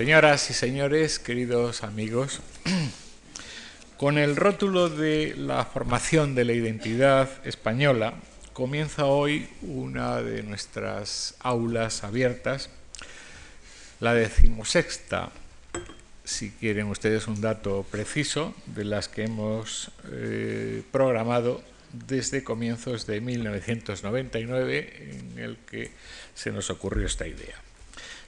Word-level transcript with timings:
Señoras 0.00 0.48
y 0.48 0.54
señores, 0.54 1.18
queridos 1.18 1.84
amigos, 1.84 2.40
con 3.98 4.16
el 4.16 4.34
rótulo 4.34 4.88
de 4.88 5.34
la 5.36 5.66
formación 5.66 6.34
de 6.34 6.46
la 6.46 6.54
identidad 6.54 7.28
española, 7.46 8.14
comienza 8.54 9.04
hoy 9.04 9.46
una 9.60 10.22
de 10.22 10.42
nuestras 10.42 11.34
aulas 11.40 12.02
abiertas, 12.02 12.70
la 14.00 14.14
decimosexta, 14.14 15.32
si 16.24 16.50
quieren 16.50 16.86
ustedes 16.86 17.26
un 17.28 17.42
dato 17.42 17.84
preciso, 17.90 18.54
de 18.64 18.84
las 18.84 19.06
que 19.08 19.24
hemos 19.24 19.90
eh, 20.10 20.82
programado 20.92 21.62
desde 21.92 22.42
comienzos 22.42 23.06
de 23.06 23.20
1999, 23.20 25.10
en 25.10 25.38
el 25.38 25.58
que 25.58 25.90
se 26.34 26.52
nos 26.52 26.70
ocurrió 26.70 27.04
esta 27.04 27.26
idea. 27.26 27.69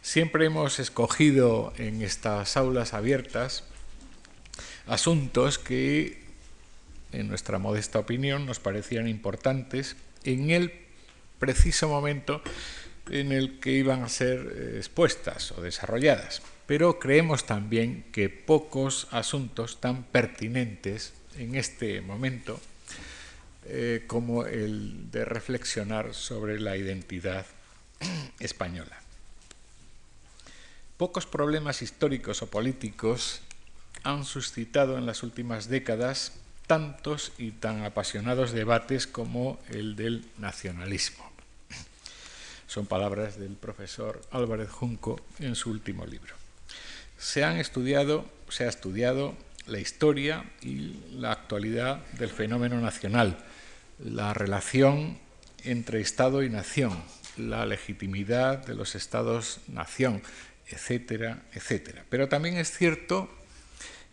Siempre 0.03 0.46
hemos 0.46 0.80
escogido 0.80 1.73
en 1.79 2.02
estas 2.02 2.57
aulas 2.57 2.93
abiertas 2.93 3.62
asuntos 4.88 5.61
que, 5.61 6.20
en 7.12 7.28
nuestra 7.28 7.61
modesta 7.61 8.01
opinión, 8.01 8.45
nos 8.45 8.59
parecían 8.59 9.06
importantes 9.06 9.95
en 10.25 10.51
el 10.51 10.73
preciso 11.38 11.88
momento 11.88 12.42
en 13.11 13.30
el 13.30 13.61
que 13.61 13.73
iban 13.75 14.02
a 14.02 14.09
ser 14.09 14.41
eh, 14.41 14.75
expuestas 14.78 15.52
o 15.52 15.62
desarrolladas. 15.62 16.42
Pero 16.66 16.98
creemos 16.98 17.47
también 17.47 18.05
que 18.11 18.28
pocos 18.28 19.06
asuntos 19.12 19.80
tan 19.80 20.03
pertinentes 20.03 21.12
en 21.39 21.55
este 21.55 22.00
momento 22.00 22.61
eh, 23.66 24.03
como 24.09 24.47
el 24.47 25.12
de 25.12 25.25
reflexionar 25.25 26.12
sobre 26.12 26.59
la 26.59 26.77
identidad 26.77 27.47
española. 28.41 29.02
Pocos 31.02 31.27
problemas 31.27 31.83
históricos 31.83 32.42
o 32.42 32.47
políticos 32.47 33.42
han 34.05 34.23
suscitado 34.23 34.97
en 34.98 35.05
las 35.05 35.25
últimas 35.25 35.67
décadas 35.67 36.39
tantos 36.69 37.33
y 37.39 37.50
tan 37.50 37.83
apasionados 37.83 38.53
debates 38.53 39.08
como 39.08 39.58
el 39.69 39.97
del 39.97 40.25
nacionalismo. 40.39 41.28
Son 42.69 42.86
palabras 42.86 43.36
del 43.36 43.56
profesor 43.56 44.23
Álvarez 44.30 44.70
Junco 44.70 45.19
en 45.41 45.56
su 45.56 45.73
último 45.73 46.06
libro. 46.06 46.36
Se 47.19 47.42
han 47.42 47.56
estudiado, 47.56 48.25
se 48.48 48.62
ha 48.62 48.69
estudiado 48.69 49.34
la 49.67 49.80
historia 49.80 50.45
y 50.62 50.95
la 51.19 51.33
actualidad 51.33 52.06
del 52.12 52.30
fenómeno 52.30 52.80
nacional, 52.80 53.42
la 53.98 54.34
relación 54.34 55.19
entre 55.64 56.00
Estado 56.00 56.45
y 56.45 56.48
nación, 56.48 57.03
la 57.36 57.67
legitimidad 57.67 58.64
de 58.64 58.77
los 58.77 58.95
estados-nación, 58.95 60.23
etcétera, 60.73 61.42
etcétera. 61.53 62.05
Pero 62.09 62.28
también 62.28 62.56
es 62.56 62.70
cierto 62.70 63.31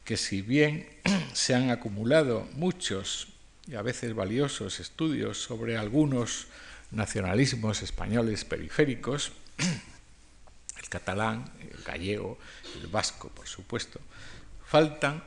que 0.04 0.18
si 0.18 0.42
bien 0.42 0.88
se 1.34 1.56
han 1.56 1.70
acumulado 1.70 2.48
muchos 2.54 3.30
y 3.68 3.76
a 3.76 3.82
veces 3.82 4.16
valiosos 4.16 4.80
estudios 4.80 5.42
sobre 5.42 5.78
algunos 5.78 6.48
nacionalismos 6.92 7.84
españoles 7.84 8.46
periféricos, 8.46 9.32
el 10.82 10.90
catalán, 10.90 11.52
el 11.62 11.84
gallego, 11.84 12.40
el 12.82 12.88
vasco, 12.88 13.30
por 13.30 13.48
supuesto, 13.48 14.00
faltan, 14.66 15.24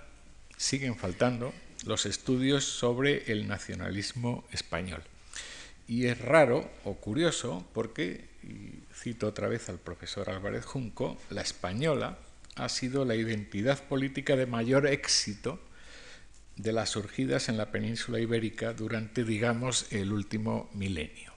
siguen 0.57 0.97
faltando 0.97 1.55
los 1.85 2.07
estudios 2.07 2.65
sobre 2.65 3.31
el 3.33 3.47
nacionalismo 3.47 4.45
español. 4.51 5.03
Y 5.87 6.07
es 6.07 6.19
raro 6.21 6.71
o 6.85 6.95
curioso 6.95 7.65
porque, 7.73 8.29
cito 9.03 9.27
otra 9.27 9.49
vez 9.49 9.69
al 9.69 9.79
profesor 9.79 10.31
Álvarez 10.31 10.65
Junco, 10.65 11.19
la 11.31 11.43
española 11.43 12.19
ha 12.55 12.69
sido 12.69 13.05
la 13.05 13.17
identidad 13.17 13.83
política 13.89 14.37
de 14.37 14.47
mayor 14.47 14.87
éxito 14.87 15.59
de 16.57 16.73
las 16.73 16.91
surgidas 16.91 17.49
en 17.49 17.57
la 17.57 17.73
península 17.73 18.21
ibérica 18.21 18.75
durante, 18.75 19.25
digamos, 19.25 19.87
el 19.91 20.13
último 20.13 20.71
milenio. 20.75 21.33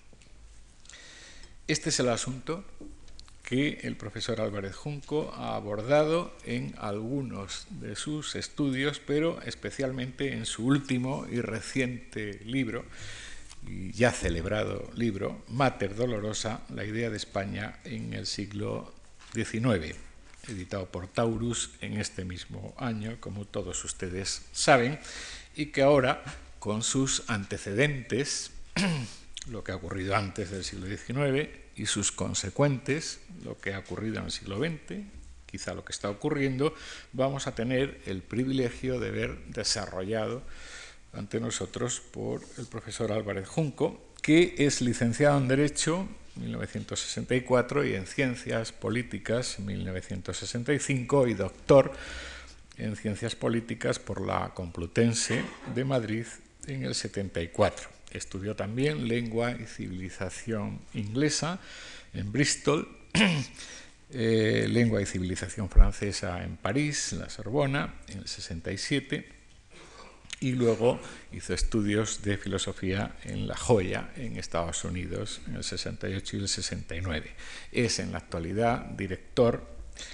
Este 1.68 1.90
es 1.90 2.00
el 2.00 2.09
asunto 2.09 2.64
que 3.42 3.80
el 3.84 3.96
profesor 3.96 4.42
Álvarez 4.42 4.75
Junco 4.75 5.31
ha 5.36 5.56
abordado 5.56 6.36
en 6.46 6.75
algunos 6.78 7.66
de 7.70 7.96
sus 7.96 8.36
estudios, 8.36 9.00
pero 9.00 9.42
especialmente 9.42 10.34
en 10.34 10.46
su 10.46 10.66
último 10.66 11.25
y 11.31 11.42
reciente 11.42 12.42
libro, 12.46 12.86
ya 13.94 14.12
celebrado 14.12 14.92
libro, 14.96 15.44
Mater 15.50 15.96
Dolorosa, 15.96 16.62
la 16.70 16.86
idea 16.86 17.09
de 17.09 17.18
España 17.18 17.80
en 17.84 18.14
el 18.14 18.26
siglo 18.26 18.94
XIX, 19.34 19.96
editado 20.48 20.86
por 20.88 21.08
Taurus 21.08 21.72
en 21.81 22.00
este 22.00 22.25
mismo 22.25 22.74
año, 22.78 23.18
como 23.20 23.46
todos 23.46 23.84
ustedes 23.84 24.44
saben, 24.52 25.00
y 25.56 25.68
que 25.68 25.81
ahora, 25.81 26.24
con 26.59 26.84
sus 26.84 27.24
antecedentes, 27.28 28.52
lo 29.50 29.64
que 29.64 29.72
ha 29.72 29.75
ocurrido 29.75 30.16
antes 30.16 30.52
del 30.52 30.64
siglo 30.64 30.88
XIX, 30.88 31.50
y 31.75 31.88
sus 31.88 32.12
consecuentes, 32.12 33.20
lo 33.44 33.58
que 33.59 33.74
ha 33.74 33.80
ocurrido 33.80 34.20
en 34.20 34.25
el 34.25 34.31
siglo 34.31 34.58
XX, 34.58 35.04
quizá 35.46 35.74
lo 35.74 35.86
que 35.86 35.94
está 35.94 36.09
ocurriendo, 36.09 36.74
vamos 37.14 37.48
a 37.48 37.56
tener 37.56 38.02
el 38.06 38.22
privilegio 38.22 39.00
de 39.00 39.12
ver 39.12 39.38
desarrollado 39.48 40.42
ante 41.16 41.40
nosotros 41.40 42.00
por 42.00 42.42
el 42.58 42.66
profesor 42.66 43.12
Álvarez 43.12 43.48
Junco, 43.48 44.00
que 44.22 44.56
es 44.58 44.81
licenciado 44.81 45.38
en 45.38 45.48
Derecho 45.48 46.08
1964 46.36 47.86
y 47.86 47.96
en 47.96 48.06
Ciencias 48.06 48.72
Políticas 48.72 49.59
1965 49.59 51.28
y 51.28 51.34
doctor 51.34 51.94
en 52.78 52.96
Ciencias 52.96 53.36
Políticas 53.36 54.00
por 54.00 54.25
la 54.25 54.54
Complutense 54.54 55.42
de 55.74 55.86
Madrid 55.86 56.25
en 56.68 56.84
el 56.84 56.94
74. 56.94 57.90
Estudió 58.12 58.56
también 58.56 59.08
Lengua 59.08 59.52
y 59.52 59.66
Civilización 59.66 60.80
Inglesa 60.94 61.59
en 62.14 62.31
Bristol, 62.31 62.88
eh, 64.12 64.68
Lengua 64.70 65.02
y 65.02 65.06
Civilización 65.06 65.70
Francesa 65.70 66.44
en 66.44 66.58
París, 66.58 67.14
en 67.14 67.20
la 67.20 67.30
Sorbona, 67.30 67.94
en 68.08 68.20
el 68.20 68.28
67 68.28 69.34
y 70.45 70.51
luego 70.51 71.00
hizo 71.31 71.56
estudios 71.56 72.22
de 72.22 72.38
filosofía 72.38 73.16
en 73.23 73.47
La 73.47 73.57
Joya, 73.57 74.11
en 74.16 74.38
Estados 74.38 74.83
Unidos, 74.83 75.41
en 75.47 75.56
el 75.56 75.63
68 75.63 76.38
y 76.38 76.39
el 76.41 76.47
69. 76.47 77.31
Es 77.72 77.97
en 77.97 78.11
la 78.11 78.19
actualidad 78.19 78.81
director 78.91 79.67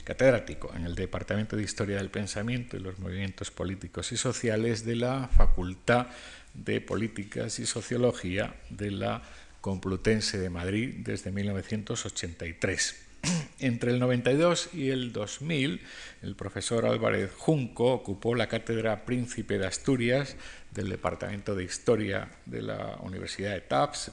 catedrático 0.05 0.71
en 0.73 0.85
el 0.85 0.95
Departamento 0.95 1.57
de 1.57 1.63
Historia 1.63 1.97
del 1.97 2.09
Pensamiento 2.09 2.77
y 2.77 2.79
los 2.79 2.97
Movimientos 2.99 3.51
Políticos 3.51 4.13
y 4.13 4.17
Sociales 4.17 4.85
de 4.85 4.95
la 4.95 5.27
Facultad 5.27 6.07
de 6.53 6.79
Políticas 6.79 7.59
y 7.59 7.65
Sociología 7.65 8.55
de 8.69 8.91
la 8.91 9.21
Complutense 9.59 10.37
de 10.37 10.49
Madrid 10.49 10.93
desde 10.99 11.31
1983. 11.31 13.10
Entre 13.59 13.91
el 13.91 13.99
92 13.99 14.69
y 14.73 14.89
el 14.89 15.11
2000, 15.13 15.81
el 16.23 16.35
profesor 16.35 16.85
Álvarez 16.85 17.31
Junco 17.37 17.93
ocupó 17.93 18.35
la 18.35 18.47
cátedra 18.47 19.05
Príncipe 19.05 19.57
de 19.57 19.67
Asturias 19.67 20.35
del 20.71 20.89
Departamento 20.89 21.55
de 21.55 21.63
Historia 21.63 22.29
de 22.45 22.61
la 22.61 22.97
Universidad 23.01 23.51
de 23.51 23.61
Tufts, 23.61 24.11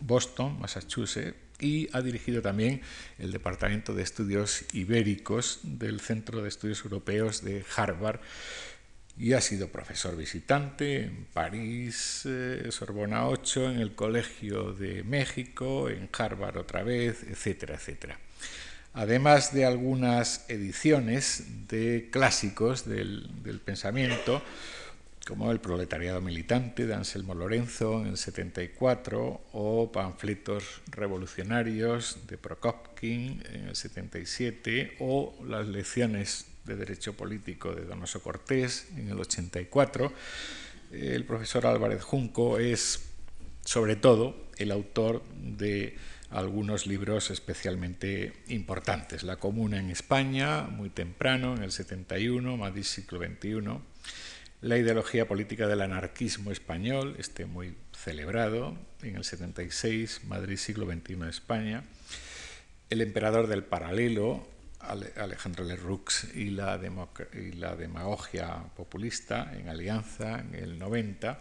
Boston, 0.00 0.58
Massachusetts, 0.60 1.36
y 1.62 1.88
ha 1.92 2.02
dirigido 2.02 2.42
también 2.42 2.82
el 3.18 3.30
Departamento 3.30 3.94
de 3.94 4.02
Estudios 4.02 4.64
Ibéricos 4.72 5.60
del 5.62 6.00
Centro 6.00 6.42
de 6.42 6.48
Estudios 6.48 6.84
Europeos 6.84 7.44
de 7.44 7.64
Harvard 7.76 8.20
y 9.18 9.34
ha 9.34 9.40
sido 9.40 9.68
profesor 9.68 10.16
visitante 10.16 11.04
en 11.04 11.26
París, 11.32 12.22
eh, 12.24 12.66
Sorbona 12.70 13.28
8, 13.28 13.70
en 13.70 13.80
el 13.80 13.94
Colegio 13.94 14.72
de 14.72 15.04
México, 15.04 15.88
en 15.90 16.08
Harvard 16.16 16.56
otra 16.56 16.82
vez, 16.82 17.22
etcétera, 17.24 17.74
etcétera. 17.74 18.18
Además 18.94 19.54
de 19.54 19.64
algunas 19.64 20.44
ediciones 20.48 21.44
de 21.68 22.08
clásicos 22.10 22.86
del, 22.86 23.30
pensamiento, 23.64 24.42
como 25.26 25.50
El 25.50 25.60
proletariado 25.60 26.20
militante 26.20 26.86
de 26.86 26.94
Anselmo 26.94 27.34
Lorenzo 27.34 28.00
en 28.00 28.08
el 28.08 28.16
74 28.16 29.40
o 29.52 29.92
Panfletos 29.92 30.82
revolucionarios 30.90 32.26
de 32.26 32.36
Prokopkin 32.36 33.42
en 33.50 33.68
el 33.68 33.76
77 33.76 34.96
o 34.98 35.32
Las 35.46 35.68
lecciones 35.68 36.51
de 36.64 36.76
Derecho 36.76 37.14
Político 37.14 37.74
de 37.74 37.84
Donoso 37.84 38.22
Cortés 38.22 38.88
en 38.96 39.08
el 39.08 39.18
84. 39.18 40.12
El 40.92 41.24
profesor 41.24 41.66
Álvarez 41.66 42.02
Junco 42.02 42.58
es, 42.58 43.04
sobre 43.64 43.96
todo, 43.96 44.36
el 44.58 44.70
autor 44.70 45.22
de 45.40 45.96
algunos 46.30 46.86
libros 46.86 47.30
especialmente 47.30 48.32
importantes. 48.48 49.22
La 49.22 49.36
Comuna 49.36 49.78
en 49.78 49.90
España, 49.90 50.62
muy 50.62 50.90
temprano, 50.90 51.54
en 51.54 51.62
el 51.62 51.72
71, 51.72 52.56
Madrid 52.56 52.82
siglo 52.82 53.18
XXI. 53.18 53.78
La 54.62 54.78
ideología 54.78 55.26
política 55.26 55.66
del 55.66 55.82
anarquismo 55.82 56.50
español, 56.50 57.16
este 57.18 57.46
muy 57.46 57.74
celebrado, 57.92 58.78
en 59.02 59.16
el 59.16 59.24
76, 59.24 60.22
Madrid 60.24 60.56
siglo 60.56 60.86
XXI 60.86 61.28
España. 61.28 61.84
El 62.88 63.00
emperador 63.00 63.48
del 63.48 63.64
paralelo, 63.64 64.46
Alejandro 64.82 65.64
Leroux 65.64 66.04
y 66.34 66.50
la, 66.50 66.80
y 67.32 67.52
la 67.52 67.76
demagogia 67.76 68.64
populista 68.76 69.52
en 69.54 69.68
Alianza 69.68 70.40
en 70.40 70.54
el 70.54 70.78
90 70.78 71.40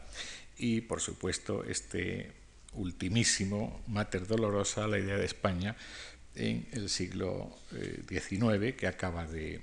y 0.58 0.82
por 0.82 1.02
supuesto 1.02 1.64
este 1.64 2.32
ultimísimo 2.74 3.82
Mater 3.88 4.28
Dolorosa, 4.28 4.88
la 4.88 5.00
idea 5.00 5.18
de 5.18 5.26
España 5.26 5.76
en 6.36 6.68
el 6.72 6.90
siglo 6.90 7.58
XIX 8.08 8.64
eh, 8.64 8.76
que 8.76 8.88
acaba 8.88 9.26
de 9.26 9.62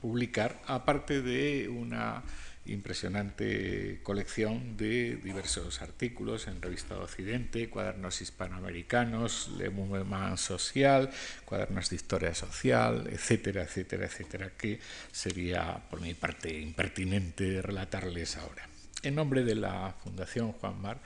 publicar, 0.00 0.60
aparte 0.66 1.22
de 1.22 1.68
una 1.68 2.22
impresionante 2.66 4.00
colección 4.02 4.76
de 4.76 5.16
diversos 5.16 5.82
artículos 5.82 6.46
en 6.46 6.60
Revista 6.60 6.94
de 6.94 7.00
Occidente, 7.00 7.70
cuadernos 7.70 8.20
hispanoamericanos, 8.20 9.50
Le 9.56 9.70
Mouvement 9.70 10.36
Social, 10.36 11.10
cuadernos 11.44 11.90
de 11.90 11.96
historia 11.96 12.34
social, 12.34 13.08
etcétera, 13.10 13.62
etcétera, 13.62 14.06
etcétera, 14.06 14.52
que 14.56 14.78
sería 15.10 15.82
por 15.90 16.00
mi 16.00 16.14
parte 16.14 16.60
impertinente 16.60 17.62
relatarles 17.62 18.36
ahora. 18.36 18.68
En 19.02 19.14
nombre 19.14 19.44
de 19.44 19.54
la 19.54 19.94
Fundación 20.02 20.52
Juan 20.52 20.80
Mar, 20.80 21.00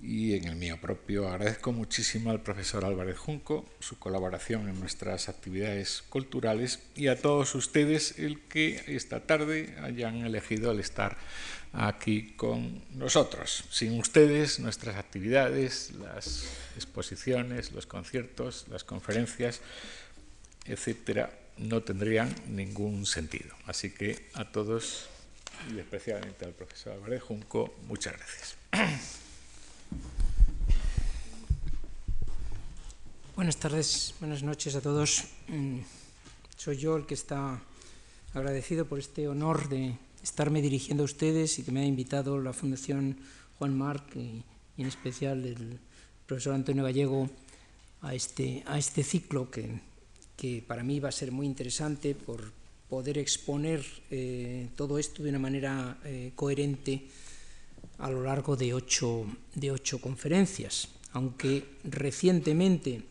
y 0.00 0.34
en 0.34 0.46
el 0.46 0.56
mío 0.56 0.78
propio. 0.80 1.28
Agradezco 1.28 1.72
muchísimo 1.72 2.30
al 2.30 2.42
profesor 2.42 2.84
Álvarez 2.84 3.18
Junco 3.18 3.64
su 3.80 3.98
colaboración 3.98 4.68
en 4.68 4.78
nuestras 4.78 5.28
actividades 5.28 6.02
culturales 6.08 6.80
y 6.94 7.08
a 7.08 7.20
todos 7.20 7.54
ustedes 7.54 8.18
el 8.18 8.40
que 8.40 8.82
esta 8.86 9.26
tarde 9.26 9.74
hayan 9.82 10.24
elegido 10.24 10.72
el 10.72 10.80
estar 10.80 11.16
aquí 11.72 12.34
con 12.36 12.82
nosotros. 12.94 13.64
Sin 13.70 13.98
ustedes, 13.98 14.60
nuestras 14.60 14.96
actividades, 14.96 15.92
las 15.92 16.46
exposiciones, 16.76 17.72
los 17.72 17.86
conciertos, 17.86 18.66
las 18.70 18.84
conferencias, 18.84 19.60
etcétera, 20.66 21.30
no 21.58 21.82
tendrían 21.82 22.34
ningún 22.48 23.06
sentido. 23.06 23.54
Así 23.66 23.90
que 23.90 24.28
a 24.34 24.50
todos 24.50 25.08
y 25.74 25.78
especialmente 25.78 26.44
al 26.44 26.52
profesor 26.52 26.92
Álvarez 26.92 27.22
Junco, 27.22 27.74
muchas 27.86 28.14
gracias. 28.14 28.56
Buenas 33.36 33.58
tardes, 33.58 34.14
buenas 34.18 34.42
noches 34.42 34.76
a 34.76 34.80
todos. 34.80 35.24
Mm, 35.48 35.80
soy 36.56 36.78
yo 36.78 36.96
el 36.96 37.04
que 37.04 37.12
está 37.12 37.60
agradecido 38.32 38.86
por 38.86 38.98
este 38.98 39.28
honor 39.28 39.68
de 39.68 39.94
estarme 40.22 40.62
dirigiendo 40.62 41.02
a 41.02 41.04
ustedes 41.04 41.58
y 41.58 41.62
que 41.62 41.70
me 41.70 41.80
ha 41.80 41.84
invitado 41.84 42.40
la 42.40 42.54
Fundación 42.54 43.18
Juan 43.58 43.76
Marc 43.76 44.16
y, 44.16 44.42
en 44.78 44.86
especial 44.86 45.44
el 45.44 45.78
profesor 46.26 46.54
Antonio 46.54 46.82
Gallego 46.82 47.28
a 48.00 48.14
este, 48.14 48.62
a 48.64 48.78
este 48.78 49.02
ciclo 49.02 49.50
que, 49.50 49.80
que 50.34 50.64
para 50.66 50.82
mí 50.82 50.98
va 50.98 51.10
a 51.10 51.12
ser 51.12 51.30
muy 51.30 51.44
interesante 51.44 52.14
por 52.14 52.40
poder 52.88 53.18
exponer 53.18 53.84
eh, 54.10 54.70
todo 54.76 54.98
esto 54.98 55.22
de 55.22 55.28
una 55.28 55.38
manera 55.38 55.98
eh, 56.04 56.32
coherente 56.34 57.06
a 57.98 58.08
lo 58.10 58.22
largo 58.22 58.56
de 58.56 58.72
ocho, 58.72 59.26
de 59.54 59.72
ocho 59.72 60.00
conferencias, 60.00 60.88
aunque 61.12 61.64
recientemente 61.84 63.02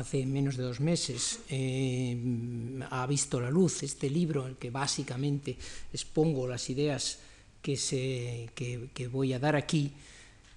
hace 0.00 0.24
menos 0.26 0.56
de 0.56 0.64
dos 0.64 0.80
meses 0.80 1.40
eh, 1.48 2.16
ha 2.90 3.06
visto 3.06 3.40
la 3.40 3.50
luz 3.50 3.82
este 3.82 4.08
libro 4.08 4.42
en 4.42 4.50
el 4.50 4.56
que 4.56 4.70
básicamente 4.70 5.56
expongo 5.92 6.46
las 6.46 6.68
ideas 6.70 7.18
que, 7.60 7.76
se, 7.76 8.50
que, 8.54 8.90
que 8.92 9.08
voy 9.08 9.32
a 9.32 9.38
dar 9.38 9.56
aquí, 9.56 9.92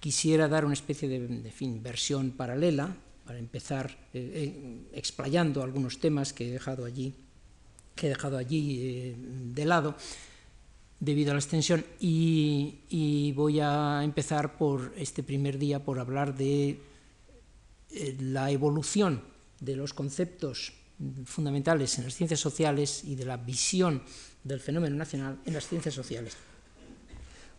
quisiera 0.00 0.48
dar 0.48 0.64
una 0.64 0.74
especie 0.74 1.08
de, 1.08 1.20
de 1.20 1.50
fin, 1.50 1.82
versión 1.82 2.32
paralela, 2.32 2.96
para 3.26 3.38
empezar 3.40 3.90
eh, 4.14 4.30
eh, 4.34 4.86
explayando 4.92 5.62
algunos 5.62 5.98
temas 5.98 6.32
que 6.32 6.48
he 6.48 6.52
dejado 6.52 6.84
allí, 6.84 7.12
que 7.96 8.06
he 8.06 8.10
dejado 8.10 8.38
allí 8.38 8.78
eh, 8.80 9.16
de 9.18 9.64
lado 9.64 9.96
debido 11.00 11.32
a 11.32 11.34
la 11.34 11.40
extensión. 11.40 11.84
Y, 11.98 12.76
y 12.88 13.32
voy 13.32 13.58
a 13.60 14.02
empezar 14.04 14.56
por 14.56 14.94
este 14.96 15.24
primer 15.24 15.58
día 15.58 15.82
por 15.84 15.98
hablar 15.98 16.36
de 16.36 16.78
eh, 17.96 18.16
la 18.20 18.50
evolución 18.50 19.22
de 19.60 19.76
los 19.76 19.94
conceptos 19.94 20.72
fundamentales 21.24 21.98
en 21.98 22.04
las 22.04 22.14
ciencias 22.14 22.40
sociales 22.40 23.02
y 23.04 23.14
de 23.14 23.24
la 23.24 23.36
visión 23.36 24.02
del 24.44 24.60
fenómeno 24.60 24.96
nacional 24.96 25.38
en 25.44 25.54
las 25.54 25.66
ciencias 25.66 25.94
sociales. 25.94 26.34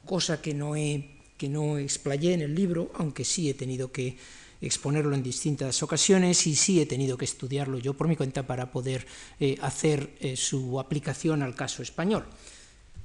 Cosa 0.05 0.41
que 0.41 0.53
no, 0.53 0.75
he, 0.75 1.17
que 1.37 1.49
no 1.49 1.77
explayé 1.77 2.33
en 2.33 2.41
el 2.41 2.55
libro, 2.55 2.91
aunque 2.95 3.25
sí 3.25 3.49
he 3.49 3.53
tenido 3.53 3.91
que 3.91 4.17
exponerlo 4.61 5.13
en 5.13 5.21
distintas 5.21 5.83
ocasiones 5.83 6.47
y 6.47 6.55
sí 6.55 6.81
he 6.81 6.85
tenido 6.85 7.17
que 7.17 7.25
estudiarlo 7.25 7.77
yo 7.77 7.93
por 7.93 8.07
mi 8.07 8.15
cuenta 8.15 8.47
para 8.47 8.71
poder 8.71 9.05
eh, 9.39 9.57
hacer 9.61 10.15
eh, 10.19 10.35
su 10.35 10.79
aplicación 10.79 11.43
al 11.43 11.55
caso 11.55 11.83
español. 11.83 12.25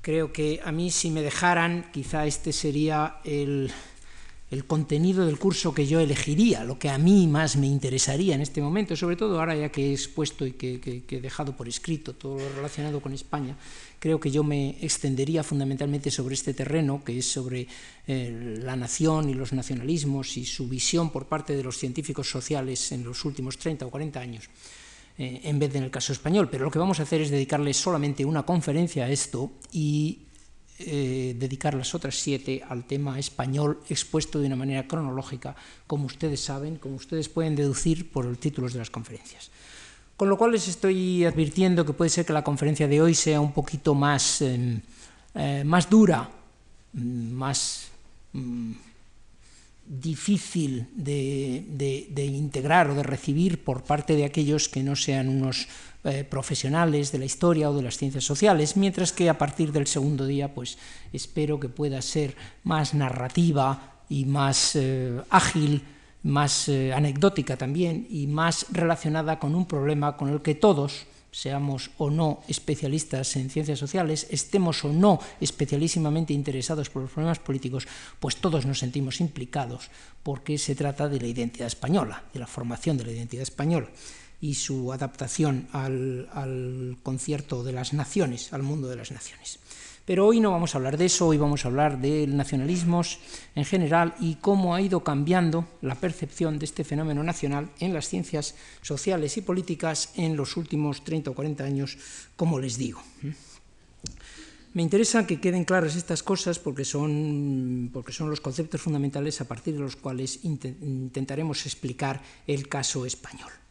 Creo 0.00 0.32
que 0.32 0.60
a 0.64 0.72
mí 0.72 0.90
si 0.90 1.10
me 1.10 1.22
dejaran, 1.22 1.90
quizá 1.92 2.26
este 2.26 2.52
sería 2.52 3.20
el, 3.24 3.70
el 4.52 4.66
contenido 4.66 5.24
del 5.24 5.38
curso 5.38 5.72
que 5.72 5.86
yo 5.86 5.98
elegiría, 5.98 6.62
lo 6.62 6.78
que 6.78 6.90
a 6.90 6.98
mí 6.98 7.26
más 7.26 7.56
me 7.56 7.66
interesaría 7.66 8.34
en 8.34 8.42
este 8.42 8.60
momento, 8.60 8.94
sobre 8.94 9.16
todo 9.16 9.40
ahora 9.40 9.56
ya 9.56 9.72
que 9.72 9.88
he 9.88 9.92
expuesto 9.92 10.46
y 10.46 10.52
que, 10.52 11.04
he 11.08 11.20
dejado 11.22 11.56
por 11.56 11.68
escrito 11.68 12.12
todo 12.12 12.38
lo 12.38 12.48
relacionado 12.56 13.00
con 13.00 13.14
España, 13.14 13.56
creo 13.98 14.20
que 14.20 14.30
yo 14.30 14.44
me 14.44 14.76
extendería 14.82 15.42
fundamentalmente 15.42 16.10
sobre 16.10 16.34
este 16.34 16.52
terreno, 16.52 17.02
que 17.02 17.16
es 17.16 17.32
sobre 17.32 17.66
eh, 18.06 18.58
la 18.62 18.76
nación 18.76 19.30
y 19.30 19.34
los 19.34 19.54
nacionalismos 19.54 20.36
y 20.36 20.44
su 20.44 20.68
visión 20.68 21.08
por 21.08 21.28
parte 21.28 21.56
de 21.56 21.62
los 21.62 21.78
científicos 21.78 22.28
sociales 22.28 22.92
en 22.92 23.04
los 23.04 23.24
últimos 23.24 23.56
30 23.56 23.86
o 23.86 23.90
40 23.90 24.20
años 24.20 24.50
eh, 25.16 25.40
en 25.44 25.58
vez 25.58 25.72
de 25.72 25.78
en 25.78 25.84
el 25.84 25.90
caso 25.90 26.12
español. 26.12 26.50
Pero 26.50 26.64
lo 26.64 26.70
que 26.70 26.78
vamos 26.78 27.00
a 27.00 27.04
hacer 27.04 27.22
es 27.22 27.30
dedicarle 27.30 27.72
solamente 27.72 28.22
una 28.26 28.42
conferencia 28.42 29.06
a 29.06 29.10
esto 29.10 29.50
y 29.72 30.26
eh, 30.86 31.36
dedicar 31.38 31.74
las 31.74 31.94
otras 31.94 32.16
siete 32.16 32.62
al 32.68 32.84
tema 32.84 33.18
español 33.18 33.80
expuesto 33.88 34.38
de 34.40 34.46
una 34.46 34.56
manera 34.56 34.86
cronológica, 34.86 35.56
como 35.86 36.06
ustedes 36.06 36.40
saben, 36.40 36.76
como 36.76 36.96
ustedes 36.96 37.28
pueden 37.28 37.56
deducir 37.56 38.10
por 38.10 38.24
los 38.24 38.38
títulos 38.38 38.72
de 38.72 38.80
las 38.80 38.90
conferencias. 38.90 39.50
Con 40.16 40.28
lo 40.28 40.38
cual 40.38 40.52
les 40.52 40.68
estoy 40.68 41.24
advirtiendo 41.24 41.84
que 41.84 41.92
puede 41.92 42.10
ser 42.10 42.24
que 42.24 42.32
la 42.32 42.44
conferencia 42.44 42.86
de 42.86 43.00
hoy 43.00 43.14
sea 43.14 43.40
un 43.40 43.52
poquito 43.52 43.94
más, 43.94 44.42
eh, 44.42 44.80
eh, 45.34 45.64
más 45.64 45.88
dura, 45.88 46.30
mm, 46.92 47.32
más 47.32 47.88
mm, 48.32 48.72
difícil 49.86 50.86
de, 50.94 51.64
de, 52.08 52.24
integrar 52.24 52.90
o 52.90 52.94
de 52.94 53.02
recibir 53.02 53.64
por 53.64 53.82
parte 53.82 54.14
de 54.14 54.24
aquellos 54.24 54.68
que 54.68 54.82
no 54.82 54.96
sean 54.96 55.28
unos 55.28 55.66
eh, 56.04 56.24
profesionales 56.24 57.12
de 57.12 57.18
la 57.20 57.26
historia 57.26 57.70
o 57.70 57.76
de 57.76 57.82
las 57.82 57.96
ciencias 57.96 58.24
sociales, 58.24 58.76
mientras 58.76 59.12
que 59.12 59.30
a 59.30 59.38
partir 59.38 59.70
del 59.70 59.86
segundo 59.86 60.26
día 60.26 60.52
pues 60.52 60.76
espero 61.12 61.60
que 61.60 61.68
pueda 61.68 62.02
ser 62.02 62.34
más 62.64 62.92
narrativa 62.92 64.02
y 64.08 64.24
más 64.24 64.74
eh, 64.74 65.22
ágil, 65.30 65.84
más 66.24 66.68
eh, 66.68 66.92
anecdótica 66.92 67.56
también 67.56 68.08
y 68.10 68.26
más 68.26 68.66
relacionada 68.72 69.38
con 69.38 69.54
un 69.54 69.64
problema 69.64 70.16
con 70.16 70.28
el 70.28 70.42
que 70.42 70.56
todos, 70.56 71.06
seamos 71.30 71.92
o 71.98 72.10
no 72.10 72.42
especialistas 72.48 73.36
en 73.36 73.48
ciencias 73.48 73.78
sociales, 73.78 74.26
estemos 74.28 74.84
o 74.84 74.92
no 74.92 75.20
especialísimamente 75.40 76.32
interesados 76.32 76.90
por 76.90 77.02
los 77.02 77.12
problemas 77.12 77.38
políticos, 77.38 77.86
pues 78.18 78.36
todos 78.38 78.66
nos 78.66 78.80
sentimos 78.80 79.20
implicados 79.20 79.88
porque 80.24 80.58
se 80.58 80.74
trata 80.74 81.08
de 81.08 81.20
la 81.20 81.28
identidad 81.28 81.68
española, 81.68 82.24
de 82.34 82.40
la 82.40 82.48
formación 82.48 82.98
de 82.98 83.04
la 83.04 83.12
identidad 83.12 83.44
española 83.44 83.86
y 84.42 84.54
su 84.54 84.92
adaptación 84.92 85.68
al, 85.72 86.98
concierto 87.04 87.62
de 87.62 87.72
las 87.72 87.94
naciones, 87.94 88.52
al 88.52 88.64
mundo 88.64 88.88
de 88.88 88.96
las 88.96 89.12
naciones. 89.12 89.60
Pero 90.04 90.26
hoy 90.26 90.40
no 90.40 90.50
vamos 90.50 90.74
a 90.74 90.78
hablar 90.78 90.98
de 90.98 91.06
eso, 91.06 91.28
hoy 91.28 91.38
vamos 91.38 91.64
a 91.64 91.68
hablar 91.68 92.00
de 92.00 92.26
nacionalismos 92.26 93.20
en 93.54 93.64
general 93.64 94.16
y 94.18 94.34
cómo 94.34 94.74
ha 94.74 94.80
ido 94.80 95.04
cambiando 95.04 95.64
la 95.80 95.94
percepción 95.94 96.58
de 96.58 96.64
este 96.64 96.82
fenómeno 96.82 97.22
nacional 97.22 97.70
en 97.78 97.94
las 97.94 98.08
ciencias 98.08 98.56
sociales 98.82 99.36
y 99.36 99.42
políticas 99.42 100.10
en 100.16 100.36
los 100.36 100.56
últimos 100.56 101.04
30 101.04 101.30
o 101.30 101.34
40 101.34 101.62
años, 101.62 101.96
como 102.34 102.58
les 102.58 102.76
digo. 102.76 103.00
Me 104.74 104.82
interesa 104.82 105.24
que 105.24 105.38
queden 105.38 105.64
claras 105.64 105.94
estas 105.94 106.24
cosas 106.24 106.58
porque 106.58 106.84
son, 106.84 107.90
porque 107.92 108.10
son 108.10 108.28
los 108.28 108.40
conceptos 108.40 108.80
fundamentales 108.80 109.40
a 109.40 109.46
partir 109.46 109.74
de 109.74 109.80
los 109.80 109.94
cuales 109.94 110.40
intentaremos 110.42 111.64
explicar 111.64 112.20
el 112.48 112.68
caso 112.68 113.06
español. 113.06 113.61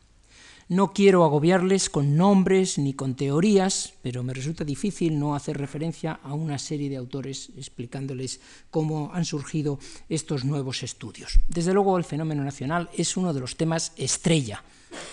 No 0.72 0.94
quiero 0.94 1.26
agobiarles 1.26 1.90
con 1.90 2.16
nombres 2.16 2.78
ni 2.78 2.94
con 2.94 3.16
teorías, 3.16 3.92
pero 4.02 4.24
me 4.24 4.34
resulta 4.34 4.64
difícil 4.64 5.20
no 5.20 5.36
hacer 5.36 5.58
referencia 5.58 6.22
a 6.24 6.34
una 6.34 6.58
serie 6.58 6.90
de 6.90 6.96
autores 6.96 7.52
explicándoles 7.58 8.40
cómo 8.70 9.12
han 9.14 9.26
surgido 9.26 9.80
estos 10.08 10.46
nuevos 10.46 10.82
estudios. 10.82 11.42
Desde 11.50 11.74
luego, 11.74 11.98
el 11.98 12.06
fenómeno 12.06 12.42
nacional 12.46 12.90
es 12.96 13.18
uno 13.18 13.34
de 13.34 13.42
los 13.42 13.58
temas 13.58 13.92
estrella 13.98 14.64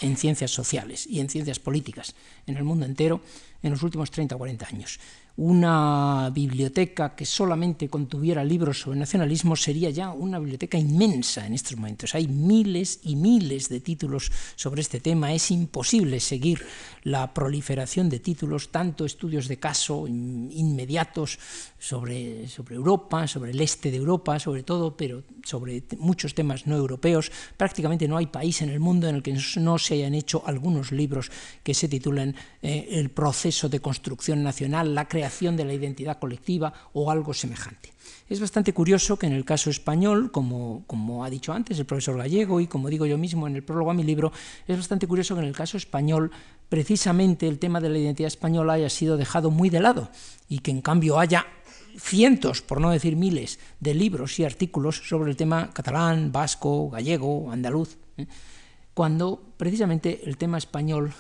en 0.01 0.17
ciencias 0.17 0.53
sociales 0.53 1.09
y 1.09 1.19
en 1.19 1.29
ciencias 1.29 1.59
políticas 1.59 2.15
en 2.47 2.57
el 2.57 2.63
mundo 2.63 2.87
entero 2.87 3.21
en 3.61 3.73
los 3.73 3.83
últimos 3.83 4.13
30 4.13 4.37
o 4.37 4.39
40 4.39 4.65
años 4.65 5.01
una 5.39 6.31
biblioteca 6.35 7.15
que 7.15 7.25
solamente 7.25 7.89
contuviera 7.89 8.43
libros 8.43 8.81
sobre 8.81 8.99
nacionalismo 8.99 9.55
sería 9.55 9.89
ya 9.91 10.11
una 10.11 10.41
biblioteca 10.41 10.77
inmensa 10.79 11.47
en 11.47 11.55
estos 11.55 11.77
momentos. 11.77 12.17
Hay 12.17 12.27
miles 12.27 12.99
y 13.05 13.15
miles 13.15 13.69
de 13.69 13.79
títulos 13.79 14.33
sobre 14.57 14.81
este 14.81 14.99
tema. 14.99 15.33
Es 15.33 15.53
imposible 15.53 16.19
seguir 16.19 16.67
la 17.05 17.33
proliferación 17.33 18.11
de 18.11 18.19
títulos, 18.19 18.71
tanto 18.71 19.05
estudios 19.05 19.47
de 19.47 19.59
caso 19.59 20.09
inmediatos 20.09 21.39
sobre, 21.79 22.49
sobre 22.49 22.75
Europa, 22.75 23.29
sobre 23.29 23.53
el 23.53 23.61
este 23.61 23.93
de 23.93 23.99
Europa, 23.99 24.41
sobre 24.41 24.65
todo, 24.65 24.97
pero 24.97 25.23
sobre 25.45 25.85
muchos 25.99 26.35
temas 26.35 26.67
no 26.67 26.77
europeos. 26.77 27.31
Prácticamente 27.57 28.09
no 28.09 28.17
hay 28.17 28.27
país 28.27 28.61
en 28.63 28.71
el 28.71 28.81
mundo 28.81 29.09
en 29.09 29.15
el 29.15 29.23
que 29.23 29.39
no 29.59 29.79
se 29.79 29.95
hayan 29.95 30.15
hecho 30.15 30.43
algunos 30.47 30.91
libros 30.91 31.31
que 31.63 31.75
se 31.75 31.87
titulen 31.87 32.35
eh, 32.61 32.89
El 32.91 33.11
proceso 33.11 33.69
de 33.69 33.79
construcción 33.79 34.43
nacional, 34.43 34.97
la 34.97 35.07
creación 35.07 35.28
de 35.29 35.65
la 35.65 35.75
identidad 35.75 36.19
colectiva 36.19 36.73
o 36.93 37.11
algo 37.11 37.35
semejante. 37.35 37.93
Es 38.29 38.41
bastante 38.41 38.73
curioso 38.73 39.19
que 39.19 39.27
en 39.27 39.33
el 39.33 39.45
caso 39.45 39.71
español, 39.71 40.31
como, 40.31 40.85
como, 40.87 41.25
ha 41.25 41.31
dicho 41.31 41.53
antes 41.53 41.79
el 41.79 41.87
profesor 41.87 42.19
Gallego 42.19 42.61
y 42.61 42.67
como 42.67 42.89
digo 42.89 43.07
yo 43.07 43.17
mismo 43.17 43.47
en 43.47 43.57
el 43.57 43.63
prólogo 43.63 43.91
a 43.91 43.95
mi 43.95 44.05
libro, 44.05 44.33
es 44.67 44.77
bastante 44.77 45.07
curioso 45.07 45.35
que 45.35 45.41
en 45.41 45.49
el 45.49 45.57
caso 45.57 45.77
español 45.77 46.31
precisamente 46.69 47.49
el 47.49 47.59
tema 47.59 47.81
de 47.81 47.89
la 47.89 47.99
identidad 47.99 48.29
española 48.29 48.75
haya 48.75 48.91
sido 48.91 49.17
dejado 49.17 49.51
muy 49.51 49.71
de 49.71 49.81
lado 49.81 50.11
y 50.49 50.59
que 50.59 50.71
en 50.71 50.83
cambio 50.83 51.19
haya 51.19 51.47
cientos, 51.99 52.63
por 52.63 52.81
no 52.81 52.91
decir 52.91 53.17
miles, 53.17 53.59
de 53.81 53.95
libros 53.95 54.39
y 54.39 54.45
artículos 54.45 55.03
sobre 55.09 55.31
el 55.31 55.37
tema 55.37 55.71
catalán, 55.73 56.31
vasco, 56.33 56.91
gallego, 56.91 57.51
andaluz, 57.51 57.97
¿eh? 58.17 58.27
cuando 58.95 59.41
precisamente 59.57 60.23
el 60.25 60.37
tema 60.37 60.59
español, 60.59 61.13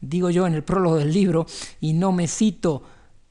digo 0.00 0.30
yo 0.30 0.46
en 0.46 0.54
el 0.54 0.64
prólogo 0.64 0.96
del 0.96 1.12
libro, 1.12 1.46
y 1.80 1.92
no 1.92 2.12
me 2.12 2.28
cito 2.28 2.82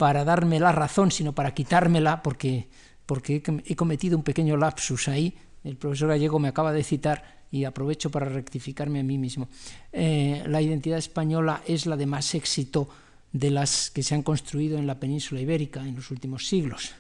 para 0.04 0.26
darme 0.26 0.60
la 0.60 0.74
razón, 0.74 1.12
sino 1.12 1.32
para 1.32 1.54
quitármela, 1.54 2.22
porque, 2.22 2.68
porque 3.06 3.42
he 3.64 3.76
cometido 3.78 4.18
un 4.18 4.24
pequeño 4.24 4.58
lapsus 4.58 5.08
ahí. 5.08 5.34
El 5.64 5.78
profesor 5.78 6.10
Gallego 6.10 6.40
me 6.40 6.50
acaba 6.50 6.74
de 6.74 6.84
citar 6.84 7.46
y 7.50 7.64
aprovecho 7.64 8.12
para 8.12 8.28
rectificarme 8.28 9.00
a 9.00 9.04
mí 9.04 9.18
mismo. 9.18 9.48
Eh, 9.94 10.44
la 10.46 10.62
identidad 10.62 10.98
española 10.98 11.62
es 11.66 11.86
la 11.86 11.96
de 11.96 12.06
más 12.06 12.36
éxito 12.36 12.90
de 13.32 13.50
las 13.50 13.92
que 13.92 14.04
se 14.04 14.14
han 14.14 14.24
construido 14.24 14.78
en 14.78 14.88
la 14.88 15.00
península 15.00 15.40
ibérica 15.40 15.80
en 15.88 15.96
los 15.96 16.12
últimos 16.12 16.50
siglos. 16.50 16.92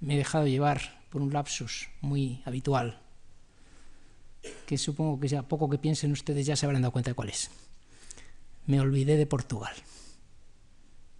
Me 0.00 0.14
he 0.14 0.18
dejado 0.18 0.48
llevar 0.48 1.04
por 1.08 1.22
un 1.22 1.32
lapsus 1.32 1.88
muy 2.00 2.42
habitual, 2.46 2.98
que 4.66 4.76
supongo 4.76 5.20
que 5.20 5.28
ya 5.28 5.44
poco 5.44 5.70
que 5.70 5.78
piensen 5.78 6.10
ustedes 6.10 6.46
ya 6.46 6.56
se 6.56 6.66
habrán 6.66 6.82
dado 6.82 6.90
cuenta 6.90 7.12
de 7.12 7.14
cuál 7.14 7.28
es. 7.28 7.48
Me 8.66 8.80
olvidé 8.80 9.16
de 9.16 9.26
Portugal 9.26 9.72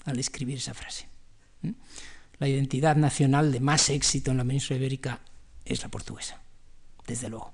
al 0.04 0.18
escribir 0.18 0.58
esa 0.58 0.74
frase. 0.74 1.08
La 2.38 2.48
identidad 2.48 2.96
nacional 2.96 3.52
de 3.52 3.60
más 3.60 3.90
éxito 3.90 4.30
en 4.30 4.38
la 4.38 4.44
península 4.44 4.78
ibérica 4.78 5.20
es 5.64 5.82
la 5.82 5.88
portuguesa, 5.88 6.40
desde 7.06 7.28
luego. 7.28 7.52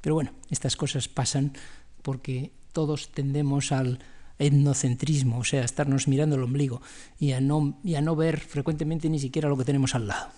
Pero 0.00 0.14
bueno, 0.14 0.32
estas 0.50 0.76
cosas 0.76 1.08
pasan 1.08 1.52
porque 2.02 2.52
todos 2.72 3.12
tendemos 3.12 3.72
al 3.72 4.00
etnocentrismo, 4.38 5.38
o 5.38 5.44
sea, 5.44 5.62
a 5.62 5.64
estarnos 5.66 6.08
mirando 6.08 6.36
el 6.36 6.42
ombligo 6.42 6.80
y 7.18 7.32
a 7.32 7.40
no, 7.40 7.78
y 7.84 7.94
a 7.94 8.00
no 8.00 8.16
ver 8.16 8.40
frecuentemente 8.40 9.10
ni 9.10 9.18
siquiera 9.18 9.48
lo 9.48 9.56
que 9.56 9.66
tenemos 9.66 9.94
al 9.94 10.08
lado. 10.08 10.30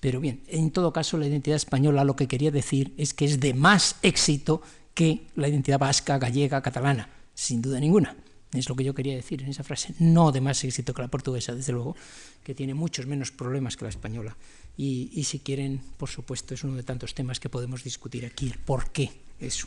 Pero 0.00 0.20
bien, 0.20 0.42
en 0.48 0.70
todo 0.72 0.92
caso, 0.92 1.16
la 1.16 1.26
identidad 1.26 1.56
española 1.56 2.04
lo 2.04 2.16
que 2.16 2.28
quería 2.28 2.50
decir 2.50 2.94
es 2.98 3.14
que 3.14 3.24
es 3.24 3.40
de 3.40 3.54
más 3.54 3.96
éxito 4.02 4.62
que 4.94 5.26
la 5.36 5.48
identidad 5.48 5.78
vasca, 5.78 6.18
gallega, 6.18 6.60
catalana, 6.60 7.08
sin 7.34 7.62
duda 7.62 7.78
ninguna. 7.78 8.16
Es 8.52 8.68
lo 8.68 8.76
que 8.76 8.84
yo 8.84 8.94
quería 8.94 9.14
decir 9.14 9.42
en 9.42 9.50
esa 9.50 9.62
frase. 9.62 9.94
No 9.98 10.32
de 10.32 10.40
más 10.40 10.64
éxito 10.64 10.94
que 10.94 11.02
la 11.02 11.08
portuguesa, 11.08 11.54
desde 11.54 11.72
luego, 11.72 11.96
que 12.42 12.54
tiene 12.54 12.72
muchos 12.72 13.06
menos 13.06 13.30
problemas 13.30 13.76
que 13.76 13.84
la 13.84 13.90
española. 13.90 14.36
Y, 14.76 15.24
si 15.24 15.40
quieren, 15.40 15.82
por 15.96 16.08
supuesto, 16.08 16.54
es 16.54 16.64
uno 16.64 16.76
de 16.76 16.82
tantos 16.82 17.14
temas 17.14 17.40
que 17.40 17.50
podemos 17.50 17.84
discutir 17.84 18.24
aquí, 18.24 18.54
por 18.64 18.90
qué 18.90 19.10
eso. 19.40 19.66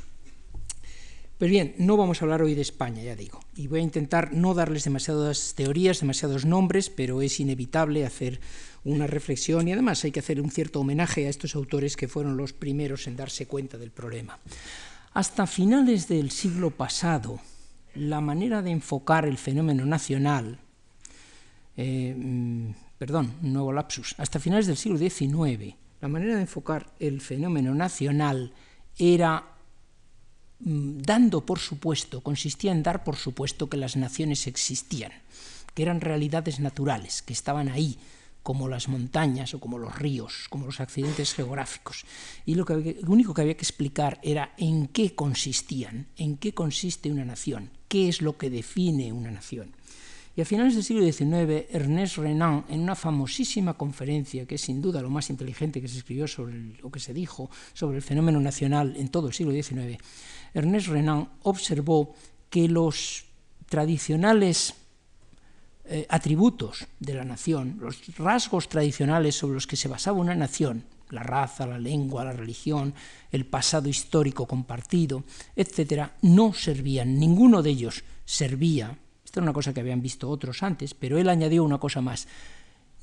Pues 1.38 1.50
bien, 1.50 1.76
no 1.80 1.98
vamos 1.98 2.22
a 2.22 2.26
hablar 2.26 2.44
hoy 2.44 2.54
de 2.54 2.62
España, 2.62 3.02
ya 3.02 3.16
digo, 3.16 3.40
y 3.56 3.66
voy 3.66 3.80
a 3.80 3.84
intentar 3.84 4.32
no 4.32 4.54
darles 4.54 4.84
demasiadas 4.84 5.54
teorías, 5.56 6.00
demasiados 6.00 6.46
nombres, 6.46 6.92
pero 6.92 7.24
es 7.24 7.40
inevitable 7.40 8.06
hacer 8.06 8.40
una 8.84 9.08
reflexión 9.08 9.68
y 9.68 9.74
además 9.74 10.04
hay 10.04 10.12
que 10.12 10.20
hacer 10.20 10.40
un 10.40 10.52
cierto 10.52 10.80
homenaje 10.80 11.26
a 11.26 11.30
estos 11.30 11.56
autores 11.56 11.98
que 11.98 12.08
fueron 12.08 12.38
los 12.38 12.54
primeros 12.54 13.08
en 13.08 13.16
darse 13.16 13.48
cuenta 13.48 13.80
del 13.80 13.90
problema. 13.90 14.40
Hasta 15.14 15.48
finales 15.48 16.08
del 16.08 16.30
siglo 16.30 16.70
pasado, 16.70 17.40
la 17.96 18.22
manera 18.22 18.62
de 18.62 18.72
enfocar 18.72 19.26
el 19.26 19.38
fenómeno 19.38 19.86
nacional, 19.86 20.60
eh, 21.78 22.16
mm, 22.18 22.72
perdón, 22.98 23.34
nuevo 23.42 23.74
lapsus, 23.74 24.16
hasta 24.18 24.40
finales 24.40 24.68
del 24.68 24.78
siglo 24.78 24.98
XIX, 24.98 25.76
la 26.00 26.08
manera 26.08 26.36
de 26.36 26.42
enfocar 26.42 26.92
el 27.00 27.22
fenómeno 27.22 27.76
nacional 27.76 28.54
era 28.98 29.44
mm, 30.60 31.02
dando 31.02 31.46
por 31.46 31.60
supuesto, 31.60 32.22
consistía 32.22 32.72
en 32.72 32.84
dar 32.84 33.04
por 33.04 33.16
supuesto 33.16 33.70
que 33.70 33.78
las 33.78 33.96
naciones 33.96 34.48
existían, 34.48 35.12
que 35.74 35.84
eran 35.84 36.02
realidades 36.02 36.60
naturales, 36.60 37.22
que 37.22 37.34
estaban 37.34 37.70
ahí, 37.70 37.98
como 38.44 38.68
las 38.68 38.88
montañas 38.88 39.54
o 39.54 39.60
como 39.60 39.78
los 39.78 39.98
ríos, 39.98 40.48
como 40.50 40.66
los 40.66 40.80
accidentes 40.80 41.34
geográficos. 41.34 42.06
Y 42.46 42.56
lo, 42.56 42.66
único 43.08 43.34
que 43.34 43.42
había 43.42 43.56
que 43.56 43.66
explicar 43.66 44.20
era 44.24 44.54
en 44.58 44.88
qué 44.88 45.14
consistían, 45.14 46.08
en 46.18 46.38
qué 46.38 46.54
consiste 46.54 47.12
una 47.12 47.26
nación, 47.26 47.70
qué 47.88 48.10
es 48.10 48.22
lo 48.22 48.38
que 48.38 48.50
define 48.50 49.14
una 49.14 49.32
nación. 49.32 49.76
Y 50.36 50.42
a 50.42 50.46
finales 50.46 50.76
del 50.76 50.84
siglo 50.84 51.04
XIX, 51.04 51.66
Ernest 51.72 52.18
Renan, 52.18 52.66
en 52.70 52.80
una 52.80 52.96
famosísima 52.96 53.74
conferencia, 53.74 54.46
que 54.46 54.56
es 54.56 54.62
sin 54.62 54.82
duda 54.82 55.02
lo 55.02 55.10
más 55.10 55.30
inteligente 55.30 55.82
que 55.82 55.90
se 55.90 55.98
escribió 55.98 56.26
sobre 56.26 56.78
o 56.82 56.90
que 56.90 57.02
se 57.02 57.14
dijo 57.14 57.50
sobre 57.74 57.98
el 57.98 58.04
fenómeno 58.04 58.40
nacional 58.40 58.96
en 58.96 59.10
todo 59.10 59.28
el 59.28 59.34
siglo 59.34 59.52
XIX, 59.52 59.98
Ernest 60.54 60.88
Renan 60.88 61.30
observó 61.44 62.16
que 62.50 62.70
los 62.70 63.26
tradicionales 63.68 64.74
eh, 65.86 66.06
atributos 66.10 66.88
de 67.00 67.16
la 67.16 67.24
nación, 67.24 67.78
los 67.80 68.16
rasgos 68.18 68.70
tradicionales 68.70 69.36
sobre 69.36 69.56
los 69.56 69.68
que 69.68 69.76
se 69.76 69.88
basaba 69.88 70.20
una 70.20 70.36
nación, 70.36 70.86
la 71.10 71.24
raza, 71.24 71.66
la 71.66 71.80
lengua, 71.80 72.24
la 72.24 72.34
religión, 72.34 72.94
el 73.32 73.46
pasado 73.46 73.90
histórico 73.90 74.46
compartido, 74.46 75.24
etcétera, 75.56 76.16
no 76.22 76.54
servían, 76.54 77.20
ninguno 77.20 77.62
de 77.62 77.72
ellos 77.72 78.04
servía. 78.26 78.98
Esta 79.26 79.40
es 79.40 79.44
una 79.44 79.54
cosa 79.54 79.74
que 79.74 79.82
habían 79.82 80.02
visto 80.02 80.30
otros 80.30 80.64
antes, 80.64 80.94
pero 80.94 81.18
él 81.18 81.30
añadió 81.30 81.64
una 81.64 81.80
cosa 81.80 82.02
más. 82.02 82.28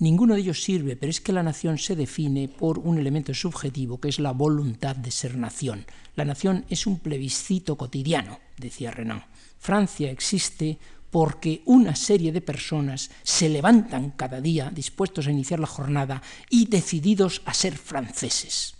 Ninguno 0.00 0.34
de 0.34 0.40
ellos 0.40 0.62
sirve, 0.62 0.94
pero 0.94 1.10
es 1.10 1.20
que 1.20 1.32
la 1.32 1.42
nación 1.42 1.76
se 1.76 1.96
define 1.96 2.46
por 2.46 2.78
un 2.78 2.98
elemento 2.98 3.34
subjetivo, 3.34 3.98
que 3.98 4.08
es 4.08 4.20
la 4.20 4.30
voluntad 4.30 4.94
de 4.94 5.10
ser 5.10 5.36
nación. 5.36 5.86
La 6.14 6.24
nación 6.24 6.64
es 6.68 6.86
un 6.86 7.00
plebiscito 7.00 7.76
cotidiano, 7.76 8.38
decía 8.56 8.92
Renan. 8.92 9.24
Francia 9.58 10.10
existe 10.10 10.78
porque 11.10 11.62
una 11.64 11.96
serie 11.96 12.32
de 12.32 12.40
personas 12.40 13.10
se 13.22 13.48
levantan 13.48 14.10
cada 14.10 14.40
día 14.40 14.70
dispuestos 14.70 15.26
a 15.26 15.30
iniciar 15.30 15.60
la 15.60 15.66
jornada 15.66 16.22
y 16.50 16.66
decididos 16.66 17.42
a 17.44 17.54
ser 17.54 17.76
franceses. 17.76 18.74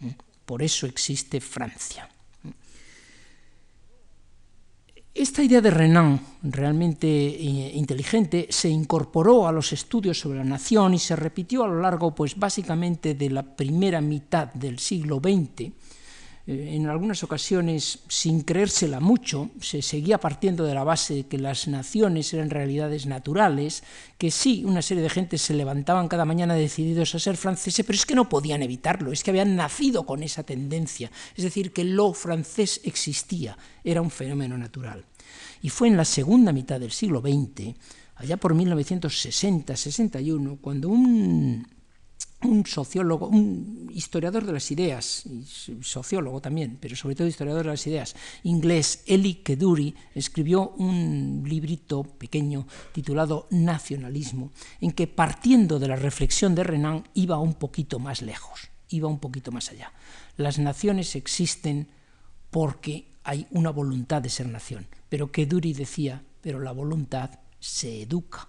¿Mm? 0.00 0.10
Por 0.44 0.62
eso 0.62 0.86
existe 0.86 1.40
Francia. 1.40 2.08
¿Mm? 2.42 2.48
Esta 5.14 5.42
idea 5.42 5.60
de 5.60 5.70
Renan, 5.70 6.20
realmente 6.42 7.08
eh, 7.08 7.72
inteligente, 7.74 8.46
se 8.50 8.68
incorporó 8.68 9.48
a 9.48 9.52
los 9.52 9.72
estudios 9.72 10.18
sobre 10.18 10.38
la 10.38 10.44
nación 10.44 10.94
y 10.94 10.98
se 10.98 11.16
repitió 11.16 11.64
a 11.64 11.68
lo 11.68 11.80
largo, 11.80 12.14
pues 12.14 12.38
básicamente 12.38 13.14
de 13.14 13.30
la 13.30 13.42
primera 13.42 14.00
mitad 14.00 14.52
del 14.54 14.78
siglo 14.78 15.20
XX, 15.22 15.72
en 16.46 16.86
algunas 16.88 17.24
ocasiones, 17.24 18.00
sin 18.08 18.42
creérsela 18.42 19.00
mucho, 19.00 19.48
se 19.60 19.80
seguía 19.80 20.18
partiendo 20.18 20.64
de 20.64 20.74
la 20.74 20.84
base 20.84 21.14
de 21.14 21.26
que 21.26 21.38
las 21.38 21.68
naciones 21.68 22.34
eran 22.34 22.50
realidades 22.50 23.06
naturales, 23.06 23.82
que 24.18 24.30
sí, 24.30 24.62
una 24.66 24.82
serie 24.82 25.02
de 25.02 25.08
gente 25.08 25.38
se 25.38 25.54
levantaban 25.54 26.06
cada 26.06 26.26
mañana 26.26 26.52
decididos 26.54 27.14
a 27.14 27.18
ser 27.18 27.38
franceses, 27.38 27.86
pero 27.86 27.96
es 27.96 28.04
que 28.04 28.14
no 28.14 28.28
podían 28.28 28.62
evitarlo, 28.62 29.10
es 29.10 29.24
que 29.24 29.30
habían 29.30 29.56
nacido 29.56 30.04
con 30.04 30.22
esa 30.22 30.42
tendencia, 30.42 31.10
es 31.34 31.44
decir, 31.44 31.72
que 31.72 31.84
lo 31.84 32.12
francés 32.12 32.82
existía, 32.84 33.56
era 33.82 34.02
un 34.02 34.10
fenómeno 34.10 34.58
natural. 34.58 35.02
Y 35.62 35.70
fue 35.70 35.88
en 35.88 35.96
la 35.96 36.04
segunda 36.04 36.52
mitad 36.52 36.78
del 36.78 36.92
siglo 36.92 37.22
XX, 37.22 37.74
allá 38.16 38.36
por 38.36 38.54
1960-61, 38.54 40.58
cuando 40.60 40.90
un 40.90 41.66
un 42.44 42.66
sociólogo, 42.66 43.28
un 43.28 43.90
historiador 43.92 44.44
de 44.44 44.52
las 44.52 44.70
ideas, 44.70 45.24
sociólogo 45.80 46.40
también, 46.40 46.78
pero 46.80 46.96
sobre 46.96 47.14
todo 47.14 47.26
historiador 47.26 47.64
de 47.64 47.70
las 47.70 47.86
ideas, 47.86 48.14
inglés, 48.42 49.02
Eli 49.06 49.36
Keduri, 49.36 49.94
escribió 50.14 50.70
un 50.70 51.44
librito 51.46 52.04
pequeño 52.04 52.66
titulado 52.92 53.48
Nacionalismo, 53.50 54.52
en 54.80 54.92
que 54.92 55.06
partiendo 55.06 55.78
de 55.78 55.88
la 55.88 55.96
reflexión 55.96 56.54
de 56.54 56.64
Renan 56.64 57.08
iba 57.14 57.38
un 57.38 57.54
poquito 57.54 57.98
más 57.98 58.22
lejos, 58.22 58.68
iba 58.88 59.08
un 59.08 59.18
poquito 59.18 59.50
más 59.50 59.70
allá. 59.70 59.92
Las 60.36 60.58
naciones 60.58 61.16
existen 61.16 61.88
porque 62.50 63.14
hay 63.24 63.46
una 63.50 63.70
voluntad 63.70 64.22
de 64.22 64.28
ser 64.28 64.46
nación. 64.46 64.86
Pero 65.08 65.32
que 65.32 65.46
Duri 65.46 65.72
decía, 65.72 66.22
pero 66.40 66.60
la 66.60 66.72
voluntad 66.72 67.30
se 67.58 68.02
educa. 68.02 68.48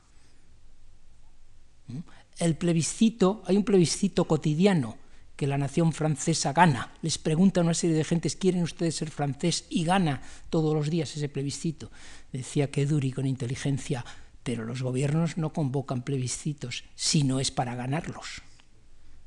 El 2.38 2.56
plebiscito, 2.56 3.44
hay 3.46 3.56
un 3.58 3.64
plebiscito 3.64 4.26
cotidiano 4.26 4.98
que 5.36 5.48
la 5.48 5.58
nación 5.58 5.94
francesa 5.94 6.54
gana. 6.54 6.94
Les 7.02 7.18
pregunta 7.18 7.60
a 7.60 7.64
una 7.64 7.74
serie 7.74 7.96
de 7.96 8.04
gentes, 8.04 8.36
¿quieren 8.36 8.64
ustedes 8.64 8.96
ser 8.96 9.10
francés? 9.10 9.66
Y 9.70 9.84
gana 9.84 10.22
todos 10.50 10.74
los 10.74 10.90
días 10.90 11.16
ese 11.16 11.30
plebiscito. 11.30 11.92
Decía 12.32 12.72
que 12.72 12.88
con 13.14 13.26
inteligencia, 13.26 14.06
pero 14.44 14.64
los 14.66 14.82
gobiernos 14.82 15.38
no 15.38 15.52
convocan 15.54 16.04
plebiscitos 16.04 16.84
si 16.96 17.24
no 17.24 17.40
es 17.40 17.52
para 17.52 17.76
ganarlos. 17.76 18.42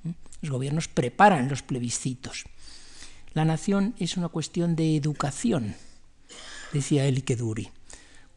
¿Mm? 0.05 0.11
Los 0.43 0.51
gobiernos 0.51 0.89
preparan 0.89 1.49
los 1.49 1.63
plebiscitos. 1.63 2.45
La 3.35 3.45
nación 3.45 3.95
es 3.99 4.17
una 4.17 4.29
cuestión 4.29 4.77
de 4.77 4.97
educación, 4.97 5.75
decía 6.73 7.05
Elike 7.05 7.37
Duri. 7.37 7.71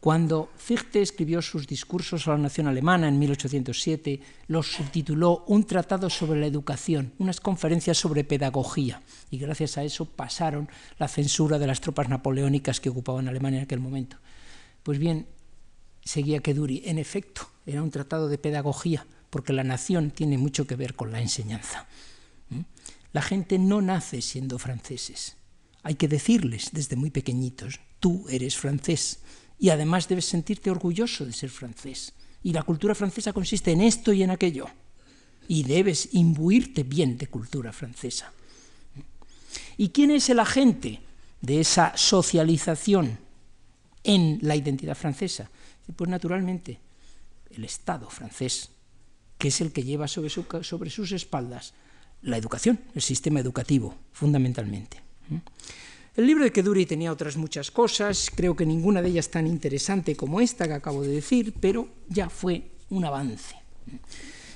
Cuando 0.02 0.50
Fichte 0.56 1.00
escribió 1.00 1.40
sus 1.40 1.68
discursos 1.68 2.26
a 2.26 2.32
la 2.32 2.38
nación 2.38 2.66
alemana 2.66 3.06
en 3.06 3.20
1807, 3.20 4.20
los 4.48 4.66
subtituló 4.66 5.44
Un 5.46 5.62
tratado 5.62 6.10
sobre 6.10 6.40
la 6.40 6.46
educación, 6.46 7.12
unas 7.20 7.38
conferencias 7.38 7.98
sobre 7.98 8.24
pedagogía, 8.24 9.00
y 9.30 9.38
gracias 9.38 9.78
a 9.78 9.84
eso 9.84 10.06
pasaron 10.06 10.68
la 10.98 11.06
censura 11.06 11.60
de 11.60 11.68
las 11.68 11.80
tropas 11.80 12.08
napoleónicas 12.08 12.80
que 12.80 12.88
ocupaban 12.88 13.28
Alemania 13.28 13.58
en 13.60 13.64
aquel 13.66 13.78
momento. 13.78 14.16
Pues 14.82 14.98
bien, 14.98 15.28
seguía 16.02 16.40
Keduri, 16.40 16.82
en 16.84 16.98
efecto, 16.98 17.48
era 17.64 17.80
un 17.80 17.92
tratado 17.92 18.28
de 18.28 18.38
pedagogía, 18.38 19.06
porque 19.30 19.52
la 19.52 19.62
nación 19.62 20.10
tiene 20.10 20.36
mucho 20.36 20.66
que 20.66 20.74
ver 20.74 20.96
con 20.96 21.12
la 21.12 21.20
enseñanza. 21.20 21.86
¿Mm? 22.48 22.62
La 23.12 23.22
gente 23.22 23.56
no 23.56 23.80
nace 23.80 24.20
siendo 24.20 24.58
franceses. 24.58 25.36
Hay 25.84 25.94
que 25.94 26.08
decirles 26.08 26.70
desde 26.72 26.96
muy 26.96 27.10
pequeñitos, 27.12 27.78
tú 28.00 28.26
eres 28.28 28.56
francés 28.56 29.20
y 29.62 29.70
además 29.70 30.08
debes 30.08 30.24
sentirte 30.24 30.72
orgulloso 30.72 31.24
de 31.24 31.32
ser 31.32 31.48
francés. 31.48 32.12
Y 32.42 32.52
la 32.52 32.64
cultura 32.64 32.96
francesa 32.96 33.32
consiste 33.32 33.70
en 33.70 33.80
esto 33.80 34.12
y 34.12 34.24
en 34.24 34.30
aquello. 34.30 34.66
Y 35.46 35.62
debes 35.62 36.08
imbuirte 36.14 36.82
bien 36.82 37.16
de 37.16 37.28
cultura 37.28 37.72
francesa. 37.72 38.32
¿Y 39.76 39.90
quién 39.90 40.10
es 40.10 40.28
el 40.30 40.40
agente 40.40 40.98
de 41.40 41.60
esa 41.60 41.96
socialización 41.96 43.20
en 44.02 44.40
la 44.42 44.56
identidad 44.56 44.96
francesa? 44.96 45.48
Pues 45.94 46.10
naturalmente 46.10 46.80
el 47.52 47.64
Estado 47.64 48.10
francés, 48.10 48.68
que 49.38 49.46
es 49.46 49.60
el 49.60 49.70
que 49.70 49.84
lleva 49.84 50.08
sobre, 50.08 50.28
sobre 50.28 50.90
sus 50.90 51.12
espaldas 51.12 51.72
la 52.22 52.36
educación, 52.36 52.80
el 52.96 53.02
sistema 53.02 53.38
educativo, 53.38 53.94
fundamentalmente. 54.10 55.00
El 56.14 56.26
libro 56.26 56.44
de 56.44 56.52
Keduri 56.52 56.84
tenía 56.84 57.10
otras 57.10 57.38
muchas 57.38 57.70
cosas, 57.70 58.30
creo 58.34 58.54
que 58.54 58.66
ninguna 58.66 59.00
de 59.00 59.08
ellas 59.08 59.30
tan 59.30 59.46
interesante 59.46 60.14
como 60.14 60.42
esta 60.42 60.68
que 60.68 60.74
acabo 60.74 61.00
de 61.00 61.08
decir, 61.08 61.54
pero 61.58 61.88
ya 62.10 62.28
fue 62.28 62.68
un 62.90 63.06
avance. 63.06 63.54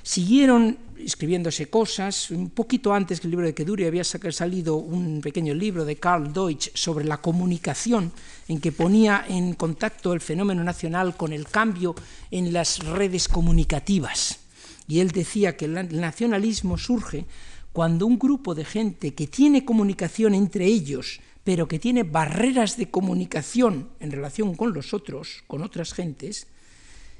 Siguieron 0.02 0.76
escribiéndose 0.98 1.70
cosas, 1.70 2.30
un 2.30 2.50
poquito 2.50 2.92
antes 2.92 3.20
que 3.20 3.26
el 3.26 3.30
libro 3.30 3.46
de 3.46 3.54
Keduri 3.54 3.86
había 3.86 4.04
salido 4.04 4.76
un 4.76 5.22
pequeño 5.22 5.54
libro 5.54 5.86
de 5.86 5.96
Karl 5.96 6.30
Deutsch 6.30 6.72
sobre 6.74 7.06
la 7.06 7.22
comunicación, 7.22 8.12
en 8.48 8.60
que 8.60 8.70
ponía 8.70 9.24
en 9.26 9.54
contacto 9.54 10.12
el 10.12 10.20
fenómeno 10.20 10.62
nacional 10.62 11.16
con 11.16 11.32
el 11.32 11.48
cambio 11.48 11.94
en 12.30 12.52
las 12.52 12.80
redes 12.80 13.28
comunicativas. 13.28 14.40
Y 14.88 15.00
él 15.00 15.10
decía 15.10 15.56
que 15.56 15.64
el 15.64 15.98
nacionalismo 15.98 16.76
surge 16.76 17.24
cuando 17.72 18.06
un 18.06 18.18
grupo 18.18 18.54
de 18.54 18.66
gente 18.66 19.14
que 19.14 19.26
tiene 19.26 19.64
comunicación 19.64 20.34
entre 20.34 20.66
ellos 20.66 21.20
pero 21.46 21.68
que 21.68 21.78
tiene 21.78 22.02
barreras 22.02 22.76
de 22.76 22.90
comunicación 22.90 23.90
en 24.00 24.10
relación 24.10 24.56
con 24.56 24.74
los 24.74 24.92
otros, 24.92 25.44
con 25.46 25.62
otras 25.62 25.94
gentes, 25.94 26.48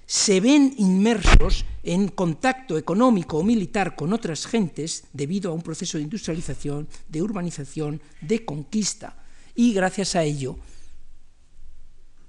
se 0.05 0.41
ven 0.41 0.75
inmersos 0.79 1.65
en 1.85 2.09
contacto 2.09 2.77
económico 2.77 3.39
o 3.39 3.45
militar 3.45 3.95
con 3.95 4.13
otras 4.13 4.47
gentes 4.47 5.05
debido 5.13 5.53
a 5.53 5.55
un 5.55 5.63
proceso 5.63 5.97
de 5.97 6.03
industrialización, 6.03 6.89
de 7.09 7.23
urbanización, 7.23 8.03
de 8.21 8.45
conquista, 8.45 9.23
y 9.55 9.73
gracias 9.73 10.17
a 10.17 10.25
ello 10.25 10.59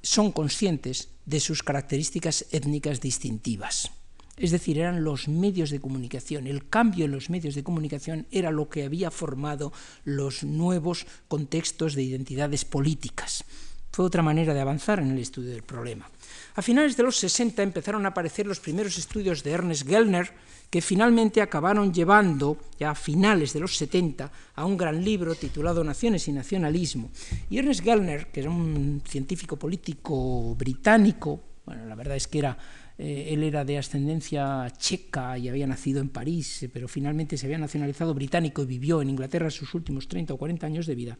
son 0.04 0.32
conscientes 0.32 1.10
de 1.26 1.40
sus 1.40 1.64
características 1.64 2.46
étnicas 2.52 3.02
distintivas. 3.02 3.90
Es 4.38 4.52
decir, 4.52 4.78
eran 4.78 5.04
los 5.04 5.28
medios 5.28 5.72
de 5.72 5.80
comunicación. 5.80 6.46
El 6.46 6.70
cambio 6.70 7.06
en 7.06 7.12
los 7.12 7.30
medios 7.30 7.56
de 7.56 7.64
comunicación 7.64 8.28
era 8.32 8.52
lo 8.52 8.70
que 8.70 8.84
había 8.84 9.10
formado 9.10 9.74
los 10.06 10.44
nuevos 10.44 11.08
contextos 11.28 11.96
de 11.96 12.04
identidades 12.04 12.64
políticas. 12.64 13.44
Fue 13.92 14.06
otra 14.06 14.22
manera 14.22 14.54
de 14.54 14.62
avanzar 14.62 15.00
en 15.00 15.10
el 15.10 15.18
estudio 15.18 15.50
del 15.50 15.64
problema. 15.64 16.08
A 16.54 16.62
finales 16.62 16.96
de 16.96 17.02
los 17.02 17.18
60 17.18 17.64
empezaron 17.64 18.06
a 18.06 18.10
aparecer 18.10 18.46
los 18.46 18.60
primeros 18.60 18.98
estudios 19.00 19.44
de 19.44 19.52
Ernest 19.52 19.88
Gellner, 19.88 20.32
que 20.70 20.82
finalmente 20.82 21.42
acabaron 21.42 21.92
llevando, 21.92 22.58
ya 22.80 22.92
a 22.92 22.96
finales 22.96 23.54
de 23.54 23.60
los 23.60 23.76
70, 23.76 24.32
a 24.54 24.66
un 24.66 24.78
gran 24.78 25.04
libro 25.04 25.34
titulado 25.34 25.84
Naciones 25.84 26.28
y 26.28 26.32
Nacionalismo. 26.32 27.10
Y 27.50 27.58
Ernest 27.58 27.82
Gellner, 27.84 28.28
que 28.28 28.42
era 28.42 28.52
un 28.52 29.02
científico 29.08 29.58
político 29.58 30.54
británico, 30.54 31.42
bueno, 31.66 31.86
la 31.86 31.96
verdad 31.96 32.18
es 32.18 32.28
que 32.28 32.40
era 32.40 32.58
eh, 32.98 33.30
él 33.30 33.44
era 33.44 33.64
de 33.64 33.78
ascendencia 33.78 34.72
checa 34.78 35.38
y 35.38 35.50
había 35.50 35.68
nacido 35.68 36.02
en 36.02 36.10
París, 36.10 36.64
eh, 36.64 36.70
pero 36.70 36.88
finalmente 36.88 37.38
se 37.38 37.46
había 37.46 37.60
nacionalizado 37.60 38.14
británico 38.14 38.64
y 38.64 38.66
vivió 38.66 39.02
en 39.02 39.10
Inglaterra 39.10 39.52
sus 39.52 39.74
últimos 39.76 40.08
30 40.08 40.34
o 40.34 40.38
40 40.38 40.66
años 40.66 40.88
de 40.88 40.96
vida. 40.96 41.18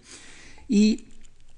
Y 0.68 1.06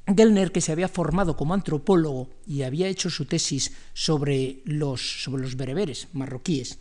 Gellner, 0.05 0.51
que 0.51 0.61
se 0.61 0.71
había 0.71 0.87
formado 0.87 1.37
como 1.37 1.53
antropólogo 1.53 2.29
y 2.45 2.63
había 2.63 2.87
hecho 2.87 3.09
su 3.09 3.25
tesis 3.25 3.71
sobre 3.93 4.61
los, 4.65 5.23
sobre 5.23 5.43
los 5.43 5.55
bereberes 5.55 6.07
marroquíes, 6.13 6.79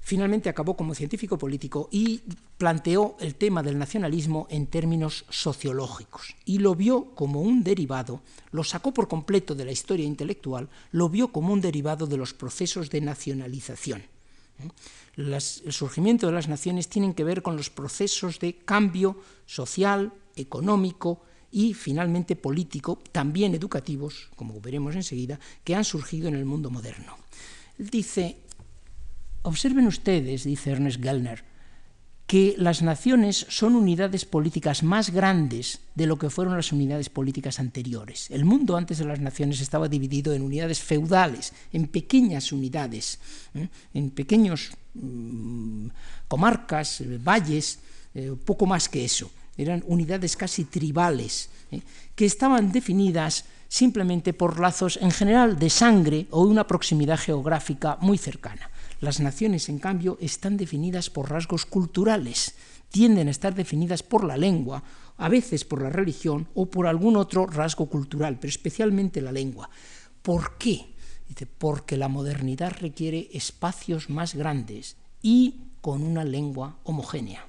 finalmente 0.00 0.48
acabó 0.48 0.76
como 0.76 0.94
científico 0.94 1.38
político 1.38 1.88
y 1.92 2.22
planteó 2.58 3.16
el 3.20 3.34
tema 3.34 3.62
del 3.62 3.78
nacionalismo 3.78 4.46
en 4.50 4.66
términos 4.66 5.24
sociológicos 5.28 6.34
y 6.44 6.58
lo 6.58 6.74
vio 6.74 7.14
como 7.14 7.40
un 7.40 7.62
derivado, 7.62 8.20
lo 8.50 8.64
sacó 8.64 8.92
por 8.92 9.08
completo 9.08 9.54
de 9.54 9.64
la 9.64 9.72
historia 9.72 10.06
intelectual, 10.06 10.68
lo 10.92 11.08
vio 11.08 11.28
como 11.28 11.52
un 11.52 11.60
derivado 11.60 12.06
de 12.06 12.16
los 12.16 12.34
procesos 12.34 12.90
de 12.90 13.00
nacionalización. 13.00 14.02
el 15.16 15.40
surgimiento 15.40 16.26
de 16.26 16.32
las 16.32 16.48
naciones 16.48 16.88
tienen 16.88 17.14
que 17.14 17.24
ver 17.24 17.42
con 17.42 17.56
los 17.56 17.70
procesos 17.70 18.38
de 18.40 18.56
cambio 18.56 19.16
social, 19.46 20.12
económico 20.36 21.20
y 21.52 21.74
finalmente 21.74 22.36
político, 22.36 22.98
también 23.12 23.54
educativos, 23.54 24.30
como 24.36 24.60
veremos 24.60 24.94
enseguida, 24.94 25.40
que 25.64 25.74
han 25.74 25.84
surgido 25.84 26.28
en 26.28 26.36
el 26.36 26.44
mundo 26.44 26.70
moderno. 26.70 27.16
Dice, 27.76 28.36
Observen 29.42 29.86
ustedes, 29.86 30.44
dice 30.44 30.70
Ernest 30.70 31.02
Gellner, 31.02 31.44
que 32.30 32.54
las 32.58 32.80
naciones 32.82 33.46
son 33.48 33.74
unidades 33.74 34.24
políticas 34.24 34.84
más 34.84 35.10
grandes 35.10 35.80
de 35.96 36.06
lo 36.06 36.16
que 36.16 36.30
fueron 36.30 36.54
las 36.54 36.70
unidades 36.70 37.08
políticas 37.08 37.58
anteriores. 37.58 38.30
El 38.30 38.44
mundo 38.44 38.76
antes 38.76 38.98
de 38.98 39.04
las 39.04 39.18
naciones 39.18 39.60
estaba 39.60 39.88
dividido 39.88 40.32
en 40.32 40.42
unidades 40.42 40.80
feudales, 40.80 41.52
en 41.72 41.88
pequeñas 41.88 42.52
unidades, 42.52 43.18
¿eh? 43.54 43.68
en 43.94 44.10
pequeños 44.10 44.70
mm, 44.94 45.88
comarcas, 46.28 47.00
eh, 47.00 47.18
valles, 47.18 47.80
eh, 48.14 48.32
poco 48.44 48.64
más 48.64 48.88
que 48.88 49.04
eso. 49.04 49.30
Eran 49.56 49.82
unidades 49.88 50.36
casi 50.36 50.66
tribales, 50.66 51.50
que 52.14 52.26
estaban 52.26 52.70
definidas 52.70 53.44
simplemente 53.68 54.32
por 54.34 54.60
lazos 54.60 54.98
en 55.02 55.10
general 55.10 55.58
de 55.58 55.70
sangre 55.70 56.26
o 56.30 56.44
una 56.44 56.66
proximidad 56.66 57.18
geográfica 57.18 57.98
muy 58.00 58.18
cercana. 58.18 58.70
Las 59.00 59.18
naciones, 59.18 59.70
en 59.70 59.78
cambio, 59.78 60.18
están 60.20 60.58
definidas 60.58 61.08
por 61.08 61.30
rasgos 61.30 61.64
culturales, 61.64 62.54
tienden 62.90 63.28
a 63.28 63.30
estar 63.30 63.54
definidas 63.54 64.02
por 64.02 64.24
la 64.24 64.36
lengua, 64.36 64.84
a 65.16 65.28
veces 65.30 65.64
por 65.64 65.80
la 65.80 65.88
religión 65.88 66.48
o 66.54 66.66
por 66.66 66.86
algún 66.86 67.16
otro 67.16 67.46
rasgo 67.46 67.86
cultural, 67.86 68.38
pero 68.38 68.50
especialmente 68.50 69.22
la 69.22 69.32
lengua. 69.32 69.70
¿Por 70.20 70.58
qué? 70.58 70.94
Dice, 71.26 71.46
porque 71.46 71.96
la 71.96 72.08
modernidad 72.08 72.76
requiere 72.78 73.30
espacios 73.32 74.10
más 74.10 74.34
grandes 74.34 74.96
y 75.22 75.60
con 75.80 76.02
una 76.02 76.24
lengua 76.24 76.78
homogénea, 76.84 77.46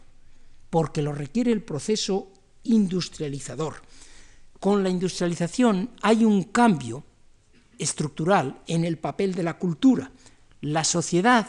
porque 0.70 1.02
lo 1.02 1.12
requiere 1.12 1.52
el 1.52 1.64
proceso 1.64 2.32
industrializador. 2.64 3.82
Con 4.60 4.84
la 4.84 4.90
industrialización 4.90 5.90
hay 6.02 6.24
un 6.24 6.44
cambio 6.44 7.04
estructural 7.78 8.62
en 8.68 8.86
el 8.86 9.00
papel 9.00 9.34
de 9.34 9.44
la 9.44 9.58
cultura 9.58 10.12
la 10.62 10.84
sociedad 10.84 11.48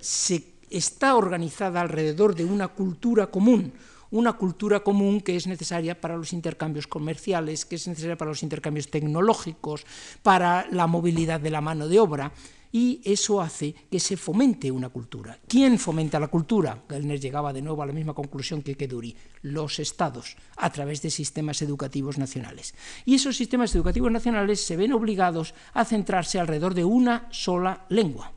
se 0.00 0.54
está 0.70 1.14
organizada 1.16 1.80
alrededor 1.80 2.34
de 2.34 2.44
una 2.44 2.68
cultura 2.68 3.28
común, 3.28 3.72
una 4.10 4.34
cultura 4.34 4.80
común 4.80 5.20
que 5.20 5.36
es 5.36 5.46
necesaria 5.46 6.00
para 6.00 6.16
los 6.16 6.32
intercambios 6.32 6.86
comerciales, 6.86 7.64
que 7.64 7.76
es 7.76 7.86
necesaria 7.88 8.16
para 8.16 8.30
los 8.30 8.42
intercambios 8.42 8.90
tecnológicos, 8.90 9.84
para 10.22 10.66
la 10.70 10.86
movilidad 10.86 11.40
de 11.40 11.50
la 11.50 11.60
mano 11.60 11.88
de 11.88 12.00
obra. 12.00 12.32
y 12.76 13.00
eso 13.04 13.40
hace 13.40 13.72
que 13.88 14.00
se 14.00 14.16
fomente 14.16 14.68
una 14.68 14.88
cultura. 14.88 15.38
¿Quién 15.46 15.78
fomenta 15.78 16.18
la 16.18 16.26
cultura? 16.26 16.82
Gellner 16.88 17.20
llegaba 17.20 17.52
de 17.52 17.62
nuevo 17.62 17.84
a 17.84 17.86
la 17.86 17.92
misma 17.92 18.14
conclusión 18.14 18.62
que 18.62 18.74
Keduri, 18.74 19.14
los 19.42 19.78
estados, 19.78 20.36
a 20.56 20.70
través 20.70 21.00
de 21.00 21.10
sistemas 21.10 21.62
educativos 21.62 22.18
nacionales. 22.18 22.74
Y 23.04 23.14
esos 23.14 23.36
sistemas 23.36 23.72
educativos 23.76 24.10
nacionales 24.10 24.60
se 24.60 24.76
ven 24.76 24.92
obligados 24.92 25.54
a 25.72 25.84
centrarse 25.84 26.40
alrededor 26.40 26.74
de 26.74 26.82
una 26.82 27.28
sola 27.30 27.86
lengua. 27.90 28.32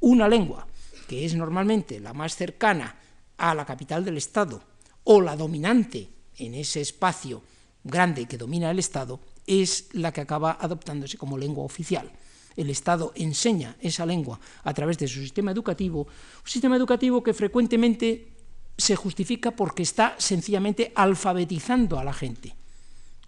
Una 0.00 0.28
lengua, 0.28 0.66
que 1.08 1.24
es 1.24 1.34
normalmente 1.34 2.00
la 2.00 2.12
más 2.12 2.36
cercana 2.36 2.96
a 3.36 3.54
la 3.54 3.64
capital 3.64 4.04
del 4.04 4.16
Estado 4.16 4.62
o 5.04 5.20
la 5.20 5.36
dominante 5.36 6.08
en 6.38 6.54
ese 6.54 6.80
espacio 6.80 7.42
grande 7.84 8.26
que 8.26 8.38
domina 8.38 8.70
el 8.70 8.78
Estado, 8.78 9.20
es 9.46 9.88
la 9.92 10.12
que 10.12 10.20
acaba 10.20 10.58
adoptándose 10.60 11.16
como 11.16 11.38
lengua 11.38 11.64
oficial. 11.64 12.10
El 12.56 12.70
Estado 12.70 13.12
enseña 13.14 13.76
esa 13.80 14.06
lengua 14.06 14.40
a 14.64 14.74
través 14.74 14.98
de 14.98 15.06
su 15.06 15.20
sistema 15.20 15.52
educativo, 15.52 16.00
un 16.00 16.50
sistema 16.50 16.76
educativo 16.76 17.22
que 17.22 17.34
frecuentemente 17.34 18.32
se 18.76 18.96
justifica 18.96 19.52
porque 19.52 19.82
está 19.82 20.16
sencillamente 20.18 20.92
alfabetizando 20.94 21.98
a 21.98 22.04
la 22.04 22.12
gente. 22.12 22.54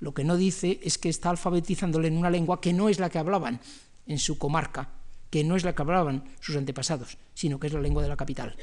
Lo 0.01 0.15
que 0.15 0.25
no 0.25 0.37
dice 0.37 0.81
es 0.83 0.99
que 0.99 1.09
está 1.09 1.31
alfabetizándole 1.31 2.09
en 2.09 2.17
una 2.17 2.31
lengua 2.31 2.61
que 2.61 2.73
no 2.73 2.89
es 2.89 2.99
la 2.99 3.11
que 3.11 3.19
hablaban 3.19 3.61
en 4.07 4.19
su 4.19 4.39
comarca, 4.39 4.91
que 5.31 5.45
no 5.45 5.57
es 5.57 5.65
la 5.65 5.75
que 5.75 5.83
hablaban 5.83 6.25
sus 6.41 6.57
antepasados, 6.57 7.19
sino 7.35 7.59
que 7.59 7.67
es 7.67 7.73
la 7.73 7.81
lengua 7.81 8.03
de 8.03 8.09
la 8.09 8.17
capital 8.17 8.57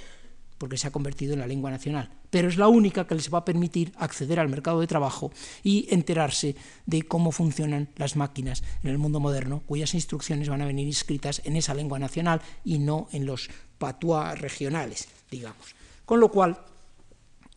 porque 0.57 0.77
se 0.77 0.87
ha 0.87 0.91
convertido 0.91 1.33
en 1.33 1.39
la 1.39 1.47
lengua 1.47 1.69
nacional, 1.69 2.09
pero 2.29 2.47
es 2.47 2.57
la 2.57 2.67
única 2.67 3.07
que 3.07 3.15
les 3.15 3.33
va 3.33 3.39
a 3.39 3.45
permitir 3.45 3.91
acceder 3.97 4.39
al 4.39 4.49
mercado 4.49 4.79
de 4.79 4.87
trabajo 4.87 5.31
y 5.63 5.87
enterarse 5.89 6.55
de 6.85 7.03
cómo 7.03 7.31
funcionan 7.31 7.89
las 7.97 8.15
máquinas 8.15 8.63
en 8.83 8.89
el 8.89 8.97
mundo 8.97 9.19
moderno, 9.19 9.63
cuyas 9.65 9.93
instrucciones 9.93 10.49
van 10.49 10.61
a 10.61 10.65
venir 10.65 10.87
inscritas 10.87 11.41
en 11.45 11.55
esa 11.55 11.73
lengua 11.73 11.99
nacional 11.99 12.41
y 12.63 12.79
no 12.79 13.07
en 13.11 13.25
los 13.25 13.49
patuá 13.77 14.35
regionales, 14.35 15.09
digamos. 15.29 15.75
Con 16.05 16.19
lo 16.19 16.29
cual, 16.31 16.57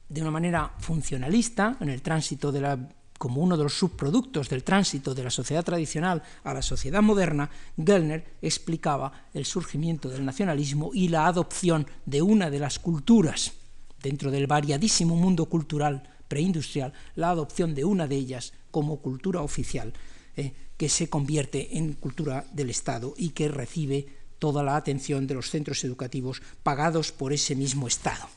de 0.09 0.23
una 0.23 0.31
manera 0.31 0.73
funcionalista, 0.79 1.77
en 1.81 1.91
el 1.91 2.03
tránsito 2.03 2.51
de 2.51 2.61
la 2.61 2.89
como 3.19 3.43
uno 3.43 3.57
de 3.57 3.65
los 3.65 3.75
subproductos 3.75 4.49
del 4.49 4.65
tránsito 4.65 5.15
de 5.15 5.25
la 5.25 5.31
sociedad 5.31 5.65
tradicional 5.65 6.23
a 6.45 6.55
la 6.55 6.63
sociedad 6.63 7.03
moderna, 7.03 7.51
Gellner 7.77 8.39
explicaba 8.41 9.27
el 9.35 9.45
surgimiento 9.45 10.09
del 10.09 10.25
nacionalismo 10.25 10.91
y 10.95 11.09
la 11.09 11.27
adopción 11.27 11.87
de 12.07 12.23
una 12.23 12.49
de 12.49 12.61
las 12.61 12.79
culturas 12.79 13.53
dentro 14.01 14.31
del 14.31 14.47
variadísimo 14.47 15.17
mundo 15.17 15.47
cultural 15.47 16.09
preindustrial, 16.29 16.93
la 17.17 17.31
adopción 17.31 17.75
de 17.75 17.85
una 17.85 18.07
de 18.07 18.17
ellas 18.17 18.53
como 18.71 18.99
cultura 18.99 19.41
oficial, 19.41 19.93
eh, 20.37 20.53
que 20.77 20.89
se 20.89 21.11
convierte 21.11 21.77
en 21.77 21.95
cultura 21.95 22.47
del 22.53 22.71
Estado 22.71 23.15
y 23.17 23.31
que 23.31 23.49
recibe 23.49 24.07
toda 24.39 24.63
la 24.63 24.77
atención 24.77 25.27
de 25.27 25.35
los 25.35 25.51
centros 25.51 25.83
educativos 25.83 26.41
pagados 26.63 27.11
por 27.11 27.33
ese 27.33 27.57
mismo 27.57 27.89
Estado. 27.89 28.29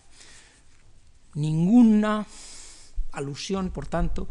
Ninguna 1.36 2.26
alusión, 3.12 3.70
por 3.70 3.86
tanto, 3.86 4.28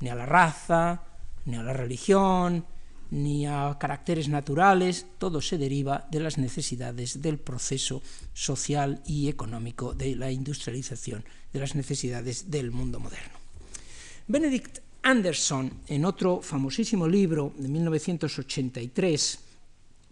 ni 0.00 0.08
a 0.08 0.14
la 0.14 0.26
raza, 0.26 1.02
ni 1.44 1.56
a 1.56 1.62
la 1.62 1.72
religión, 1.72 2.64
ni 3.10 3.46
a 3.46 3.76
caracteres 3.80 4.28
naturales, 4.28 5.06
todo 5.18 5.40
se 5.40 5.56
deriva 5.56 6.06
de 6.10 6.20
las 6.20 6.36
necesidades 6.36 7.22
del 7.22 7.38
proceso 7.38 8.02
social 8.34 9.02
y 9.06 9.28
económico 9.28 9.94
de 9.94 10.14
la 10.14 10.30
industrialización, 10.30 11.24
de 11.52 11.60
las 11.60 11.74
necesidades 11.74 12.50
del 12.50 12.70
mundo 12.70 13.00
moderno. 13.00 13.38
Benedict 14.26 14.80
Anderson, 15.02 15.72
en 15.86 16.04
otro 16.04 16.42
famosísimo 16.42 17.08
libro 17.08 17.54
de 17.56 17.68
1983, 17.68 19.38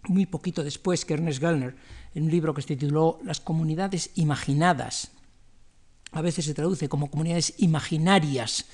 muy 0.07 0.25
poquito 0.25 0.63
después 0.63 1.05
que 1.05 1.13
Ernest 1.13 1.39
Gellner, 1.39 1.75
en 2.15 2.23
un 2.23 2.31
libro 2.31 2.53
que 2.53 2.61
se 2.61 2.75
tituló 2.75 3.19
Las 3.23 3.39
comunidades 3.39 4.09
imaginadas, 4.15 5.11
a 6.13 6.21
veces 6.21 6.45
se 6.45 6.53
traduce 6.53 6.89
como 6.89 7.11
comunidades 7.11 7.53
imaginarias, 7.57 8.65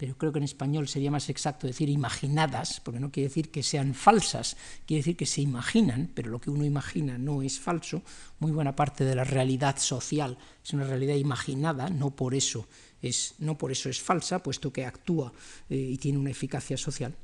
pero 0.00 0.16
creo 0.16 0.32
que 0.32 0.38
en 0.38 0.44
español 0.44 0.88
sería 0.88 1.10
más 1.10 1.28
exacto 1.28 1.66
decir 1.66 1.90
imaginadas, 1.90 2.80
porque 2.80 3.00
no 3.00 3.12
quiere 3.12 3.28
decir 3.28 3.50
que 3.50 3.62
sean 3.62 3.92
falsas, 3.92 4.56
quiere 4.86 5.00
decir 5.00 5.14
que 5.14 5.26
se 5.26 5.42
imaginan, 5.42 6.10
pero 6.14 6.30
lo 6.30 6.40
que 6.40 6.48
uno 6.48 6.64
imagina 6.64 7.18
no 7.18 7.42
es 7.42 7.60
falso. 7.60 8.00
Muy 8.38 8.50
buena 8.50 8.74
parte 8.74 9.04
de 9.04 9.14
la 9.14 9.24
realidad 9.24 9.76
social 9.76 10.38
es 10.64 10.72
una 10.72 10.84
realidad 10.84 11.16
imaginada, 11.16 11.90
no 11.90 12.16
por 12.16 12.34
eso 12.34 12.66
es, 13.02 13.34
no 13.40 13.58
por 13.58 13.72
eso 13.72 13.90
es 13.90 14.00
falsa, 14.00 14.42
puesto 14.42 14.72
que 14.72 14.86
actúa 14.86 15.34
eh, 15.68 15.76
y 15.76 15.98
tiene 15.98 16.16
una 16.16 16.30
eficacia 16.30 16.78
social. 16.78 17.14